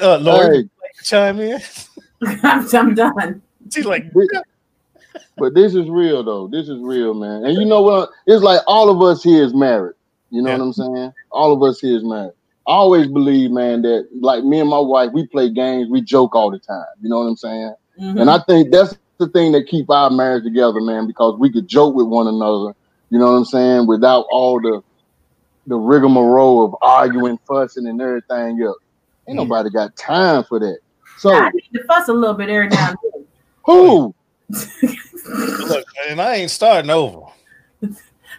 [0.01, 0.69] Uh, Lord, Hey,
[1.03, 1.59] chime in.
[2.43, 3.41] I'm, I'm done.
[3.71, 4.11] She's like,
[5.37, 6.47] but this is real though.
[6.47, 7.45] This is real, man.
[7.45, 8.09] And you know what?
[8.27, 9.95] It's like all of us here is married.
[10.29, 10.57] You know Yeah.
[10.57, 11.13] what I'm saying?
[11.31, 12.33] All of us here is married.
[12.67, 16.35] I always believe, man, that like me and my wife, we play games, we joke
[16.35, 16.85] all the time.
[17.01, 17.75] You know what I'm saying?
[17.99, 18.21] Mhm.
[18.21, 21.67] And I think that's the thing that keep our marriage together, man, because we could
[21.67, 22.73] joke with one another.
[23.09, 23.87] You know what I'm saying?
[23.87, 24.81] Without all the
[25.67, 28.77] the rigmarole of arguing, fussing, and everything else.
[29.27, 29.43] Ain't Mhm.
[29.43, 30.79] nobody got time for that.
[31.17, 33.25] So I need to fuss a little bit every now and then.
[33.65, 34.15] who?
[35.67, 37.21] look, and I ain't starting over.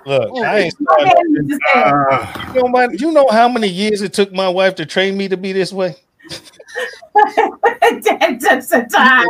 [0.07, 1.07] Look, I ain't starting.
[1.07, 4.33] man used to say, Uh, You know, my- you know how many years it took
[4.33, 5.97] my wife to train me to be this way?
[7.25, 9.27] That took some time.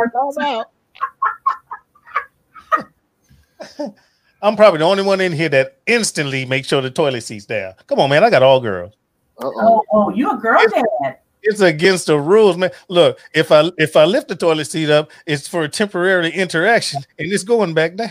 [4.45, 7.73] I'm probably the only one in here that instantly makes sure the toilet seat's down.
[7.87, 8.23] Come on, man.
[8.23, 8.93] I got all girls.
[9.39, 9.53] Uh-oh.
[9.57, 11.17] Oh, oh, you a girl dad.
[11.43, 12.71] It's against the rules, man.
[12.89, 17.01] Look, if I if I lift the toilet seat up, it's for a temporary interaction,
[17.19, 18.11] and it's going back down.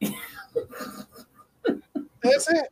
[2.22, 2.68] That's it.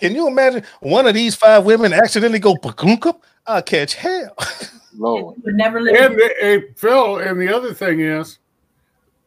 [0.00, 3.20] Can you imagine one of these five women accidentally go pakunkum?
[3.46, 4.36] I'll catch hell.
[4.96, 5.36] Lord.
[5.44, 6.18] Would never live.
[6.42, 8.38] and Phil, and the other thing is,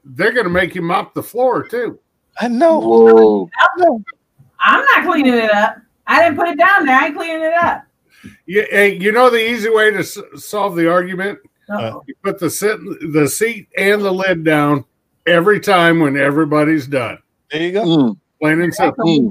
[0.03, 1.97] they're going to make you mop the floor too.
[2.40, 2.80] I know.
[2.80, 3.49] Whoa.
[4.60, 5.78] I'm not cleaning it up.
[6.08, 6.95] I didn't put it down there.
[6.99, 7.84] I ain't cleaning it up.
[8.45, 11.40] You, hey, you know the easy way to s- solve the argument?
[11.70, 12.03] Uh-oh.
[12.08, 12.80] You put the sit,
[13.14, 14.86] the seat and the lid down
[15.26, 17.18] every time when everybody's done.
[17.52, 17.84] There you go.
[17.86, 19.06] Mm, Plain and simple.
[19.06, 19.30] mm,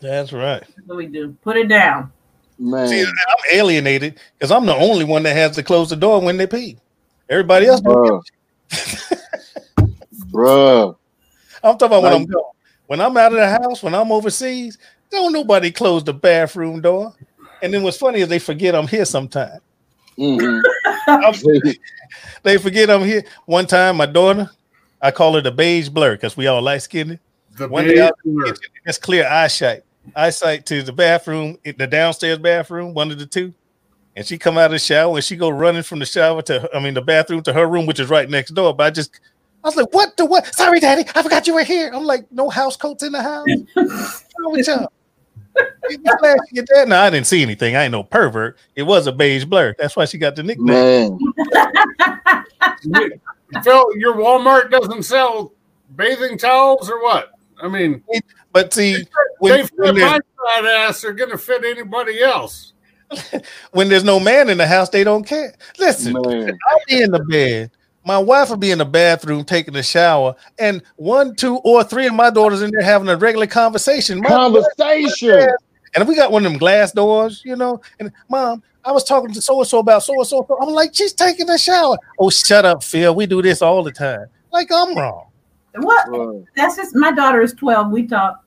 [0.00, 0.60] That's right.
[0.60, 1.36] That's what we do.
[1.42, 2.12] Put it down.
[2.58, 2.88] man.
[2.88, 6.36] See, I'm alienated because I'm the only one that has to close the door when
[6.36, 6.76] they pee.
[7.28, 7.92] Everybody else, do.
[7.92, 8.22] Bruh.
[10.30, 10.96] Bruh.
[11.64, 12.42] I'm talking about when I'm Like- gone.
[12.86, 14.76] When I'm out of the house, when I'm overseas,
[15.10, 17.14] don't nobody close the bathroom door.
[17.62, 19.58] And then what's funny is they forget I'm here sometime.
[20.18, 20.62] Mhm.
[22.42, 23.24] They forget I'm here.
[23.46, 24.50] One time, my daughter,
[25.00, 27.18] I call her the beige blur because we all light skinned.
[27.56, 28.54] The One beige blur.
[28.84, 29.82] It's clear eyesight.
[30.14, 33.54] Eyesight to the bathroom, the downstairs bathroom, one of the two.
[34.16, 36.68] And she come out of the shower and she go running from the shower to,
[36.74, 38.74] I mean, the bathroom to her room, which is right next door.
[38.74, 39.18] But I just,
[39.64, 40.54] I was like, what the what?
[40.54, 41.90] Sorry, daddy, I forgot you were here.
[41.92, 43.46] I'm like, no house coats in the house.
[43.74, 44.92] What's wrong with y'all?
[45.88, 46.88] You glad you get that?
[46.88, 47.74] No, I didn't see anything.
[47.74, 48.58] I ain't no pervert.
[48.74, 49.74] It was a beige blur.
[49.78, 51.18] That's why she got the nickname.
[51.18, 51.18] Man.
[53.62, 55.52] Phil, your Walmart doesn't sell
[55.96, 57.30] bathing towels or what?
[57.62, 58.02] I mean,
[58.52, 59.04] But see, they
[59.38, 60.20] when, fit when, there's, my
[60.54, 61.00] fat ass.
[61.00, 62.72] They're going to fit anybody else.
[63.70, 65.54] when there's no man in the house, they don't care.
[65.78, 66.58] Listen, Man.
[66.70, 67.70] I'll be in the bed.
[68.04, 72.06] My wife will be in the bathroom taking a shower, and one, two, or three
[72.06, 74.20] of my daughters in there having a regular conversation.
[74.20, 75.48] My- Conversation.
[75.94, 77.80] and we got one of them glass doors, you know.
[77.98, 80.46] And mom, I was talking to so and so about so and so.
[80.60, 81.96] I'm like, she's taking a shower.
[82.18, 83.14] Oh, shut up, Phil.
[83.14, 84.26] We do this all the time.
[84.52, 85.28] Like I'm wrong.
[85.76, 86.44] What?
[86.54, 87.90] That's just my daughter is 12.
[87.90, 88.43] We talk.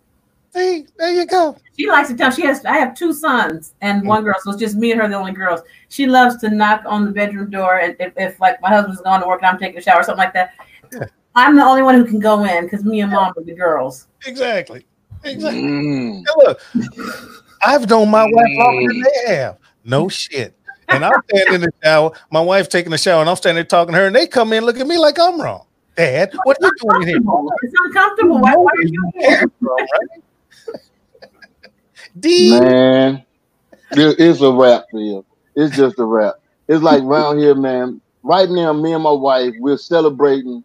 [0.57, 1.55] See, there you go.
[1.77, 2.31] She likes to tell.
[2.31, 2.65] She has.
[2.65, 4.07] I have two sons and Mm.
[4.07, 5.61] one girl, so it's just me and her, the only girls.
[5.89, 9.21] She loves to knock on the bedroom door, and if, if like my husband's gone
[9.21, 10.53] to work and I'm taking a shower, or something like that.
[10.91, 11.05] Yeah.
[11.35, 14.07] I'm the only one who can go in because me and mom are the girls.
[14.25, 14.87] Exactly.
[15.23, 15.61] Exactly.
[15.61, 16.23] Mm.
[16.25, 16.61] Now look,
[17.63, 19.57] I've known my wife longer than they have.
[19.83, 20.55] No shit.
[20.89, 23.65] And I'm standing in the shower, my wife taking a shower, and I'm standing there
[23.65, 25.65] talking to her, and they come in, look at me like I'm wrong.
[25.95, 27.17] Dad, what are you doing here?
[27.63, 28.39] It's uncomfortable.
[28.39, 29.51] Why, why are you here?
[32.19, 32.59] D.
[32.59, 33.23] Man,
[33.91, 35.25] it's a wrap for you.
[35.55, 36.35] It's just a wrap.
[36.67, 38.01] It's like around here, man.
[38.23, 40.63] Right now, me and my wife, we're celebrating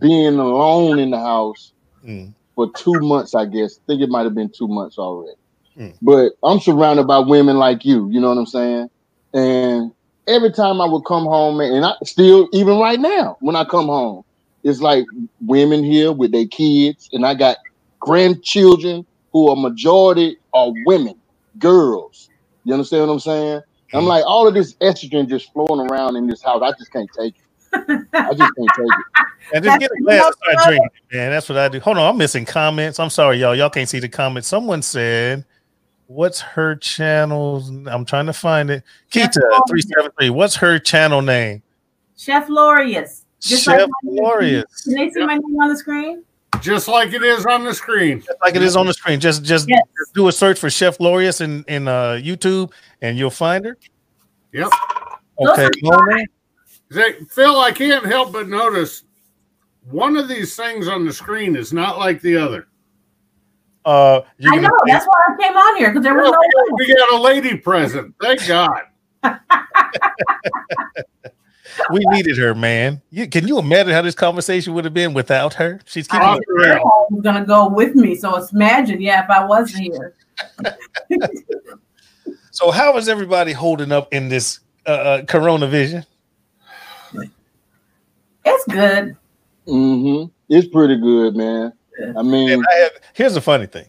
[0.00, 1.72] being alone in the house
[2.04, 2.34] Mm.
[2.56, 3.78] for two months, I guess.
[3.78, 5.36] I think it might have been two months already.
[5.78, 5.94] Mm.
[6.02, 8.88] But I'm surrounded by women like you, you know what I'm saying?
[9.34, 9.92] And
[10.26, 13.64] every time I would come home, man, and I still, even right now, when I
[13.64, 14.22] come home,
[14.64, 15.04] it's like
[15.40, 17.58] women here with their kids, and I got
[18.00, 21.14] grandchildren who are majority are women,
[21.58, 22.28] girls.
[22.64, 23.62] You understand what I'm saying?
[23.94, 26.62] I'm like, all of this estrogen just flowing around in this house.
[26.62, 28.06] I just can't take it.
[28.14, 29.26] I just can't take it.
[29.52, 31.30] And just get a glass and start drinking, man.
[31.30, 31.80] That's what I do.
[31.80, 33.00] Hold on, I'm missing comments.
[33.00, 33.56] I'm sorry, y'all.
[33.56, 34.46] Y'all can't see the comments.
[34.46, 35.44] Someone said,
[36.06, 38.84] What's her channel?" I'm trying to find it.
[39.10, 40.30] Kita three seven three.
[40.30, 41.62] What's her channel name?
[42.16, 43.24] Chef Lorius.
[43.40, 44.16] Just Chef like my name.
[44.22, 44.84] Glorious.
[44.84, 46.22] Can they see my name on the screen?
[46.60, 48.20] Just like it is on the screen.
[48.20, 49.18] Just like it is on the screen.
[49.18, 49.82] Just just Yes.
[50.14, 52.70] do a search for Chef Glorious in in uh, YouTube,
[53.00, 53.76] and you'll find her.
[54.52, 54.68] Yep.
[55.40, 56.24] Okay, Those are Mona?
[57.30, 59.04] Phil, I can't help but notice
[59.90, 62.68] one of these things on the screen is not like the other.
[63.84, 64.78] Uh, you're I gonna know.
[64.86, 66.76] That's why I came on here because there was no.
[66.76, 68.14] we got a lady present.
[68.20, 68.82] Thank God.
[71.90, 73.00] we needed her, man.
[73.10, 75.80] You, can you imagine how this conversation would have been without her?
[75.84, 76.80] She's keeping Off us the
[77.10, 78.14] was gonna go with me.
[78.14, 80.14] So it's imagine, yeah, if I wasn't here.
[82.52, 86.04] So, how is everybody holding up in this uh, uh, Corona vision?
[88.44, 89.16] It's good.
[89.66, 90.30] Mm-hmm.
[90.50, 91.72] It's pretty good, man.
[92.16, 93.86] I mean, I have, here's the funny thing: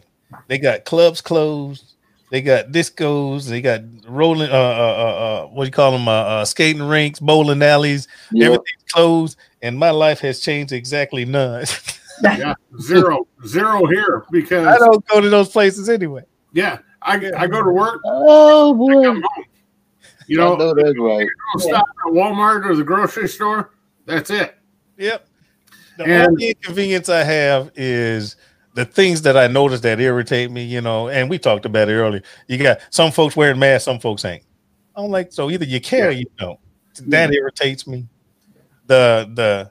[0.48, 1.93] they got clubs closed,
[2.34, 6.08] they got discos, they got rolling, uh, uh, uh, uh what do you call them,
[6.08, 11.24] uh, uh, skating rinks, bowling alleys, yeah, everything's closed, and my life has changed exactly
[11.24, 11.64] none.
[12.22, 16.22] Yeah, zero, zero here because I don't go to those places anyway.
[16.52, 18.00] yeah, I, get- I go to work.
[18.04, 19.44] oh I boy, come home.
[20.28, 21.26] You I know, know that's right.
[21.54, 23.72] I'll stop at Walmart or the grocery store.
[24.06, 24.56] That's it.
[24.96, 25.26] Yep.
[25.98, 28.36] The And- only inconvenience I have is
[28.74, 31.94] the things that I notice that irritate me, you know, and we talked about it
[31.94, 32.22] earlier.
[32.48, 34.42] You got some folks wearing masks, some folks ain't.
[34.96, 36.58] I don't like so either you care or you don't.
[37.06, 38.06] That irritates me.
[38.86, 39.70] The the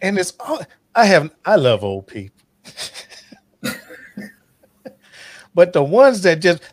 [0.00, 0.60] and it's all
[0.94, 2.36] I have I love old people.
[5.54, 6.62] but the ones that just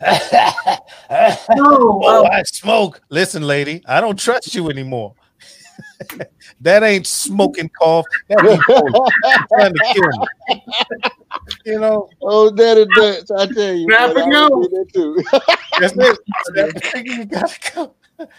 [1.10, 3.00] Oh, oh, oh, I smoke.
[3.08, 5.14] Listen, lady, I don't trust you anymore.
[6.60, 8.06] that ain't smoking cough.
[8.28, 8.62] That ain't
[9.48, 11.02] trying to kill me.
[11.64, 13.36] You know, oh, that is that.
[13.38, 14.60] I tell you, Snap man, and I go.
[14.62, 15.24] that too.
[15.80, 16.18] that's it.
[16.54, 17.94] That's the you gotta go.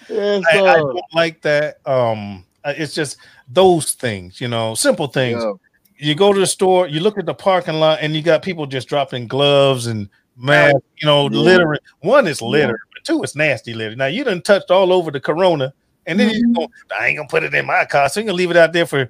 [0.09, 1.77] yes, I, I don't like that.
[1.85, 3.17] Um, uh, it's just
[3.47, 5.43] those things, you know, simple things.
[5.43, 5.53] Yeah.
[5.97, 8.65] You go to the store, you look at the parking lot, and you got people
[8.65, 11.37] just dropping gloves and masks, you know, Yeah.
[11.39, 11.79] littering.
[11.99, 13.95] One is litter, but two is nasty litter.
[13.95, 15.73] Now you done touched all over the corona,
[16.07, 16.67] and then you go,
[16.99, 18.85] I ain't gonna put it in my car, so you gonna leave it out there
[18.87, 19.07] for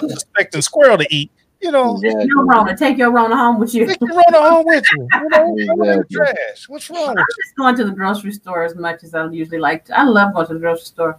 [0.00, 1.30] suspecting squirrel to eat.
[1.64, 2.26] You know, Exactly.
[2.26, 3.86] your Rona, take your Rona home with you.
[3.86, 5.08] take the corona home with you.
[5.14, 6.16] You know, throw it in the Exactly.
[6.16, 6.68] trash.
[6.68, 7.42] What's wrong with you?
[7.42, 9.98] just going to the grocery store as much as I usually like to.
[9.98, 11.18] I love going to the grocery store.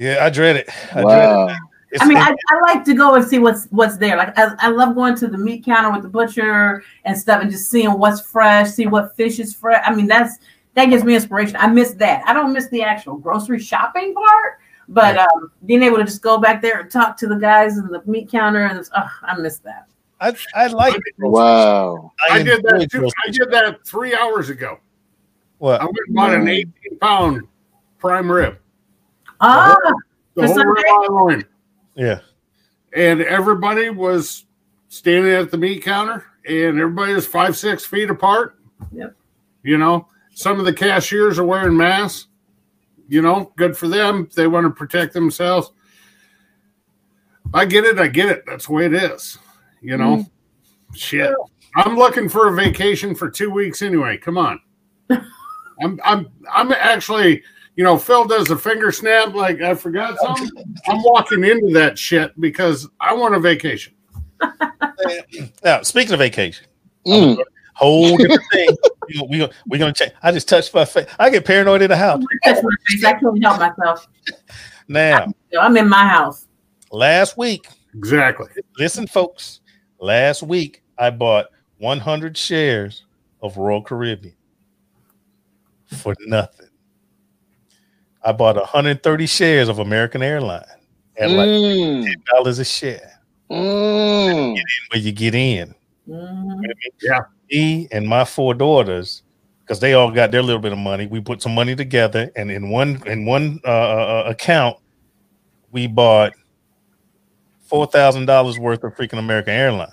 [0.00, 0.68] Yeah, I dread it.
[0.90, 1.46] I dread Wow.
[1.46, 1.56] it.
[1.92, 4.16] It's, I mean, I, I like to go and see what's what's there.
[4.16, 7.48] Like I, I love going to the meat counter with the butcher and stuff, and
[7.48, 9.80] just seeing what's fresh, see what fish is fresh.
[9.86, 10.38] I mean, that's
[10.74, 11.54] that gives me inspiration.
[11.54, 12.24] I miss that.
[12.26, 14.58] I don't miss the actual grocery shopping part,
[14.88, 17.86] but um, being able to just go back there and talk to the guys in
[17.88, 19.86] the meat counter, and oh, I miss that.
[20.20, 20.96] I, I like.
[21.18, 22.12] Wow.
[22.30, 23.08] I did that too.
[23.26, 24.78] I did that three hours ago.
[25.58, 25.80] What?
[25.80, 27.42] I went and bought an 18 pound
[27.98, 28.58] prime rib,
[29.40, 29.74] Ah,
[30.34, 30.82] the For whole Sunday?
[30.82, 31.44] rib loin.
[31.96, 32.20] Yeah.
[32.94, 34.46] and everybody was
[34.88, 38.58] standing at the meat counter, and everybody was five six feet apart.
[38.92, 39.14] Yep.
[39.62, 42.26] You know, some of the cashiers are wearing masks.
[43.08, 44.28] You know, good for them.
[44.34, 45.72] They want to protect themselves.
[47.52, 47.98] I get it.
[47.98, 48.44] I get it.
[48.46, 49.38] That's the way it is.
[49.80, 50.26] You know,
[50.94, 51.34] shit.
[51.76, 54.16] I'm looking for a vacation for two weeks anyway.
[54.16, 54.60] Come on.
[55.10, 57.42] I'm I'm I'm actually,
[57.76, 60.50] you know, Phil does a finger snap like I forgot something.
[60.88, 63.94] I'm walking into that shit because I want a vacation.
[65.62, 66.66] Now, speaking of vacation,
[67.06, 67.36] Mm.
[67.74, 68.68] Whole different thing.
[69.08, 70.14] We we gonna, we gonna check.
[70.22, 71.06] I just touched my face.
[71.18, 72.22] I get paranoid in the house.
[72.44, 73.04] I touch my face.
[73.04, 74.08] I can't help myself.
[74.88, 75.26] Now,
[75.60, 76.46] I'm in my house.
[76.92, 78.46] last week, Exactly.
[78.78, 79.60] listen, folks.
[80.00, 81.46] Last week, I bought
[81.78, 83.04] 100 shares
[83.42, 84.34] of Royal Caribbean
[85.86, 86.68] for nothing.
[88.22, 90.64] I bought 130 shares of American Airlines
[91.18, 92.04] at like Mm.
[92.04, 93.20] ten dollars a share.
[93.50, 94.58] Mm.
[94.90, 95.74] Where you get in.
[96.08, 96.60] Mhm.
[97.50, 99.22] me and my four daughters
[99.60, 102.50] because they all got their little bit of money we put some money together and
[102.50, 104.76] in one in one uh, uh, account
[105.70, 106.32] we bought
[107.62, 109.88] four thousand dollars worth of freaking american airline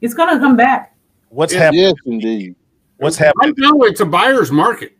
[0.00, 0.96] It's gonna come back.
[1.28, 2.56] what's Yeah, happening Yes, indeed.
[2.98, 4.92] what's happening Right now, it's a buyer's market.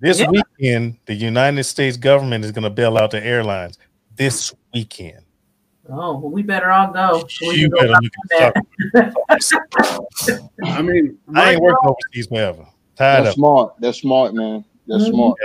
[0.00, 0.30] this Yeah.
[0.30, 3.78] weekend the united states government is going to bail out the airlines
[4.16, 5.21] this weekend
[5.94, 7.26] Oh, well, we better all go.
[7.28, 8.54] so you can go better look
[8.96, 9.12] at.
[10.64, 12.66] I mean, i right ain't working overseas forever
[12.96, 13.74] tired That's of smart.
[13.80, 14.64] That's smart, man.
[14.86, 15.10] That's Mhm.
[15.10, 15.38] smart.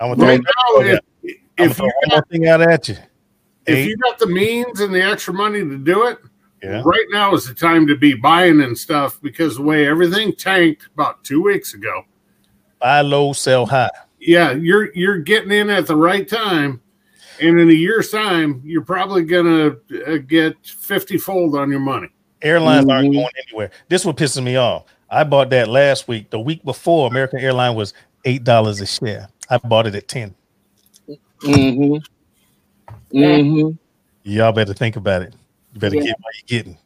[0.00, 0.40] i'm gonna right
[0.74, 2.96] throw, now if, if you throw one got, more thing out at you
[3.66, 6.18] if Eight, you got the means and the extra money to do it,
[6.62, 10.34] yeah right now is the time to be buying and stuff because the way everything
[10.34, 12.02] tanked about two weeks ago.
[12.80, 13.88] buy low sell high
[14.20, 16.82] Yeah, you're you're getting in at the right time,
[17.40, 19.76] and in a year's time, you're probably gonna
[20.06, 22.08] uh, get fifty fold on your money.
[22.42, 23.14] Airlines aren't Mhm.
[23.14, 23.70] going anywhere.
[23.88, 24.84] This what pisses me off.
[25.10, 26.30] I bought that last week.
[26.30, 27.94] The week before, American Airline was
[28.24, 29.28] eight dollars a share.
[29.48, 30.34] I bought it at ten.
[31.42, 31.96] Mm-hmm.
[33.16, 33.70] Mm-hmm.
[34.24, 35.34] Y'all better think about it.
[35.72, 36.02] You better Yeah.
[36.02, 36.78] get what you're getting.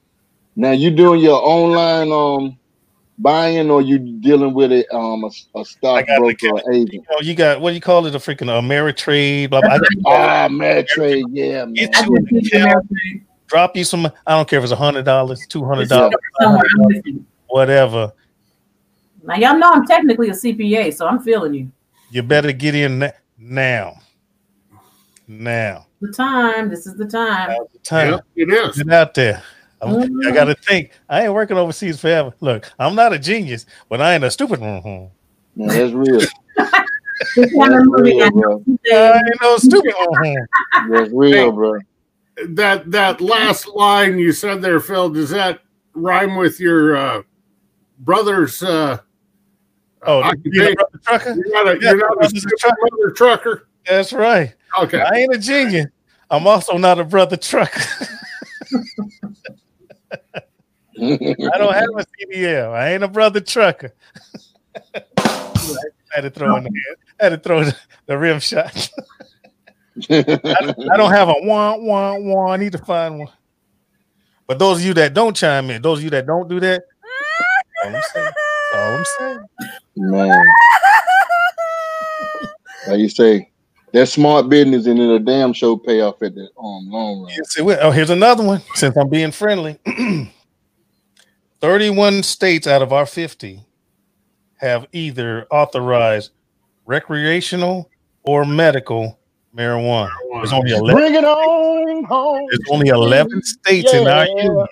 [0.56, 2.59] Now you doing your online um
[3.20, 6.72] buying or you dealing with it um a, a I stock got the broker or
[6.72, 6.92] agent?
[6.92, 8.14] You, know, you got what do you call it?
[8.14, 9.51] A freaking Ameritrade.
[9.51, 9.72] Blah, blah.
[9.72, 11.74] I got Ah, Ameritrade, yeah, man.
[11.74, 12.90] Get I you just an account,
[13.47, 14.06] drop you some.
[14.06, 16.62] I don't care if it's a hundred dollars, two hundred dollars, somewhere.
[16.74, 17.24] I'm with you.
[17.48, 18.12] whatever.
[19.22, 21.70] Now y'all know I'm technically a CPA, so I'm feeling you.
[22.10, 24.01] You better get in na- now.
[25.28, 26.68] Now, The time.
[26.68, 27.51] This is the time.
[27.51, 28.20] Now's the time.
[28.34, 28.76] Yeah, it is.
[28.82, 29.40] Get out there.
[29.82, 30.20] I'm-.
[30.27, 30.90] I got to think.
[31.09, 32.32] I ain't working overseas forever.
[32.40, 35.11] Look, I'm not a genius, but I ain't a stupid one.
[35.57, 36.20] Man, that's real.
[36.20, 36.31] This
[37.36, 38.65] That's I real, bro.
[38.93, 40.36] I ain't no stupid one.
[40.90, 41.78] That's real, bro.
[42.48, 45.61] That that last line you said there, Phil, does that
[45.94, 47.23] rhyme with your uh,
[47.98, 48.62] brother's?
[48.62, 48.98] Uh,
[50.02, 50.74] Oh, I Brother
[51.05, 51.35] trucker.
[51.35, 53.12] You're not a, Yeah, you're not a brother's a stupid trucker.
[53.15, 53.69] trucker.
[53.86, 54.55] That's right.
[54.78, 55.01] Okay.
[55.01, 55.89] I ain't a genius.
[56.31, 57.82] I'm also not a brother trucker.
[60.12, 62.72] I don't have a CDL.
[62.72, 63.94] I ain't a brother trucker.
[64.94, 65.02] I
[66.14, 66.70] had to throw in the
[67.20, 67.64] I had to throw
[68.06, 68.90] the, rim shot.
[70.10, 72.50] I don't have a one, one, one.
[72.50, 73.28] I need to find one.
[74.46, 76.82] But those of you that don't chime in, those of you that don't do that,
[77.84, 78.32] all I'm saying,
[78.74, 79.38] all I'm saying.
[79.96, 80.44] Man.
[82.86, 83.49] How you say,
[83.92, 87.32] that's smart business and it'll damn show pay off at the um, long run.
[87.36, 87.78] Yes, it will.
[87.80, 88.62] Oh, here's another one.
[88.74, 89.78] Since I'm being friendly,
[91.60, 93.64] 31 states out of our 50
[94.56, 96.30] have either authorized
[96.84, 97.90] recreational
[98.22, 99.18] or medical
[99.56, 100.10] marijuana.
[100.34, 100.94] There's only 11.
[100.94, 102.46] Bring it on home.
[102.50, 104.66] There's only 11 states in our union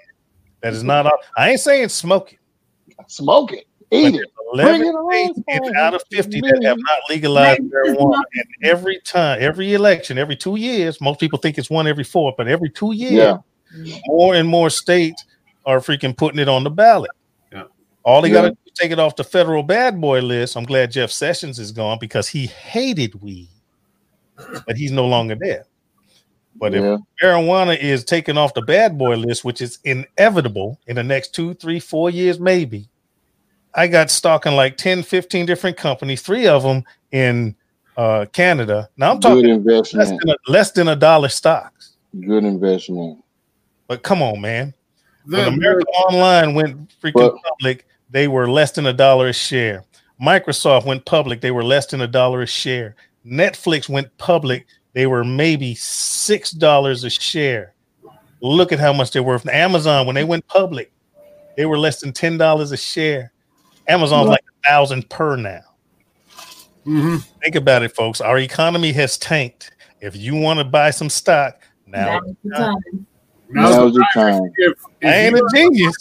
[0.63, 1.11] that is not.
[1.37, 2.39] I ain't saying smoke it.
[3.07, 3.68] Smoke it.
[3.91, 4.31] But Eat it.
[4.55, 8.21] 11 it states out of 50 that have not legalized marijuana.
[8.35, 12.35] And every time, every election, every two years, most people think it's one every four,
[12.37, 13.13] but every two years,
[13.75, 13.99] Yeah.
[14.07, 15.25] more and more states
[15.67, 17.11] are freaking putting it on the ballot.
[17.53, 17.65] Yeah.
[18.05, 18.35] All they Yeah.
[18.35, 20.57] got to do is take it off the federal bad boy list.
[20.57, 23.49] I'm glad Jeff Sessions is gone because he hated weed,
[24.67, 25.67] but he's no longer there.
[26.57, 26.97] But if Yeah.
[27.23, 31.55] marijuana is taken off the bad boy list, which is inevitable in the next two,
[31.55, 32.89] three, four years, maybe.
[33.79, 36.83] I got stock in like 10, 15 different companies, three of them
[37.13, 37.55] in
[37.97, 38.91] uh, Canada.
[38.97, 41.93] Now I'm talking less than, a, less than a dollar stocks.
[42.19, 43.23] Good investment.
[43.87, 44.75] But come on, man.
[45.27, 49.33] When The- America Online went freaking But- public, they were less than a dollar a
[49.33, 49.85] share.
[50.21, 52.97] Microsoft went public, they were less than a dollar a share.
[53.25, 57.75] Netflix went public, they were maybe six dollars a share.
[58.41, 59.47] Look at how much they're worth.
[59.49, 60.91] Amazon, when they went public,
[61.57, 63.31] they were less than ten dollars a share.
[63.89, 64.31] Amazon's Yeah.
[64.33, 65.61] like a thousand per now.
[66.87, 67.23] Mhm.
[67.43, 68.21] Think about it, folks.
[68.21, 69.73] Our economy has tanked.
[70.01, 73.07] If you want to buy some stock, now Now's the time.
[73.51, 74.33] Now's Now's the the time.
[74.43, 74.53] time.
[74.57, 75.97] If, if I ain't a genius.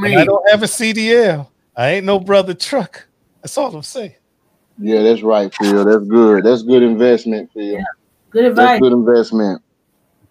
[0.00, 1.48] me, I don't have a CDL.
[1.76, 3.06] I ain't no brother truck.
[3.42, 4.14] That's all I'm saying.
[4.78, 5.84] Yeah, that's right, Phil.
[5.84, 6.44] That's good.
[6.44, 7.78] That's good investment, Phil.
[8.30, 8.80] Good That's advice.
[8.80, 9.60] good investment.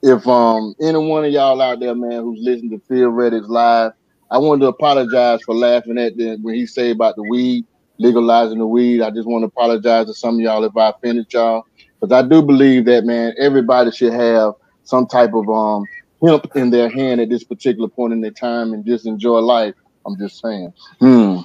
[0.01, 3.91] If um any one of y'all out there, man, who's listening to Phil Reddick's live,
[4.31, 7.65] I wanted to apologize for laughing at the when he said about the weed,
[7.97, 9.01] legalizing the weed.
[9.01, 11.65] I just want to apologize to some of y'all if I offended y'all.
[11.99, 14.53] Because I do believe that man, everybody should have
[14.83, 15.83] some type of um
[16.23, 19.75] hemp in their hand at this particular point in their time and just enjoy life.
[20.05, 20.73] I'm just saying.
[20.99, 21.39] Hmm.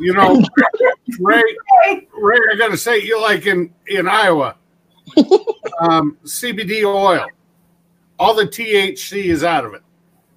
[0.00, 0.42] you know,
[1.20, 1.42] Ray,
[2.18, 4.56] Ray, I got to say, you like in in Iowa,
[5.80, 7.26] um, CBD oil,
[8.18, 9.82] all the THC is out of it.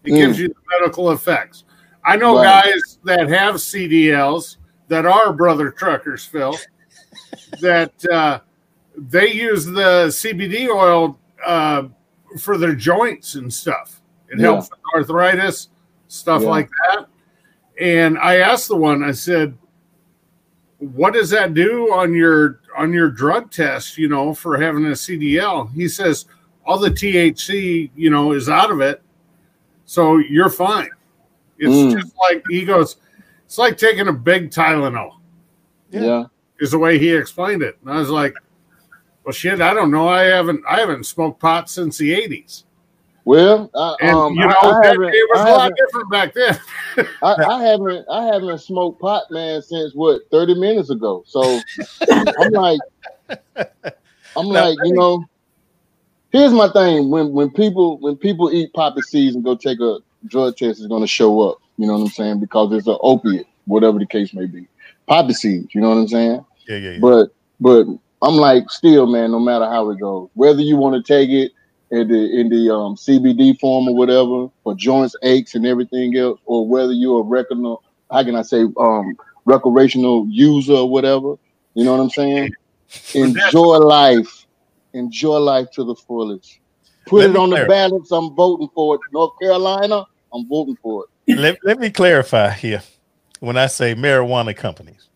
[0.05, 1.65] It gives you the medical effects.
[2.05, 2.63] I know Right.
[2.65, 4.57] guys that have CDLs
[4.87, 6.55] that are brother truckers, Phil,
[7.61, 8.39] that uh,
[8.97, 11.83] they use the CBD oil uh,
[12.39, 14.01] for their joints and stuff.
[14.29, 14.47] It Yeah.
[14.47, 15.69] helps with arthritis,
[16.07, 16.49] stuff Yeah.
[16.49, 17.05] like that.
[17.79, 19.57] And I asked the one, I said,
[20.79, 24.95] what does that do on your on your drug test, you know, for having a
[24.95, 25.67] CDL?
[25.73, 26.25] He says
[26.65, 29.01] all the THC, you know, is out of it.
[29.85, 30.89] So you're fine.
[31.59, 31.99] It's Mm.
[31.99, 32.97] just like he goes,
[33.45, 35.13] it's like taking a big Tylenol,
[35.91, 36.01] Yeah.
[36.01, 36.25] Yeah.
[36.59, 37.77] is the way he explained it.
[37.81, 38.33] And I was like,
[39.23, 40.07] well shit, I don't know.
[40.07, 42.63] I haven't I haven't smoked pot since the eighties.
[43.25, 46.11] Well, I, And um, you know, I, I it, it was I a lot different
[46.11, 46.59] back then.
[47.21, 51.23] I, I haven't I haven't smoked pot man since what 30 minutes ago.
[51.27, 51.59] So
[52.09, 52.79] I'm like
[54.35, 55.25] I'm Now, like, you know,
[56.31, 57.09] here's my thing.
[57.11, 60.87] When when people when people eat poppy seeds and go take a drug test, is
[60.87, 61.57] gonna show up.
[61.77, 62.39] You know what I'm saying?
[62.39, 64.67] Because it's an opiate, whatever the case may be.
[65.07, 66.45] Poppy seeds, you know what I'm saying?
[66.67, 66.99] Yeah, yeah, yeah.
[66.99, 67.29] But
[67.59, 67.85] but
[68.21, 71.51] I'm like, still, man, no matter how it goes, whether you want to take it
[71.91, 76.39] in the in the um, CBD form or whatever for joints, aches, and everything else,
[76.45, 79.15] or whether you're a recreational, how can I say, um,
[79.45, 81.35] recreational user or whatever.
[81.73, 82.51] You know what I'm saying?
[83.13, 84.45] Enjoy life.
[84.93, 86.59] Enjoy life to the fullest.
[87.09, 88.11] Put Let it on the balance.
[88.11, 89.01] I'm voting for it.
[89.11, 91.37] North Carolina, I'm voting for it.
[91.39, 92.83] let, let me clarify here.
[93.39, 95.09] When I say marijuana companies,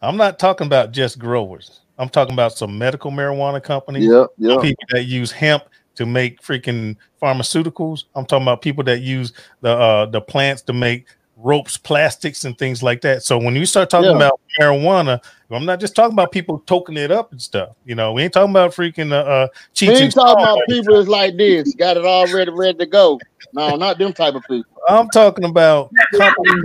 [0.00, 1.80] I'm not talking about just growers.
[1.98, 4.62] I'm talking about some medical marijuana companies, Yep, yep.
[4.62, 5.64] people that use hemp
[5.96, 8.04] to make freaking pharmaceuticals.
[8.14, 12.56] I'm talking about people that use the uh, the plants to make ropes, plastics, and
[12.58, 13.22] things like that.
[13.22, 14.16] So when you start talking Yeah.
[14.16, 15.20] about marijuana,
[15.50, 17.70] I'm not just talking about people toking it up and stuff.
[17.84, 19.48] You know, we ain't talking about freaking uh, uh
[19.82, 23.20] We ain't talking about people that's like this, got it already ready ready to go.
[23.52, 24.70] No, not them type of people.
[24.88, 26.64] I'm talking about companies,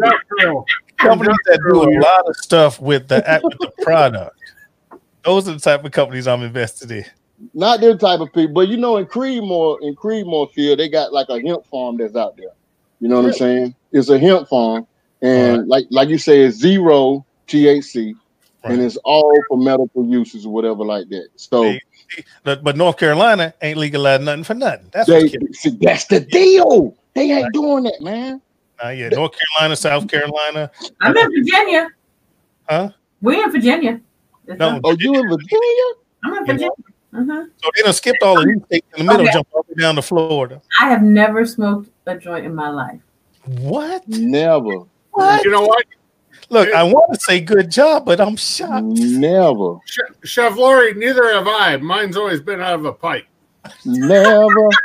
[0.97, 4.35] companies that do a lot of stuff with the with the product.
[5.23, 7.05] Those are the type of companies I'm invested in.
[7.53, 8.53] Not them type of people.
[8.53, 12.15] But you know, in Creedmoor, in Creedmoor field, they got like a hemp farm that's
[12.15, 12.51] out there.
[12.99, 13.75] You know what I'm saying?
[13.91, 14.85] It's a hemp farm,
[15.21, 18.13] and like like you say, it's zero THC,
[18.63, 18.73] Right.
[18.73, 21.29] and it's all for medical uses or whatever like that.
[21.37, 21.73] So
[22.43, 24.87] But, but North Carolina ain't legalized nothing for nothing.
[24.91, 26.95] That's they see that's the deal.
[27.15, 28.41] They ain't doing that, man.
[28.83, 30.71] Uh, yeah, North Carolina, South Carolina,
[31.01, 31.89] I'm in Virginia.
[32.69, 32.89] huh?
[33.21, 33.99] We're in Virginia.
[34.47, 35.83] It's No, not- Oh, you in Virginia?
[36.23, 36.51] I'm in Yeah.
[36.53, 36.71] Virginia.
[37.13, 37.49] Mhm.
[37.63, 39.33] So they done skipped all the new states in the middle, Okay.
[39.33, 40.61] jumped all the way down to Florida.
[40.79, 42.99] I have never smoked a joint in my life.
[43.57, 44.07] What?
[44.07, 44.79] Never,
[45.11, 45.43] What?
[45.43, 45.85] You know what?
[46.51, 48.83] Look, I want to say good job, but I'm shocked.
[48.85, 51.77] never, Ch- Chef Lori, neither have I.
[51.77, 53.25] Mine's always been out of a pipe.
[53.85, 54.69] never.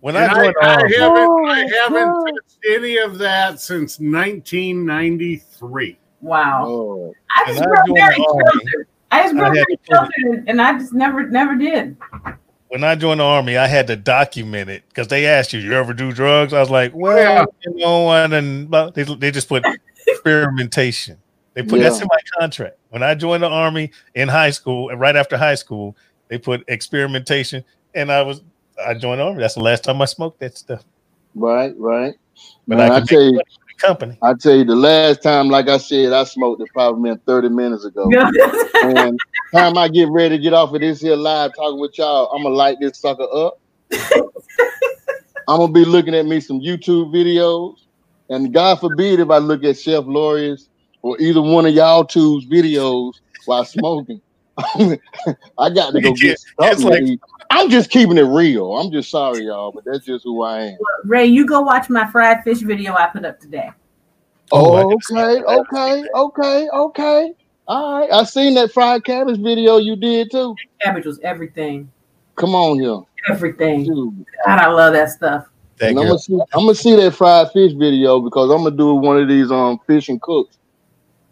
[0.00, 5.96] When I I, I haven't, oh, I haven't touched any of that since 1993.
[6.20, 6.64] Wow.
[6.66, 9.64] Oh, I just I grew up joined very the I just grew I up had
[9.64, 11.96] very to it- and, and I just never, never did.
[12.72, 15.74] When I joined the army, I had to document it because they asked you, "You
[15.74, 17.44] ever do drugs?" I was like, oh, "Well, Yeah.
[17.66, 19.62] you know," and but they, they just put
[20.06, 21.18] experimentation.
[21.52, 22.78] They put that's in my contract.
[22.88, 25.94] When I joined the army in high school, and right after high school,
[26.28, 27.62] they put experimentation,
[27.94, 28.40] and I was
[28.84, 29.40] I joined the army.
[29.40, 30.82] That's the last time I smoked that stuff.
[31.34, 32.14] right, right.
[32.66, 34.16] But Man, I I tell you, money for the company.
[34.22, 37.48] I tell you, the last time, like I said, I smoked it probably been 30
[37.50, 38.10] minutes ago.
[38.82, 39.18] and
[39.52, 42.42] time I get ready to get off of this here live talking with y'all, I'm
[42.42, 43.58] gonna light this sucker up.
[45.48, 47.74] I'm gonna be looking at me some YouTube videos,
[48.28, 50.68] and God forbid if I look at Chef Laurie's
[51.02, 53.12] or either one of y'all two's videos
[53.44, 54.20] while smoking.
[55.58, 57.06] I got to go get It's something.
[57.06, 57.20] like-
[57.50, 58.76] I'm just keeping it real.
[58.76, 60.78] I'm just sorry, y'all, but that's just who I am.
[61.04, 63.70] Ray, you go watch my fried fish video I put up today.
[64.50, 67.34] Oh, I didn't see okay, okay, okay, okay.
[67.68, 68.10] All right.
[68.12, 70.54] I seen that fried cabbage video you did too.
[70.80, 71.90] Cabbage was everything.
[72.36, 73.00] Come on here.
[73.30, 73.84] Everything.
[73.84, 74.26] Dude.
[74.44, 75.46] God, I love that stuff.
[75.78, 78.76] That And I'm gonna see I'm gonna see that fried fish video because I'm gonna
[78.76, 80.58] do one of these um fish and cooks.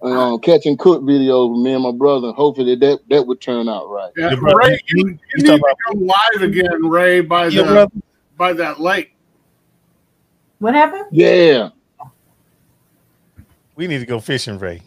[0.02, 2.32] Um, catch and cook videos with me and my brother.
[2.32, 4.10] Hopefully that that would turn out right.
[4.16, 7.48] Yeah, Your brother- Ray, you, you- you you need to go live again, Ray, by
[7.48, 7.92] Your the brother-
[8.38, 9.14] by that lake.
[10.58, 11.04] What happened?
[11.10, 11.70] Yeah.
[13.76, 14.82] we need to go fishing, Ray.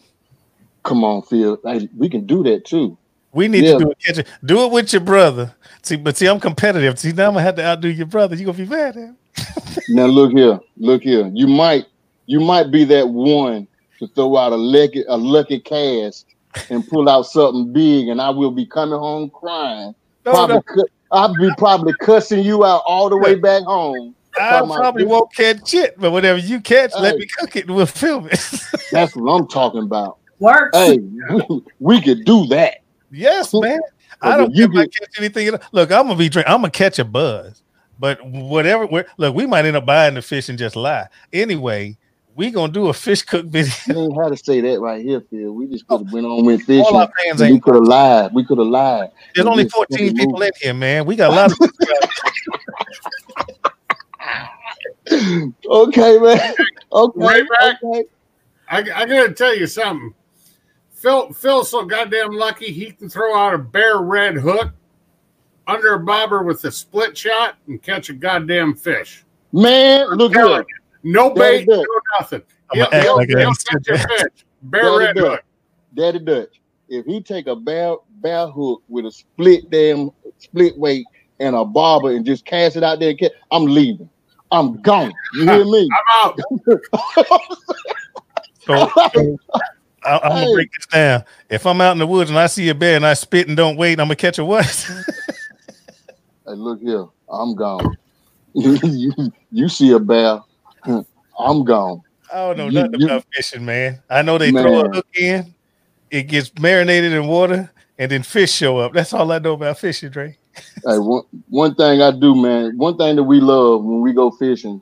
[0.84, 1.60] Come on, Phil.
[1.64, 2.98] Hey, we can do that too.
[3.32, 3.74] We need Yeah.
[3.74, 4.00] to do it.
[4.00, 4.28] Catch it.
[4.46, 5.54] Do it with your brother.
[5.82, 7.00] See, but see, I'm competitive.
[7.00, 8.36] See, now I'm gonna have to outdo your brother.
[8.36, 9.18] You gonna be mad at him.
[9.90, 11.30] Now look here, look here.
[11.34, 11.86] You might
[12.26, 13.68] you might be that one
[14.08, 16.28] to throw out a lucky a lucky cast
[16.70, 19.96] and pull out something big, and I will be coming home crying.
[20.26, 24.16] No, Probably no, cu- I'll be probably cussing you out all the way back home.
[24.40, 27.86] I probably won't catch shit, but whatever you catch, let me cook it and we'll
[27.86, 28.40] film it.
[28.92, 30.18] That's what I'm talking about.
[30.40, 30.76] Works.
[30.76, 31.00] Hey,
[31.80, 32.78] we could do that.
[33.12, 33.80] yes, man.
[34.22, 35.48] I don't you care if I get- catch anything.
[35.50, 35.60] at all.
[35.72, 36.48] Look, I'm gonna be drink.
[36.50, 37.62] I'm gonna catch a buzz,
[38.00, 38.86] but whatever.
[38.88, 41.08] We're, look, we might end up buying the fish and just lie.
[41.32, 41.98] Anyway,
[42.36, 43.72] we gonna do a fish cook video.
[43.88, 45.52] You ain't had to say that right here, Phil.
[45.52, 46.84] We just could have went on with fishing.
[46.86, 48.34] All our fans and We could have lied.
[48.34, 49.12] We could have lied.
[49.36, 50.44] There's we only 14 people moved.
[50.44, 51.06] in here, man.
[51.06, 51.58] We got a lot of.
[55.70, 56.54] Okay, man.
[56.94, 57.20] Okay.
[57.20, 57.78] Right back.
[57.84, 58.04] Okay.
[58.70, 60.14] I, I gotta tell you something.
[60.92, 64.72] Phil Phil's so goddamn lucky he can throw out a bare red hook
[65.68, 69.26] under a bobber with a split shot and catch a goddamn fish.
[69.52, 70.60] Man, look Telling here.
[70.60, 71.86] you, No Daddy bait, no
[72.20, 72.42] nothing.
[72.72, 74.46] I'm He'll, gonna act he'll, like he'll catch a fish.
[74.64, 75.26] Bare Daddy red Dutch.
[75.32, 75.44] hook.
[75.96, 76.62] Daddy Dutch.
[76.90, 81.06] If he take a bear bear hook with a split damn split weight
[81.40, 84.10] and a barber and just cast it out there, and ca- I'm leaving.
[84.52, 85.12] I'm gone.
[85.34, 85.90] You hear me?
[85.92, 86.40] I'm out.
[88.66, 89.38] So, so
[90.06, 91.26] I, I'm gonna break this down.
[91.50, 93.58] If I'm out in the woods and I see a bear and I spit and
[93.58, 94.90] don't wait, I'm gonna catch a what?
[96.46, 97.96] Hey, look here, I'm gone.
[98.54, 99.10] you,
[99.50, 100.42] you see a bear,
[101.40, 102.02] I'm gone.
[102.34, 104.02] I don't know You- nothing you- about fishing, man.
[104.10, 105.54] I know they throw a hook in,
[106.12, 108.94] it gets marinated in water, and then fish show up.
[108.94, 110.38] That's all I know about fishing, Dre.
[110.86, 112.78] Hey, one one thing I do, man.
[112.78, 114.82] One thing that we love when we go fishing,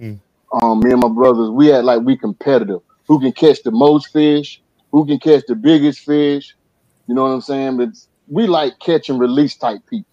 [0.00, 0.18] Mm.
[0.62, 2.80] um, me and my brothers, we act like we competitive.
[3.06, 4.60] Who can catch the most fish?
[4.90, 6.54] Who can catch the biggest fish?
[7.06, 7.76] You know what I'm saying?
[7.76, 7.90] But
[8.28, 10.06] we like catch and release type people.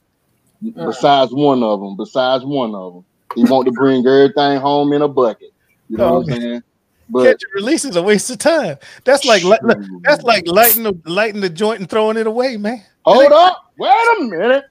[0.86, 3.06] Besides one of them, besides one of them,
[3.36, 5.52] he want to bring everything home in a bucket.
[5.90, 6.64] You know what I'm saying?
[7.10, 8.78] But Catch and release is a waste of time.
[9.04, 10.04] That's like li- li- Shoot.
[10.04, 12.84] that's like lighting the lighting the joint and throwing it away, man.
[13.06, 14.66] hold up, wait a minute.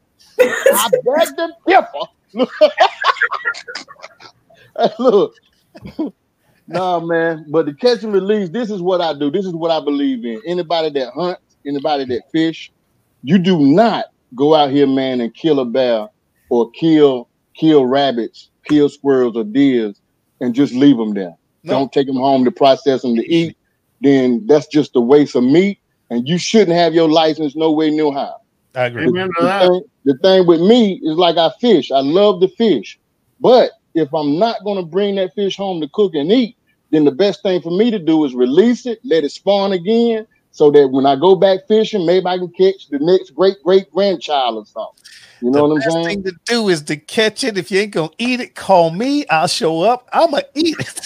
[0.73, 1.89] I beg to differ.
[4.79, 5.35] Hey, Look,
[6.69, 7.47] nah, man.
[7.51, 9.31] But the catch and release, this is what I do.
[9.31, 10.41] This is what I believe in.
[10.47, 12.73] Anybody that hunts, anybody that fish,
[13.23, 16.09] you do not go out here, man, and kill a bear
[16.51, 20.01] or kill kill rabbits, kill squirrels or deers,
[20.41, 21.35] and just leave them there.
[21.65, 21.73] No.
[21.73, 23.57] Don't take them home to process them to eat.
[24.01, 27.91] Then that's just a waste of meat, and you shouldn't have your license no way
[27.91, 28.37] near how.
[28.75, 29.07] I agree.
[29.07, 29.67] Amen The that.
[29.67, 31.91] thing, the thing with me is like I fish.
[31.91, 32.99] I love to fish.
[33.41, 36.57] But if I'm not going to bring that fish home to cook and eat,
[36.91, 40.27] then the best thing for me to do is release it, let it spawn again,
[40.53, 43.91] so that when I go back fishing, maybe I can catch the next great great
[43.91, 45.05] grandchild or something.
[45.41, 46.07] You know the what I'm best saying?
[46.07, 47.57] thing to do is to catch it.
[47.59, 49.27] If you ain't gonna eat it, call me.
[49.29, 50.09] I'll show up.
[50.13, 51.01] I'ma eat it.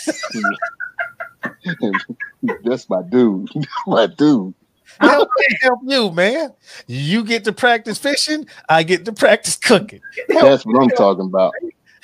[2.64, 3.48] That's my dude.
[3.54, 4.54] That's my dude.
[5.00, 6.52] help me help you, man.
[6.86, 8.46] You get to practice fishing.
[8.68, 10.00] I get to practice cooking.
[10.28, 11.52] That's what I'm talking about.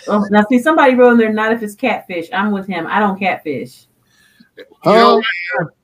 [0.07, 2.29] Oh, now see, somebody wrote in there, not if it's catfish.
[2.33, 2.87] I'm with him.
[2.87, 3.87] I don't catfish.
[4.57, 5.23] You know,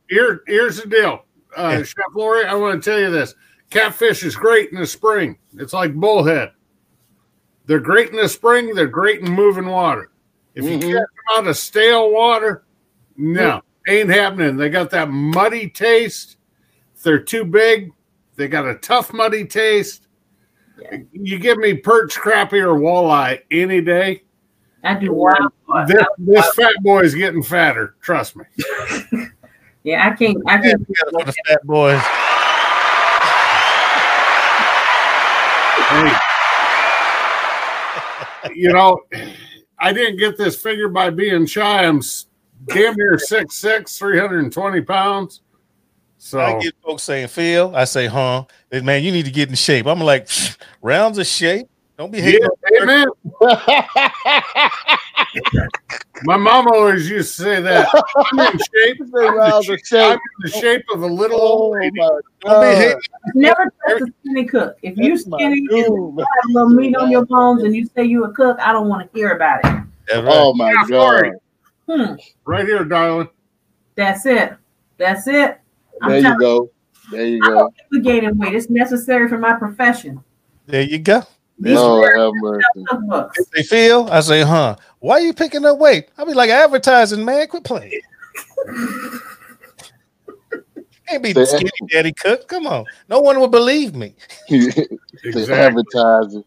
[0.09, 1.25] here, here's the deal,
[1.57, 2.45] uh, Chef Lori.
[2.45, 3.35] I want to tell you this:
[3.75, 5.37] catfish is great in the spring.
[5.59, 6.53] It's like bullhead.
[7.67, 8.75] They're great in the spring.
[8.75, 10.11] They're great in moving water.
[10.55, 10.83] If you Mhm.
[10.83, 11.07] catch them
[11.39, 12.65] out of stale water,
[13.17, 14.57] no, ain't happening.
[14.57, 16.37] They got that muddy taste.
[16.95, 17.91] If they're too big,
[18.37, 20.07] they got a tough, muddy taste.
[21.13, 24.23] You give me perch, crappie, or walleye any day.
[24.83, 25.53] I do wild.
[25.87, 27.95] This, this fat boy is getting fatter.
[28.01, 28.45] Trust me.
[29.85, 30.39] Yeah, I can't.
[30.47, 30.81] I can't.
[30.89, 32.01] we gotta put fat boys.
[35.91, 36.13] Hey,
[38.55, 39.01] you know,
[39.79, 41.85] I didn't get this figure by being shy.
[41.85, 42.01] I'm
[42.67, 45.41] damn near 6'6", 320 pounds.
[46.17, 48.47] So I get folks saying, Phil, I say, huh?
[48.73, 49.87] Man, you need to get in shape.
[49.87, 50.29] I'm like,
[50.81, 51.69] rounds of shape.
[51.97, 52.49] Don't be yeah, hating.
[52.73, 53.07] hey, man,
[56.25, 57.89] my mom always used to say that.
[58.33, 58.97] I'm in shape.
[59.01, 61.99] I'm in the shape, I'm in the shape of a little Oh old lady.
[62.43, 63.01] Don't be hating.
[63.35, 64.77] Never trust a skinny cook.
[64.83, 66.27] If you That's skinny and you man.
[66.27, 68.89] have a little meat on your bones and you say you a cook, I don't
[68.89, 69.85] want to hear about it.
[70.09, 70.35] That's right.
[70.37, 70.89] Oh my Yeah, God.
[70.89, 71.33] sorry.
[71.89, 72.15] Hmm.
[72.45, 73.29] Right here, darling.
[73.95, 74.55] That's it.
[74.99, 75.61] That's it.
[76.03, 76.71] I'm There you go.
[77.11, 77.55] There you I go.
[77.55, 78.55] don't keep gaining weight.
[78.55, 80.23] It's necessary for my profession.
[80.67, 81.23] There you go.
[81.59, 82.85] These Lord have mercy.
[83.55, 84.09] They feel.
[84.11, 84.77] I say, huh?
[84.99, 86.09] Why are you picking up weight?
[86.19, 87.47] I be like advertising, man.
[87.47, 87.93] Quit playing.
[91.09, 92.49] Can't be the skinny daddy cook.
[92.49, 92.87] Come on.
[93.09, 94.15] No one would believe me.
[94.49, 95.55] the Exactly.
[95.55, 96.45] advertising.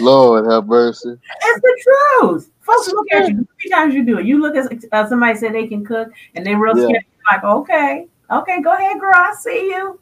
[0.00, 1.16] Lord have mercy.
[1.42, 1.84] It's the
[2.20, 2.50] truth.
[2.60, 3.46] Folks look at you.
[3.60, 4.26] Three times you do it.
[4.26, 6.84] You look at uh, somebody said they can cook and they real Yeah.
[6.84, 6.94] skinny.
[6.94, 9.12] You're like, okay, okay, go ahead, girl.
[9.14, 10.00] I see you.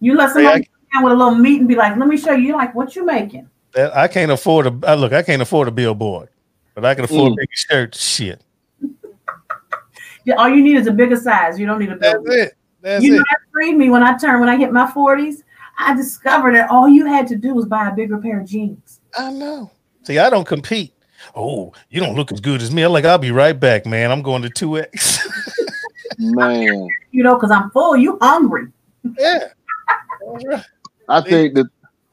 [0.00, 2.16] You let Hey, somebody come down with a little meat and be like, let me
[2.16, 2.48] show you.
[2.48, 3.48] You're like, what you making?
[3.74, 5.12] That I can't afford a I look.
[5.12, 6.28] I can't afford a billboard,
[6.74, 7.34] but I can afford Mm.
[7.34, 7.94] a big shirt.
[7.94, 8.42] Shit.
[10.26, 11.58] Yeah, All you need is a bigger size.
[11.60, 12.32] You don't need a That's bigger.
[12.44, 12.54] it.
[12.80, 13.26] That's You know it.
[13.30, 15.44] that freed me when I turned when I hit my forties.
[15.78, 19.00] I discovered that all you had to do was buy a bigger pair of jeans.
[19.18, 19.70] I know.
[20.04, 20.94] See, I don't compete.
[21.36, 22.82] Oh, you don't look as good as me.
[22.82, 24.10] I'm like, I'll be right back, man.
[24.10, 25.18] I'm going to two X.
[26.18, 26.88] Man.
[27.10, 27.96] You know, because I'm full.
[27.96, 28.68] You hungry?
[29.18, 29.48] yeah.
[30.22, 30.64] All right.
[31.08, 31.66] I think that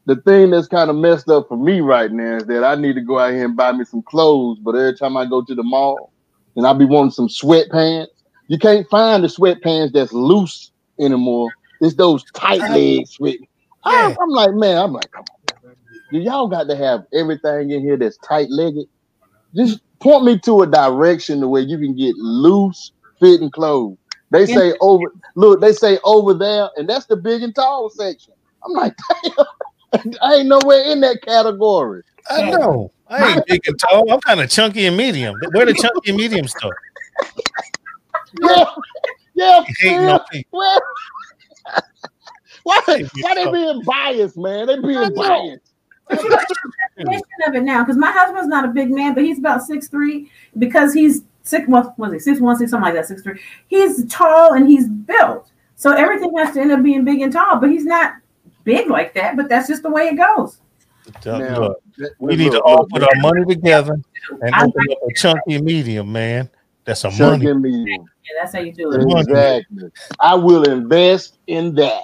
[0.06, 2.96] the thing that's kind of messed up for me right now is that I need
[2.96, 5.56] to go out here and buy me some clothes, but every time I go to
[5.56, 6.12] the mall
[6.56, 8.08] and I be wanting some sweatpants,
[8.48, 11.50] you can't find the sweatpants that's loose anymore.
[11.80, 13.38] It's those tight leg sweat.
[13.86, 14.16] I'm, Yeah.
[14.22, 15.38] I'm like, man, I'm like, come on.
[16.12, 18.88] Do y'all got to have everything in here that's tight legged?
[19.56, 23.98] Just point me to a direction to where you can get loose fitting clothes.
[24.32, 25.06] They say over
[25.36, 28.34] look, they say over there, and that's the big and tall section.
[28.66, 29.46] I'm like, damn,
[30.22, 32.04] I ain't nowhere in that category.
[32.30, 32.92] I know.
[33.10, 34.10] I ain't big and tall.
[34.12, 35.36] I'm kind of chunky and medium.
[35.52, 36.72] Where the chunky and medium stuff?
[38.42, 38.64] Yeah,
[39.34, 40.22] yeah, Hating Phil, on
[42.64, 42.80] why,
[43.22, 44.68] why they being biased, man?
[44.68, 45.74] They being biased.
[46.08, 49.14] But you got the definition of it now, because my husband's not a big man,
[49.14, 50.32] but he's about six three.
[50.58, 52.20] Because he's six, what was he?
[52.20, 53.08] Six one, six something like that.
[53.08, 53.42] Six three.
[53.68, 57.60] He's tall and he's built, so everything has to end up being big and tall.
[57.60, 58.14] But he's not
[58.64, 59.36] big like that.
[59.36, 60.58] But that's just the way it goes.
[61.26, 61.76] Now,
[62.20, 64.00] we need to all put our money together
[64.42, 66.50] and I open up a chunky medium, man.
[66.86, 67.60] That's a chunky money.
[67.60, 68.06] medium.
[68.24, 69.20] Yeah, that's how you do it.
[69.20, 69.92] Exactly.
[70.20, 72.04] I will invest in that.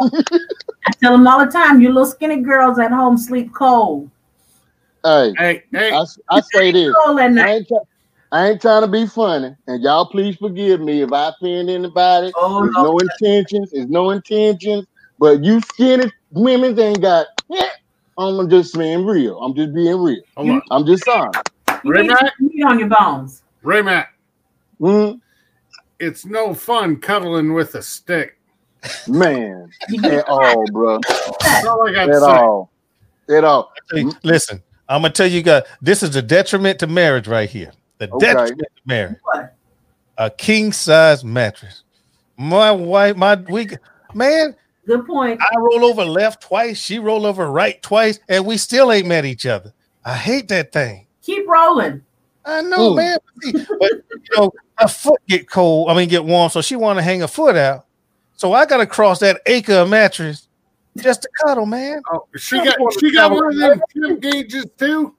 [0.00, 4.10] I tell them all the time, you little skinny girls at home sleep cold.
[5.04, 6.94] Hey, Hey, hey, I, I say this.
[7.06, 7.78] I ain't, try,
[8.32, 12.32] I ain't trying to be funny, and y'all please forgive me if I offend anybody.
[12.36, 12.82] Oh, There's no.
[12.82, 13.70] no intentions.
[13.72, 14.86] There's no intentions.
[15.18, 17.26] But you skinny women ain't got.
[18.18, 19.38] I'm just being real.
[19.40, 20.22] I'm just being real.
[20.36, 20.62] hold on.
[20.70, 21.36] I'm just sorry.
[21.82, 22.32] You Ray need Mac?
[22.40, 23.42] meat on your bones.
[23.62, 24.08] Ray Matt,
[24.80, 25.20] Mm,
[25.98, 28.32] it's no fun cuddling with a stick.
[29.06, 30.98] man, You at all, bro.
[31.44, 32.32] That's all I got to At say.
[32.32, 32.72] all.
[33.30, 33.72] At all.
[33.92, 37.72] Hey, Listen, I'm gonna tell you guys, this is a detriment to marriage right here.
[37.98, 38.18] The Okay.
[38.18, 39.18] detriment to marriage.
[39.22, 39.54] what?
[40.18, 41.84] A king size mattress.
[42.38, 43.68] My wife, my we
[44.14, 44.56] man,
[44.86, 45.40] Good point.
[45.40, 49.24] I roll over left twice, she roll over right twice, and we still ain't met
[49.24, 49.72] each other.
[50.04, 51.06] I hate that thing.
[51.22, 52.02] Keep rolling.
[52.44, 52.96] I know, Mm.
[52.96, 53.18] man.
[53.42, 55.90] But, but, you know, her foot get cold.
[55.90, 57.86] I mean, get warm, so she want to hang her foot out.
[58.36, 60.46] So I got to cross that acre of mattress
[60.98, 62.02] just to cuddle, man.
[62.12, 65.14] Oh, she got she got one of them Tim gauges too,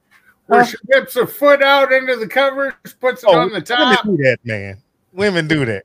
[0.45, 4.05] where she dips her foot out into the covers, puts it Oh, on the top.
[4.05, 4.77] women do that, man.
[5.11, 5.83] Women do that.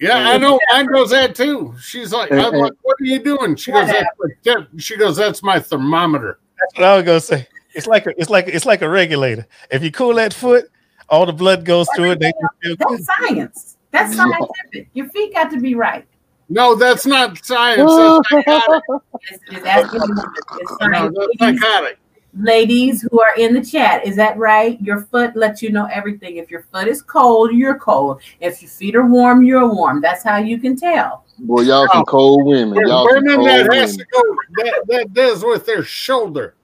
[0.00, 0.60] Yeah, I know.
[0.72, 1.74] Mine does that too.
[1.80, 3.56] She's like, I'm like, what are you doing?
[3.56, 4.08] She goes, that's
[4.44, 6.38] my she goes, that's my thermometer.
[6.58, 7.48] That's what I was gonna say.
[7.74, 9.46] It's like a, it's like it's like a regulator.
[9.70, 10.70] If you cool that foot,
[11.08, 12.20] all the blood goes through it.
[12.20, 12.76] They feel.
[12.76, 13.76] That's science.
[13.90, 14.88] That's scientific.
[14.94, 16.06] Your feet got to be right.
[16.48, 17.78] No, that's not science.
[18.30, 18.82] That's psychotic.
[19.20, 21.98] It's, it's, it's No, that's psychotic.
[22.34, 24.80] Ladies who are in the chat, is that right?
[24.80, 26.36] Your foot lets you know everything.
[26.36, 28.20] If your foot is cold, you're cold.
[28.40, 30.00] If your feet are warm, you're warm.
[30.00, 31.24] That's how you can tell.
[31.38, 32.04] Boy, y'all some oh.
[32.04, 32.86] cold women.
[32.86, 34.22] Y'all some women cold that has to go.
[34.56, 36.54] That, that does with their shoulder.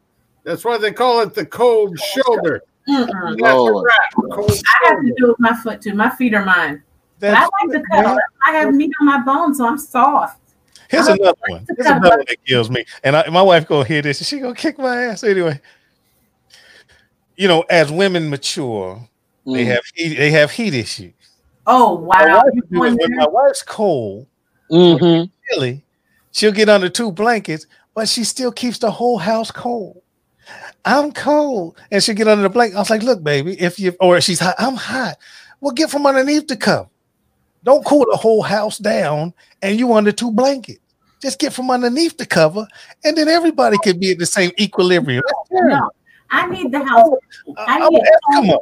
[0.43, 2.63] That's why they call it the cold shoulder.
[2.89, 3.41] Mm-mm.
[3.41, 3.91] Lord.
[4.31, 5.95] Cold I have to do with my foot too.
[5.95, 6.83] My feet are mine.
[7.19, 8.11] But I like to good, cuddle.
[8.11, 8.19] man.
[8.47, 10.41] I have meat on my bones, so I'm soft.
[10.91, 11.67] Here's I another one.
[11.77, 12.85] Here's another one that kills me.
[13.03, 15.61] And I, my wife gonna hear this, and she gonna kick my ass anyway.
[17.37, 19.09] You know, as women mature,
[19.47, 19.67] they Mm.
[19.67, 21.13] have heat, they have heat issues.
[21.67, 22.43] Oh My wow!
[22.45, 24.27] wife You do it going when my wife's cold,
[24.71, 25.31] Mhm.
[25.51, 25.85] chilly,
[26.33, 30.01] she'll get under two blankets, but she still keeps the whole house cold.
[30.85, 32.77] I'm cold, and she'll get under the blanket.
[32.77, 35.17] I was like, "Look, baby, if you or she's hot, I'm hot.
[35.61, 36.89] Well, get from underneath the cover.
[37.65, 39.33] Don't cool the whole house down,
[39.63, 40.81] and you under two blankets.
[41.21, 42.69] Just get from underneath the cover,
[43.03, 45.23] and then everybody can be at the same equilibrium.
[45.51, 45.91] No,
[46.31, 47.09] I need the house.
[47.09, 48.59] Oh, I, I need come on.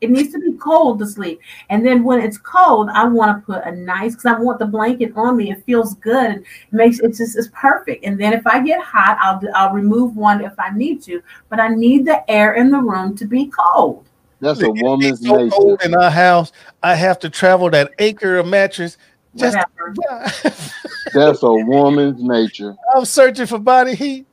[0.00, 1.40] It needs to be cold to sleep.
[1.70, 4.66] And then when it's cold, I want to put a nice because I want the
[4.66, 5.50] blanket on me.
[5.50, 6.36] It feels good.
[6.36, 8.04] It makes it just it's perfect.
[8.04, 11.22] And then if I get hot, I'll I'll remove one if I need to.
[11.48, 14.06] But I need the air in the room to be cold.
[14.40, 15.50] That's a woman's so nature.
[15.56, 16.52] cold in our house.
[16.82, 18.98] I have to travel that acre of mattress.
[19.34, 19.56] Just
[21.14, 22.74] That's a woman's nature.
[22.94, 24.26] I'm searching for body heat.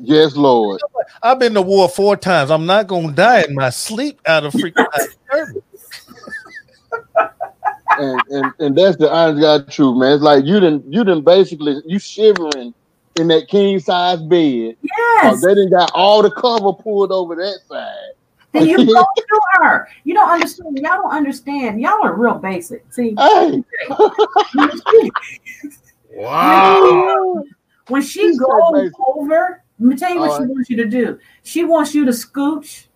[0.00, 0.80] Yes, Lord.
[1.22, 2.50] I've been to war four times.
[2.50, 5.62] I'm not gonna die in my sleep out of freaking hypothermia.
[7.98, 10.14] And, and and that's the honest God truth, man.
[10.14, 12.74] It's like you didn't you didn't basically you shivering
[13.16, 14.76] in that king size bed.
[15.24, 15.42] Oh, Yes.
[15.42, 18.12] they didn't got all the cover pulled over that side.
[18.52, 19.88] Then you go to her.
[20.04, 20.76] You don't understand.
[20.78, 21.80] Y'all don't understand.
[21.80, 22.84] Y'all are real basic.
[22.92, 23.62] See, Hey,
[26.14, 27.44] Wow.
[27.88, 28.92] when she She's goes basic.
[29.06, 30.50] over, let me tell you what All she right.
[30.50, 31.18] wants you to do.
[31.42, 32.86] She wants you to scooch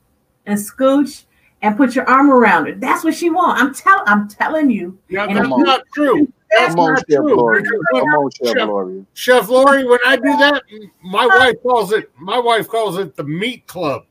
[0.45, 1.25] and scooch
[1.63, 2.75] and put your arm around her.
[2.75, 3.61] That's what she wants.
[3.61, 4.05] I'm telling.
[4.07, 4.99] I'm telling you.
[5.09, 5.63] Yeah, that's I'm on.
[5.65, 6.31] not true.
[6.51, 7.35] That's come on, not Chef true.
[7.35, 7.63] Gloria.
[7.63, 9.05] Because Come on, Chef Chef- Gloria.
[9.15, 10.63] Chef Lori, when I do that,
[11.03, 12.11] my wife calls it.
[12.19, 14.05] My wife calls it the meat club.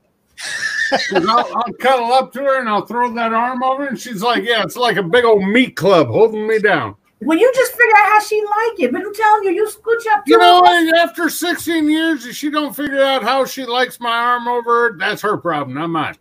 [0.90, 4.22] 'Cause I'll, I'll cuddle up to her and I'll throw that arm over, and she's
[4.22, 7.72] like, "Yeah, it's like a big old meat club holding me down." Well, you just
[7.72, 8.92] figure out how she like it.
[8.92, 10.96] But I'm telling you, you scooch up to You know, her.
[10.98, 14.98] after 16 years, if she don't figure out how she likes my arm over her,
[14.98, 16.16] that's her problem, not mine.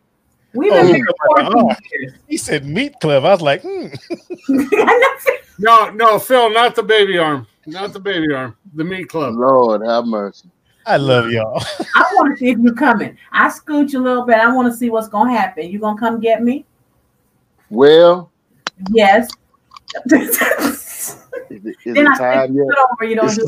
[0.54, 2.12] We've Oh, been you married know about 14 the years.
[2.28, 3.24] He said meat club.
[3.24, 3.88] I was like, hmm.
[5.58, 9.34] No, no, Phil, not the baby arm, not the baby arm, the meat club.
[9.36, 10.48] Lord have mercy.
[10.86, 11.62] I love y'all.
[11.94, 13.16] I want to see if you're coming.
[13.32, 14.36] I scooch a little bit.
[14.36, 15.70] I want to see what's gonna happen.
[15.70, 16.64] You gonna come get me?
[17.70, 18.30] Well,
[18.90, 19.30] Yes.
[21.50, 22.78] Is it, is Then it I time think yet?
[22.90, 23.04] over.
[23.08, 23.46] You don't do.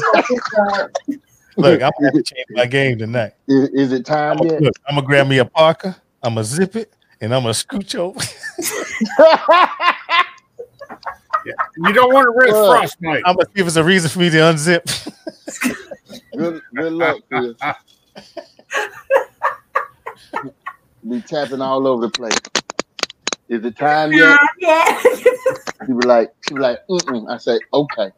[0.58, 0.88] Uh,
[1.56, 3.32] look, I'm gonna change my game tonight.
[3.48, 4.58] Is, is it time I'm yet?
[4.60, 5.96] gonna, I'm gonna grab me a Parker.
[6.22, 8.20] I'm gonna zip it, and I'm gonna scooch over.
[11.76, 13.22] You don't want to risk frostbite.
[13.24, 14.82] I'm gonna see if it's a reason for me to unzip.
[16.36, 17.54] Good, good luck, Chris.
[21.08, 22.38] Be tapping all over the place.
[23.48, 24.38] Is it time yet?
[24.58, 25.00] yeah.
[25.86, 28.10] She be like, she be like, mm I say, okay.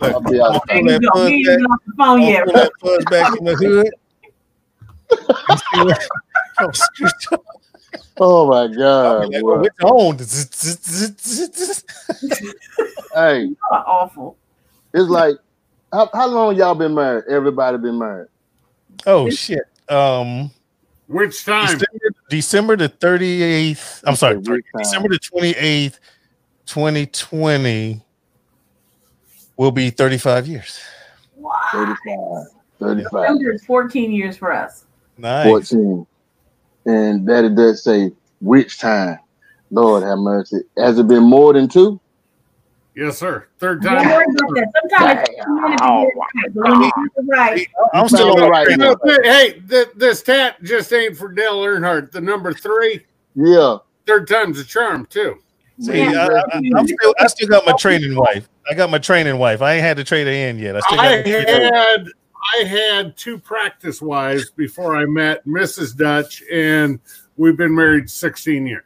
[0.00, 0.62] I'll be out.
[0.68, 1.32] There Pull you that fuzz back.
[1.32, 2.46] ain't been off the phone yet.
[2.46, 3.90] that fuzz back in the hood.
[5.48, 6.08] You see what-
[6.60, 7.42] I'll scooch over.
[8.18, 9.28] Oh my God.
[9.32, 9.62] like, boy.
[9.82, 11.84] "Oh, it's
[12.24, 12.30] on.
[13.14, 14.38] Hey, awful.
[14.94, 15.36] it's like,
[15.92, 17.24] how, how long y'all been married?
[17.28, 18.28] Everybody been married.
[19.06, 19.62] Oh shit.
[19.88, 20.50] Um
[21.06, 21.78] Which time?
[21.78, 24.02] December, December the 38th.
[24.06, 24.82] I'm sorry, Okay, which time?
[24.82, 25.98] December the 28th,
[26.66, 28.02] 2020
[29.56, 30.80] will be 35 years.
[31.36, 31.52] Wow.
[31.72, 32.46] 35.
[32.80, 33.36] 35.
[33.54, 34.84] Is 14 years for us.
[35.18, 35.46] Nice.
[35.70, 36.06] 14.
[36.86, 38.10] And daddy does say,
[38.40, 39.18] which time?
[39.70, 40.60] Lord have mercy.
[40.78, 42.00] Has it been more than two?
[42.96, 43.46] Yes, sir.
[43.58, 44.08] Third time.
[44.08, 44.24] worry.
[44.34, 48.04] Sometimes it's two minutes to get it right, but when you do it right, I'm
[48.04, 48.08] oh.
[48.08, 48.68] still on it my right.
[48.68, 52.10] You know, hey, th- this tat just ain't for Dale Earnhardt.
[52.10, 53.04] The number three,
[53.34, 53.78] Yeah.
[54.06, 55.36] third time's a charm too.
[55.80, 56.28] See, Yeah.
[56.28, 58.48] I, I, I'm still, I still got my training wife.
[58.70, 59.62] I got my training wife.
[59.62, 60.76] I ain't had to trade her in yet.
[60.76, 62.08] I still I had
[62.58, 65.96] I had two practice wives before I met Mrs.
[65.96, 66.98] Dutch, and
[67.36, 68.84] we've been married 16 years.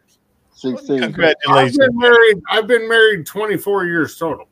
[0.65, 1.03] 16.
[1.49, 2.43] I've been married.
[2.49, 4.49] I've been married 24 years total.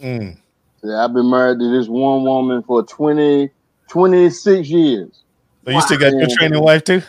[0.00, 0.38] Mm.
[0.82, 3.50] Yeah, I've been married to this one woman for 20,
[3.88, 5.22] 26 years.
[5.64, 7.02] So you still got your training wife too?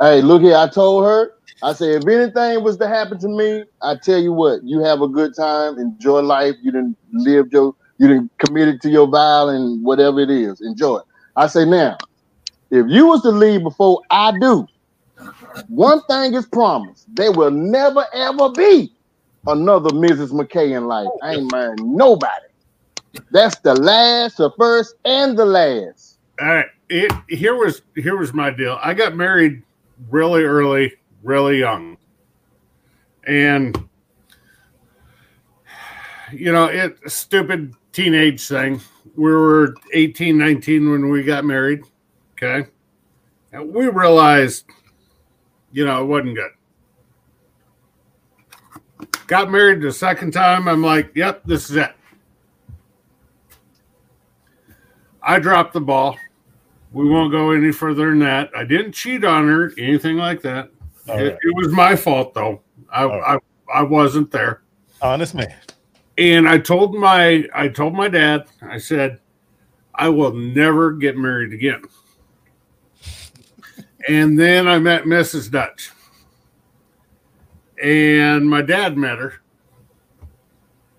[0.00, 0.56] Hey, look here.
[0.56, 4.32] I told her, I said, if anything was to happen to me, I tell you
[4.32, 6.56] what, you have a good time, enjoy life.
[6.60, 10.60] You didn't live your, you didn't commit it to your vow and whatever it is,
[10.60, 11.04] enjoy it.
[11.36, 11.96] I say now,
[12.70, 14.66] if you was to leave before I do,
[15.68, 18.92] one thing is promised: there will never ever be
[19.46, 20.30] another Mrs.
[20.30, 21.08] McKay in life.
[21.22, 22.46] I ain't married nobody.
[23.30, 26.18] That's the last, the first, and the last.
[26.40, 26.66] All right.
[26.88, 28.78] It, here was here was my deal.
[28.82, 29.62] I got married
[30.10, 30.92] really early,
[31.22, 31.96] really young,
[33.26, 33.76] and
[36.32, 38.80] you know it stupid teenage thing.
[39.16, 41.82] We were 18, 19 when we got married.
[42.32, 42.68] Okay,
[43.52, 44.64] and we realized,
[45.72, 46.50] you know, it wasn't good.
[49.26, 50.68] Got married the second time.
[50.68, 51.92] I'm like, yep, this is it.
[55.22, 56.16] I dropped the ball.
[56.92, 58.50] We won't go any further than that.
[58.54, 60.70] I didn't cheat on her, anything like that.
[61.08, 61.32] Oh, All It, right.
[61.42, 62.60] it was my fault, though.
[62.90, 63.38] I, All I
[63.74, 64.62] I wasn't there,
[65.00, 65.54] Honest man.
[66.18, 68.44] and I told my I told my dad.
[68.60, 69.18] I said,
[69.94, 71.82] I will never get married again.
[74.08, 75.50] And then I met Mrs.
[75.50, 75.90] Dutch,
[77.82, 79.34] and my dad met her,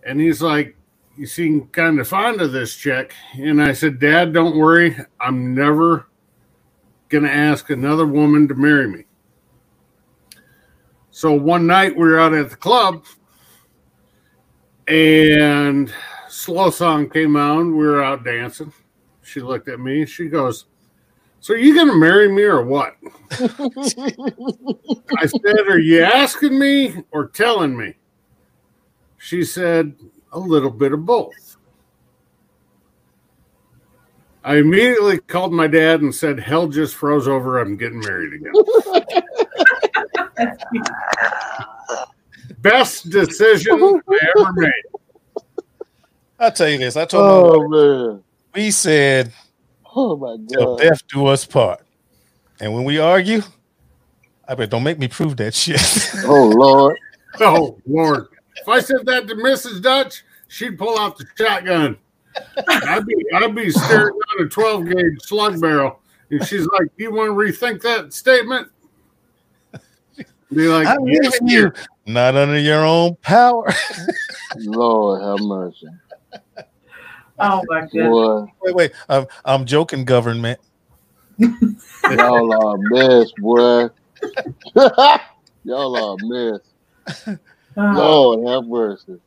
[0.05, 0.75] and he's like,
[1.15, 3.13] you seem kind of fond of this chick.
[3.33, 4.97] And I said, Dad, don't worry.
[5.19, 6.07] I'm never
[7.09, 9.05] going to ask another woman to marry me.
[11.11, 13.05] So one night we were out at the club
[14.87, 15.93] and
[16.27, 17.77] slow song came on.
[17.77, 18.73] We were out dancing.
[19.21, 20.07] She looked at me.
[20.07, 20.65] She goes,
[21.43, 22.95] So are you going to marry me or what?
[23.31, 23.47] I
[25.25, 27.95] said, Are you asking me or telling me?
[29.17, 29.93] She said,
[30.31, 31.57] A little bit of both.
[34.45, 37.59] I immediately called my dad and said, Hell just froze over.
[37.59, 38.53] I'm getting married again.
[42.61, 44.71] Best decision I ever made.
[46.39, 46.95] I'll tell you this.
[46.95, 47.67] I told my oh, wife, Oh
[48.13, 48.23] man.
[48.55, 49.33] we said
[49.97, 50.77] Oh my till god.
[50.77, 51.81] death do us part.
[52.61, 53.41] And when we argue,
[54.47, 55.81] I bet don't make me prove that shit.
[56.25, 56.97] Oh Lord.
[57.41, 58.27] Oh, Lord.
[58.61, 59.81] If I said that to Mrs.
[59.81, 61.97] Dutch, she'd pull out the shotgun.
[62.67, 65.99] I'd be I'd be staring down a 12 gauge slug barrel.
[66.31, 68.69] And she's like, Do you want to rethink that statement?
[70.53, 71.73] Be like, I'm "Yes, leaving you.
[72.05, 73.73] Not under your own power.
[74.55, 75.87] Lord have mercy.
[77.39, 78.09] Oh my goodness.
[78.09, 78.91] Boy, wait, wait.
[79.09, 80.59] I'm, I'm joking, government.
[81.37, 83.89] y'all are a mess, boy.
[85.63, 87.39] y'all are a mess.
[87.75, 89.21] Oh, Lord have mercy.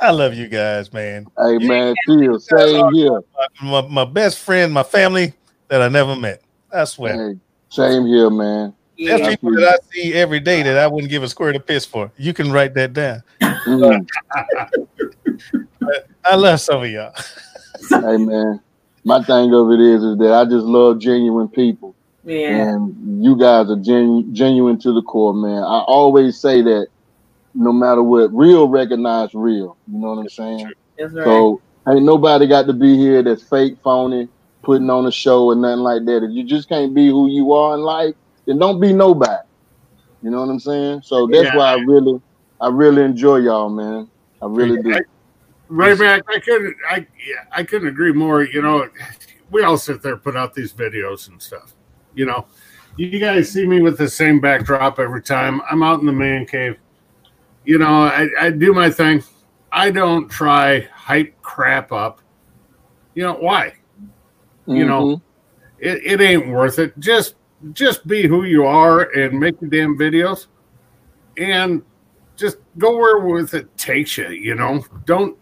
[0.00, 1.26] I love you guys, man.
[1.38, 3.20] Hey man, feel same here.
[3.62, 5.32] My, my best friend, my family
[5.68, 6.42] that I never met.
[6.72, 7.30] I swear.
[7.30, 7.38] Hey,
[7.70, 8.74] same here, man.
[8.96, 9.30] There's yeah.
[9.30, 12.12] people that I see every day that I wouldn't give a square of piss for.
[12.16, 13.22] You can write that down.
[13.40, 14.06] Mhm.
[16.24, 17.12] I love some of y'all.
[17.90, 18.60] hey man,
[19.04, 21.94] my thing of it is is that I just love genuine people,
[22.24, 22.62] Yeah.
[22.62, 25.62] and you guys are genu- genuine to the core, man.
[25.62, 26.88] I always say that,
[27.54, 29.78] no matter what, real recognize real.
[29.90, 30.72] You know what I'm saying?
[30.98, 31.24] That's right.
[31.24, 34.28] So ain't nobody got to be here that's fake, phony,
[34.62, 36.24] putting on a show or nothing like that.
[36.24, 38.14] If you just can't be who you are in life,
[38.46, 39.36] then don't be nobody.
[40.20, 41.02] You know what I'm saying?
[41.04, 41.56] So that's Yeah.
[41.56, 42.20] why I really,
[42.60, 44.10] I really enjoy y'all, man.
[44.42, 44.94] I really do.
[45.68, 46.22] Right back.
[46.28, 46.76] I couldn't.
[46.88, 48.42] I yeah, I couldn't agree more.
[48.42, 48.88] You know,
[49.50, 51.74] we all sit there put out these videos and stuff.
[52.14, 52.46] You know,
[52.96, 55.60] you guys see me with the same backdrop every time.
[55.70, 56.76] I'm out in the man cave.
[57.64, 59.22] You know, I, I do my thing.
[59.70, 62.22] I don't try hype crap up.
[63.14, 63.74] You know why?
[64.66, 65.22] You know, Mhm.
[65.80, 66.98] It, it ain't worth it.
[66.98, 67.34] Just
[67.72, 70.46] just be who you are and make the damn videos,
[71.36, 71.82] and
[72.36, 74.28] just go where with it takes you.
[74.30, 75.36] You know, don't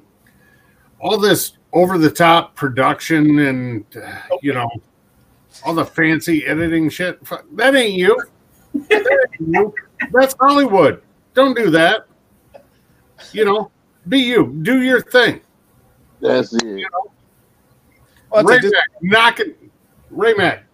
[1.01, 4.69] all this over the top production and uh, you know
[5.65, 7.19] all the fancy editing shit.
[7.57, 8.21] That ain't you.
[8.75, 9.75] That ain't you.
[10.13, 11.03] That's Hollywood.
[11.35, 12.07] Don't do that.
[13.33, 13.71] You know,
[14.09, 14.59] be you.
[14.63, 15.41] Do your thing.
[16.21, 16.87] that's it.
[18.31, 19.55] Well, Ray to Mac, knocking,
[20.11, 20.65] Ray Mac,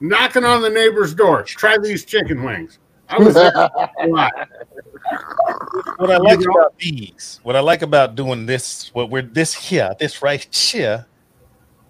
[0.00, 1.42] knocking on the neighbor's door.
[1.42, 2.78] Try these chicken wings.
[3.08, 4.32] I was a lot.
[5.98, 9.94] what I like about these, what I like about doing this, what we're this here,
[9.98, 11.06] this right here,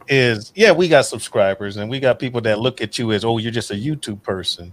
[0.08, 3.38] is yeah, we got subscribers and we got people that look at you as oh,
[3.38, 4.72] you're just a YouTube person,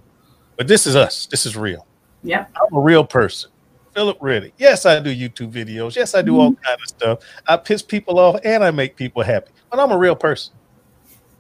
[0.58, 1.28] but this is us.
[1.28, 1.86] This is real.
[2.24, 3.52] Yeah, I'm a real person.
[3.94, 4.54] Philip Reddick.
[4.58, 5.96] Yes, I do YouTube videos.
[5.96, 6.64] Yes, I do all mm-hmm.
[6.64, 7.20] kind of stuff.
[7.48, 9.52] I piss people off and I make people happy.
[9.70, 10.54] But I'm a real person.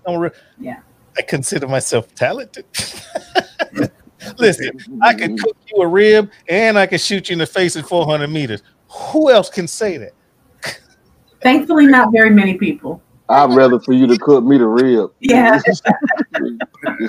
[0.06, 0.32] I'm a real.
[0.60, 0.80] Yeah.
[1.18, 2.65] I consider myself talented.
[4.38, 4.72] Listen,
[5.02, 7.88] I can cook you a rib and I can shoot you in the face at
[7.88, 8.61] 400 meters.
[8.89, 10.11] Who else can say that?
[11.41, 13.02] Thankfully, not very many people.
[13.30, 15.11] I'd rather for you to cook me the rib.
[15.22, 15.60] Yeah.
[15.65, 15.95] Just I'd
[16.34, 16.57] cook me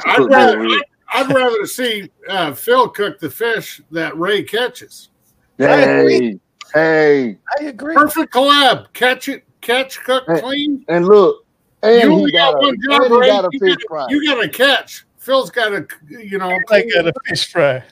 [0.06, 0.82] the rather, rib.
[1.12, 5.10] I'd rather see uh, Phil cook the fish that Ray catches.
[5.58, 6.38] Hey,
[6.72, 7.94] hey, I agree.
[7.94, 8.92] Perfect collab.
[8.94, 10.84] Catch it, catch, cook, Hey, clean.
[10.88, 11.44] and look,
[11.82, 13.26] and you he only got, got, a, one job, and he Ray.
[13.28, 14.06] got a You fish gotta- fry.
[14.08, 15.04] You got to catch.
[15.22, 16.58] Phil's got a you know.
[16.68, 17.84] I got a fish fry.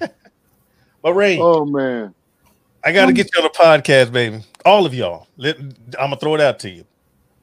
[1.02, 2.14] but Ray, Oh man,
[2.84, 4.44] I got to get you on the podcast, baby.
[4.66, 5.28] All of y'all.
[5.38, 6.84] Let, I'm gonna throw it out to you.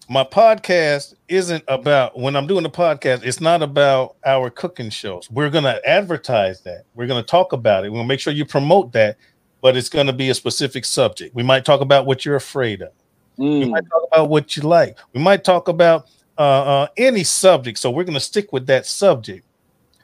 [0.08, 3.24] My podcast isn't about when I'm doing the podcast.
[3.24, 5.28] It's not about our cooking shows.
[5.32, 6.84] We're gonna advertise that.
[6.94, 7.92] We're gonna talk about it.
[7.92, 9.18] We're gonna make sure you promote that.
[9.60, 11.34] But it's gonna be a specific subject.
[11.34, 12.90] We might talk about what you're afraid of.
[13.38, 15.00] We Mm, might talk about what you like.
[15.14, 16.06] We might talk about
[16.38, 17.78] uh, uh, any subject.
[17.78, 19.46] So we're going to stick with that subject.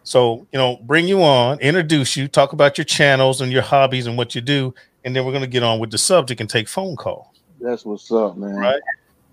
[0.03, 4.07] So you know, bring you on, introduce you, talk about your channels and your hobbies
[4.07, 4.73] and what you do,
[5.05, 7.27] and then we're going to get on with the subject and take phone calls.
[7.59, 8.55] that's what's up, man.
[8.55, 8.81] Right.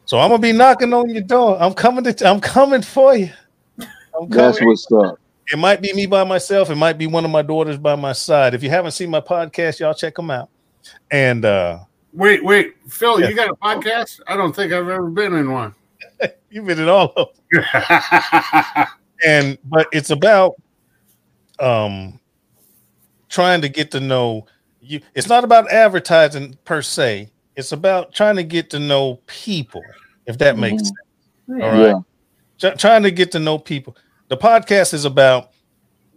[0.04, 1.60] So I'm gonna be knocking on your door.
[1.60, 2.26] I'm coming to.
[2.26, 3.30] I'm coming for you.
[3.78, 5.18] I'm That's what's up.
[5.52, 6.70] It might be me by myself.
[6.70, 8.54] It might be one of my daughters by my side.
[8.54, 10.48] If you haven't seen my podcast, y'all check them out.
[11.10, 11.80] And uh
[12.14, 13.28] Wait, wait, Phil, Yeah.
[13.28, 14.20] you got a podcast?
[14.26, 15.74] I don't think I've ever been in one.
[16.50, 18.86] you've been in all of them.
[19.24, 20.54] and but it's about
[21.58, 22.18] um
[23.28, 24.46] trying to get to know
[24.80, 25.00] you.
[25.14, 27.30] It's not about advertising per se.
[27.56, 29.82] It's about trying to get to know people
[30.26, 30.92] if that makes sense.
[31.50, 31.78] All right.
[31.88, 32.00] Yeah.
[32.58, 33.96] Try- trying to get to know people.
[34.28, 35.50] The podcast is about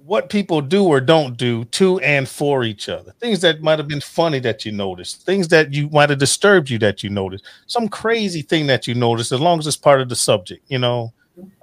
[0.06, 3.88] what people do or don't do to and for each other things that might have
[3.88, 7.45] been funny that you noticed things that you might have disturbed you that you noticed
[7.68, 10.80] some crazy thing that you noticed as long as it's part of the subject you
[10.80, 11.14] know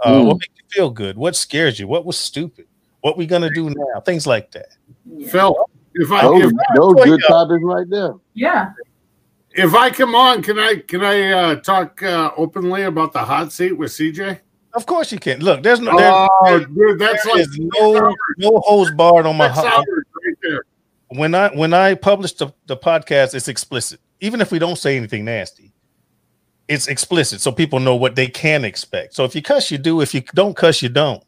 [0.05, 0.27] uh, Mm.
[0.27, 2.67] what makes you feel good what scares you what was stupid
[3.01, 4.69] what we gonna do now things like that
[5.31, 5.55] Phil,
[5.95, 7.29] if I Those, if, those Boy, good yeah.
[7.29, 8.15] topics right there.
[8.35, 8.73] Yeah.
[9.53, 13.53] if I come on, can I can I uh, talk uh, openly about the hot
[13.53, 14.39] seat with CJ?
[14.75, 18.91] Of course you can look there's no there, Oh, dude, that's like no no hose
[18.93, 19.85] barred on my right
[20.43, 20.63] there.
[21.09, 24.01] when I when I publish the, the podcast, it's explicit.
[24.21, 25.73] Even if we don't say anything nasty,
[26.69, 29.15] it's explicit, so people know what they can expect.
[29.15, 30.01] So if you cuss, you do.
[30.01, 31.23] If you don't cuss, you don't.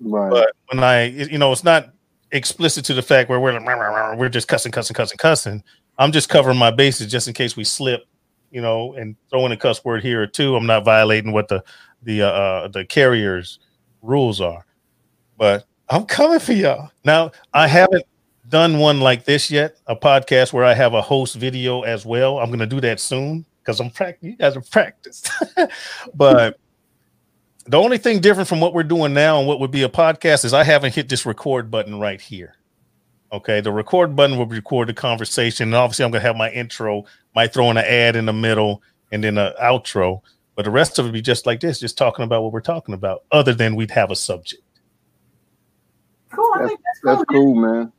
[0.00, 0.30] Right.
[0.30, 1.90] But when I, you know, it's not
[2.32, 5.18] explicit to the fact where we're like, "Rah, rah, rah," we're just cussing, cussing, cussing,
[5.18, 5.62] cussing.
[5.98, 8.04] I'm just covering my bases just in case we slip,
[8.50, 10.56] you know, and throw in a cuss word here or two.
[10.56, 11.62] I'm not violating what the
[12.02, 13.58] the uh, uh the carrier's
[14.02, 14.64] rules are.
[15.36, 16.90] But I'm coming for y'all.
[17.04, 18.04] Now I haven't
[18.48, 22.38] done one like this yet, a podcast where I have a host video as well.
[22.38, 24.30] I'm gonna do that soon because I'm practicing.
[24.30, 25.30] You guys are practiced,
[26.14, 26.58] but
[27.66, 30.44] the only thing different from what we're doing now and what would be a podcast
[30.44, 32.56] is I haven't hit this record button right here.
[33.32, 37.04] Okay, the record button will record the conversation, and obviously I'm gonna have my intro,
[37.34, 40.20] might throw in an ad in the middle, and then an outro.
[40.54, 42.60] But the rest of it would be just like this, just talking about what we're
[42.60, 44.62] talking about, other than we'd have a subject.
[46.30, 46.50] Cool.
[46.54, 47.12] I That's, think that's cool.
[47.16, 47.92] that's cool, man.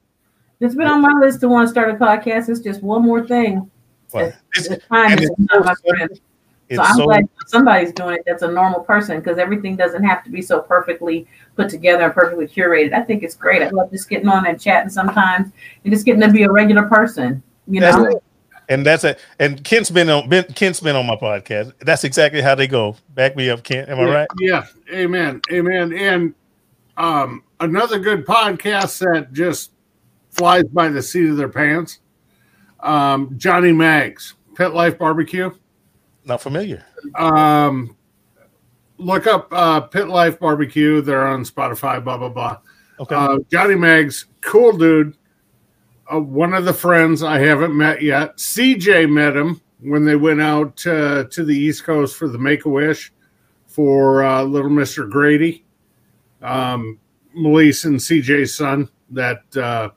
[0.60, 2.50] It's been on my list to want to start a podcast.
[2.50, 3.70] It's just one more thing.
[4.14, 6.10] Well, It's- it's, time it's my so friend.
[6.70, 10.04] it's So I'm so glad somebody's doing it that's a normal person because everything doesn't
[10.04, 12.94] have to be so perfectly put together and perfectly curated.
[12.94, 13.62] I think it's great.
[13.62, 15.52] I love just getting on and chatting sometimes
[15.84, 17.42] and just getting to be a regular person.
[17.68, 18.24] You That's know, it.
[18.74, 19.20] And that's it.
[19.40, 21.74] And Kent's been on been, Kent's been on my podcast.
[21.80, 22.96] That's exactly how they go.
[23.10, 23.90] Back me up, Kent.
[23.90, 24.28] Am I right?
[24.40, 24.66] Yeah.
[24.92, 25.42] Amen.
[25.52, 25.94] Amen.
[25.94, 26.34] And
[26.98, 29.72] um, another good podcast that just
[30.32, 32.00] flies by the seat of their pants.
[32.80, 35.52] Um, Johnny Mags, Pit Life Barbecue.
[36.26, 36.84] Not familiar.
[37.16, 37.96] Um,
[38.98, 41.02] look up uh, Pit Life Barbecue.
[41.02, 42.04] They're on Spotify.
[42.04, 42.58] Blah blah blah.
[43.00, 43.16] Okay.
[43.16, 45.16] Uh, Johnny Mags, cool dude.
[46.14, 48.38] Uh, one of the friends I haven't met yet.
[48.38, 52.66] CJ met him when they went out uh, to the East Coast for the Make
[52.66, 53.12] a Wish
[53.68, 55.66] for uh, Little Mister Grady,
[56.42, 57.00] um,
[57.36, 59.90] Melise and CJ's son that uh,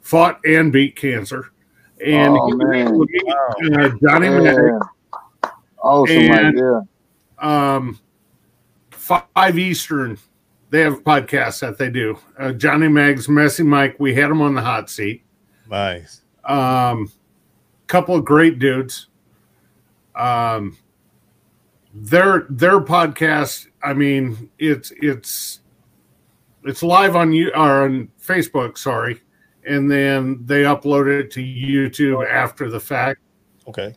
[0.00, 1.50] fought and beat cancer.
[2.04, 2.88] And Oh, he man.
[2.88, 4.40] able to meet, uh, Johnny Yeah.
[4.40, 4.86] Mags
[5.82, 6.82] Awesome And- idea.
[7.38, 7.98] um,
[8.90, 10.18] Five Eastern.
[10.70, 12.18] They have podcasts that they do.
[12.38, 13.96] Uh, Johnny Mags, Messy Mike.
[13.98, 15.22] We had him on the hot seat.
[15.70, 16.22] Nice.
[16.44, 17.12] Um,
[17.86, 19.08] couple of great dudes.
[20.14, 20.76] Um,
[21.94, 23.66] their their podcast.
[23.82, 25.60] I mean, it's it's
[26.64, 28.78] it's live on you or on Facebook.
[28.78, 29.20] Sorry,
[29.66, 33.20] and then they upload it to YouTube after the fact.
[33.68, 33.94] Okay.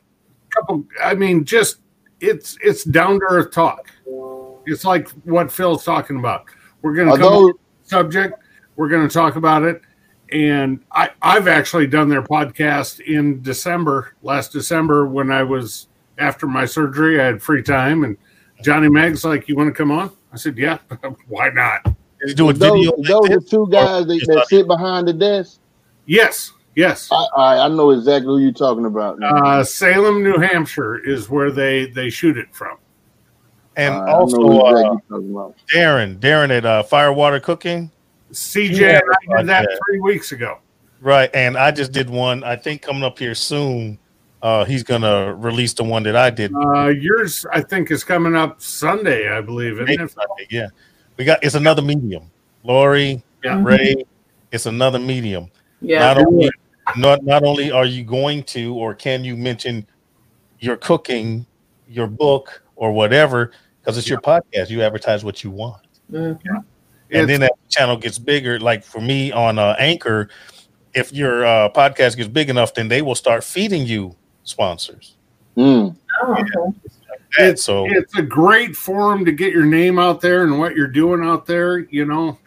[0.50, 1.78] couple i mean just
[2.20, 3.90] it's it's down to earth talk
[4.66, 6.44] it's like what phil's talking about
[6.82, 8.44] we're going to come Although up with a subject
[8.76, 9.82] we're going to talk about it
[10.32, 15.88] and i i've actually done their podcast in december last december when i was
[16.18, 18.18] after my surgery i had free time and
[18.64, 20.78] johnny mag's like you want to come on i said yeah
[21.28, 21.96] why not Did
[22.30, 22.92] you do a those, video?
[22.98, 25.60] those like are two guys that, that sit behind the desk.
[26.06, 29.22] yes yes I, I I know exactly who you're talking about.
[29.22, 32.78] uh, salem new hampshire is where they they shoot it from
[33.76, 35.56] and I also know exactly uh, who you're talking about.
[35.74, 37.90] Darren, Darren at uh, Firewater Cooking.
[38.32, 39.78] Cj Yeah, and i did that podcast.
[39.88, 40.60] three weeks ago
[41.04, 41.32] Right.
[41.34, 43.98] And I just did one, I think coming up here soon.
[44.44, 46.54] Uh, he's gonna release the one that I did.
[46.54, 49.82] Uh, yours, I think, is coming up Sunday, I believe.
[49.82, 50.12] Isn't it?
[50.12, 50.68] Sunday, yeah.
[51.18, 52.30] We got it's another medium.
[52.64, 53.64] Lori, Yeah.
[53.64, 53.96] Ray,
[54.52, 55.50] it's another medium.
[55.82, 56.00] yeah.
[56.14, 56.52] Not only
[56.98, 59.88] not not only are you going to or can you mention
[60.60, 61.48] your cooking,
[61.88, 64.70] your book, or whatever, because it's your podcast.
[64.70, 65.82] You advertise what you want.
[66.12, 66.64] Mhm.
[67.12, 68.60] And then that channel gets bigger.
[68.60, 70.30] Like for me on uh, Anchor,
[70.94, 75.16] if your uh, podcast gets big enough, then they will start feeding you sponsors.
[75.58, 75.96] Mm.
[76.22, 76.78] Oh, okay.
[77.38, 80.76] And It's, so it's a great forum to get your name out there and what
[80.76, 81.80] you're doing out there.
[81.80, 82.38] You know,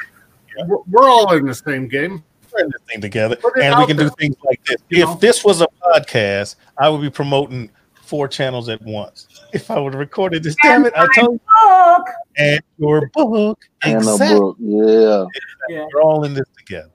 [0.67, 2.23] we're, we're all in the same game.
[2.55, 4.77] putting this thing together, and we out can do things like this.
[4.89, 5.15] You if know?
[5.17, 7.71] this was a podcast, I would be promoting
[8.05, 9.27] four channels at once.
[9.53, 12.05] If I would have recorded this, damn it, I told you.
[12.37, 14.39] And your book, And a exactly.
[14.39, 14.57] book.
[14.61, 15.25] Yeah.
[15.69, 15.87] Yeah.
[15.93, 16.91] We're all in this together.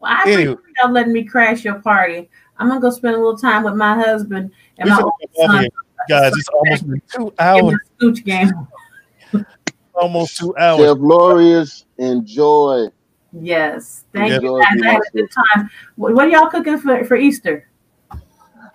[0.00, 0.52] Well, I Anyway.
[0.52, 2.30] appreciate y'all letting me crash your party.
[2.56, 5.32] I'm gonna go spend a little time with my husband and We my finna oldest
[5.34, 5.60] get off son.
[5.60, 5.68] here.
[6.08, 7.74] Guys, it's almost been two hours.
[7.98, 8.50] the scooch game.
[9.94, 10.80] Almost two hours.
[10.80, 12.86] Chef Glorious, enjoy.
[13.32, 14.40] Yes, thank Yeah.
[14.40, 14.62] you.
[14.62, 14.80] guys.
[14.82, 15.70] I had a good time.
[15.96, 17.67] What, what are y'all cooking for for Easter?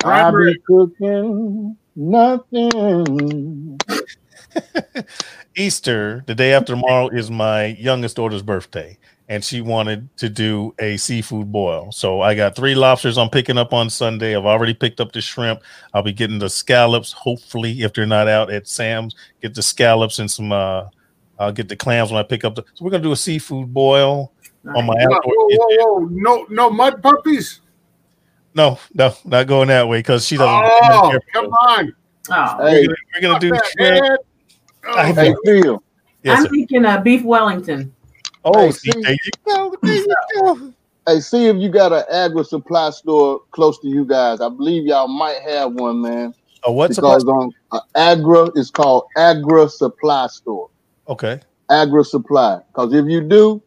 [0.04, 3.80] I'll be cooking nothing.
[5.56, 8.98] Easter, the day after tomorrow, is my youngest daughter's birthday,
[9.30, 11.92] and she wanted to do a seafood boil.
[11.92, 14.36] So I got three lobsters I'm picking up on Sunday.
[14.36, 15.62] I've already picked up the shrimp.
[15.94, 19.16] I'll be getting the scallops, hopefully, if they're not out at Sam's.
[19.42, 20.52] Get the scallops and some.
[20.52, 20.86] uh
[21.40, 22.64] I'll get the clams when I pick up the.
[22.74, 24.32] So we're gonna do a seafood boil
[24.76, 26.08] on my whoa, whoa, whoa, whoa.
[26.12, 27.60] No, no mud puppies.
[28.56, 30.54] No, no, not going that way because she doesn't.
[30.54, 31.94] Oh, come on.
[32.30, 34.20] Oh, We're Hey, gonna, we're gonna do that, shrimp.
[34.86, 35.84] Oh, I- hey, Phil.
[36.24, 36.50] Yes, I'm sir.
[36.50, 37.94] thinking uh, beef Wellington.
[38.46, 39.76] Oh, Hey, see, see- there you go.
[39.82, 40.74] There you go.
[41.08, 44.40] Hey, see if you got an agri supply store close to you guys.
[44.40, 46.34] I believe y'all might have one, man.
[46.64, 47.34] Oh, what's because about?
[47.34, 50.70] on uh, Agri is called Agri Supply Store.
[51.10, 51.42] Okay.
[51.70, 52.60] Agri Supply.
[52.68, 53.62] Because if you do,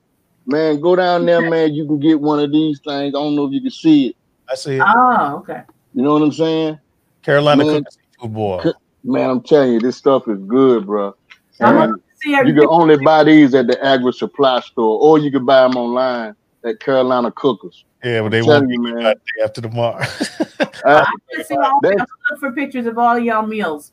[0.47, 1.75] man, go down there, man.
[1.75, 3.15] You can get one of these things.
[3.15, 4.17] I don't know if you can see it.
[4.51, 4.83] I see it.
[4.87, 5.63] Oh, okay.
[5.95, 6.79] You know what I'm saying?
[7.23, 7.75] Carolina Man.
[7.85, 7.87] cooking
[8.21, 8.61] seafood boil.
[8.61, 11.15] Cook- Man, I'm telling you, this stuff is good, bro.
[11.61, 11.95] And
[12.25, 15.77] you can only buy these at the Agri Supply Store, or you can buy them
[15.77, 17.85] online at Carolina Cookers.
[18.03, 19.03] Yeah, but they I'm won't you, man.
[19.05, 19.15] day
[19.45, 20.01] after tomorrow.
[20.03, 23.93] Uh, I can see all That- y'all look for pictures of all y'all meals.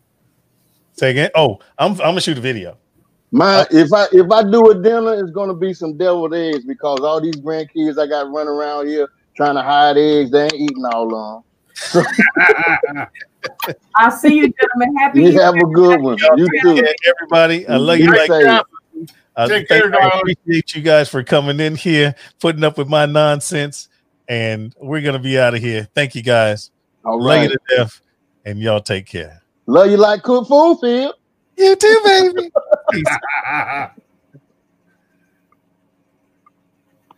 [0.93, 1.29] Say again.
[1.35, 2.77] Oh, I'm I'm gonna shoot a video.
[3.31, 6.99] My if I if I do a dinner, it's gonna be some deviled eggs because
[7.01, 10.85] all these grandkids I got running around here trying to hide eggs, they ain't eating
[10.85, 11.43] all of
[11.93, 12.05] them.
[13.95, 14.95] I'll see you, gentlemen.
[14.97, 15.23] Happy.
[15.23, 16.17] You have a good one.
[16.37, 16.85] You too.
[17.05, 18.11] Everybody, I love you.
[18.11, 18.47] Be Like safe.
[18.47, 18.63] Uh,
[19.35, 23.07] I Take care, I appreciate you guys for coming in here, putting up with my
[23.07, 23.89] nonsense,
[24.27, 25.87] and we're gonna be out of here.
[25.95, 26.69] Thank you guys.
[27.03, 27.99] All Love you to death,
[28.45, 29.41] and y'all take care.
[29.65, 31.13] Love you like cook food, Phil.
[31.57, 32.51] You too, baby.
[32.91, 33.17] Peace.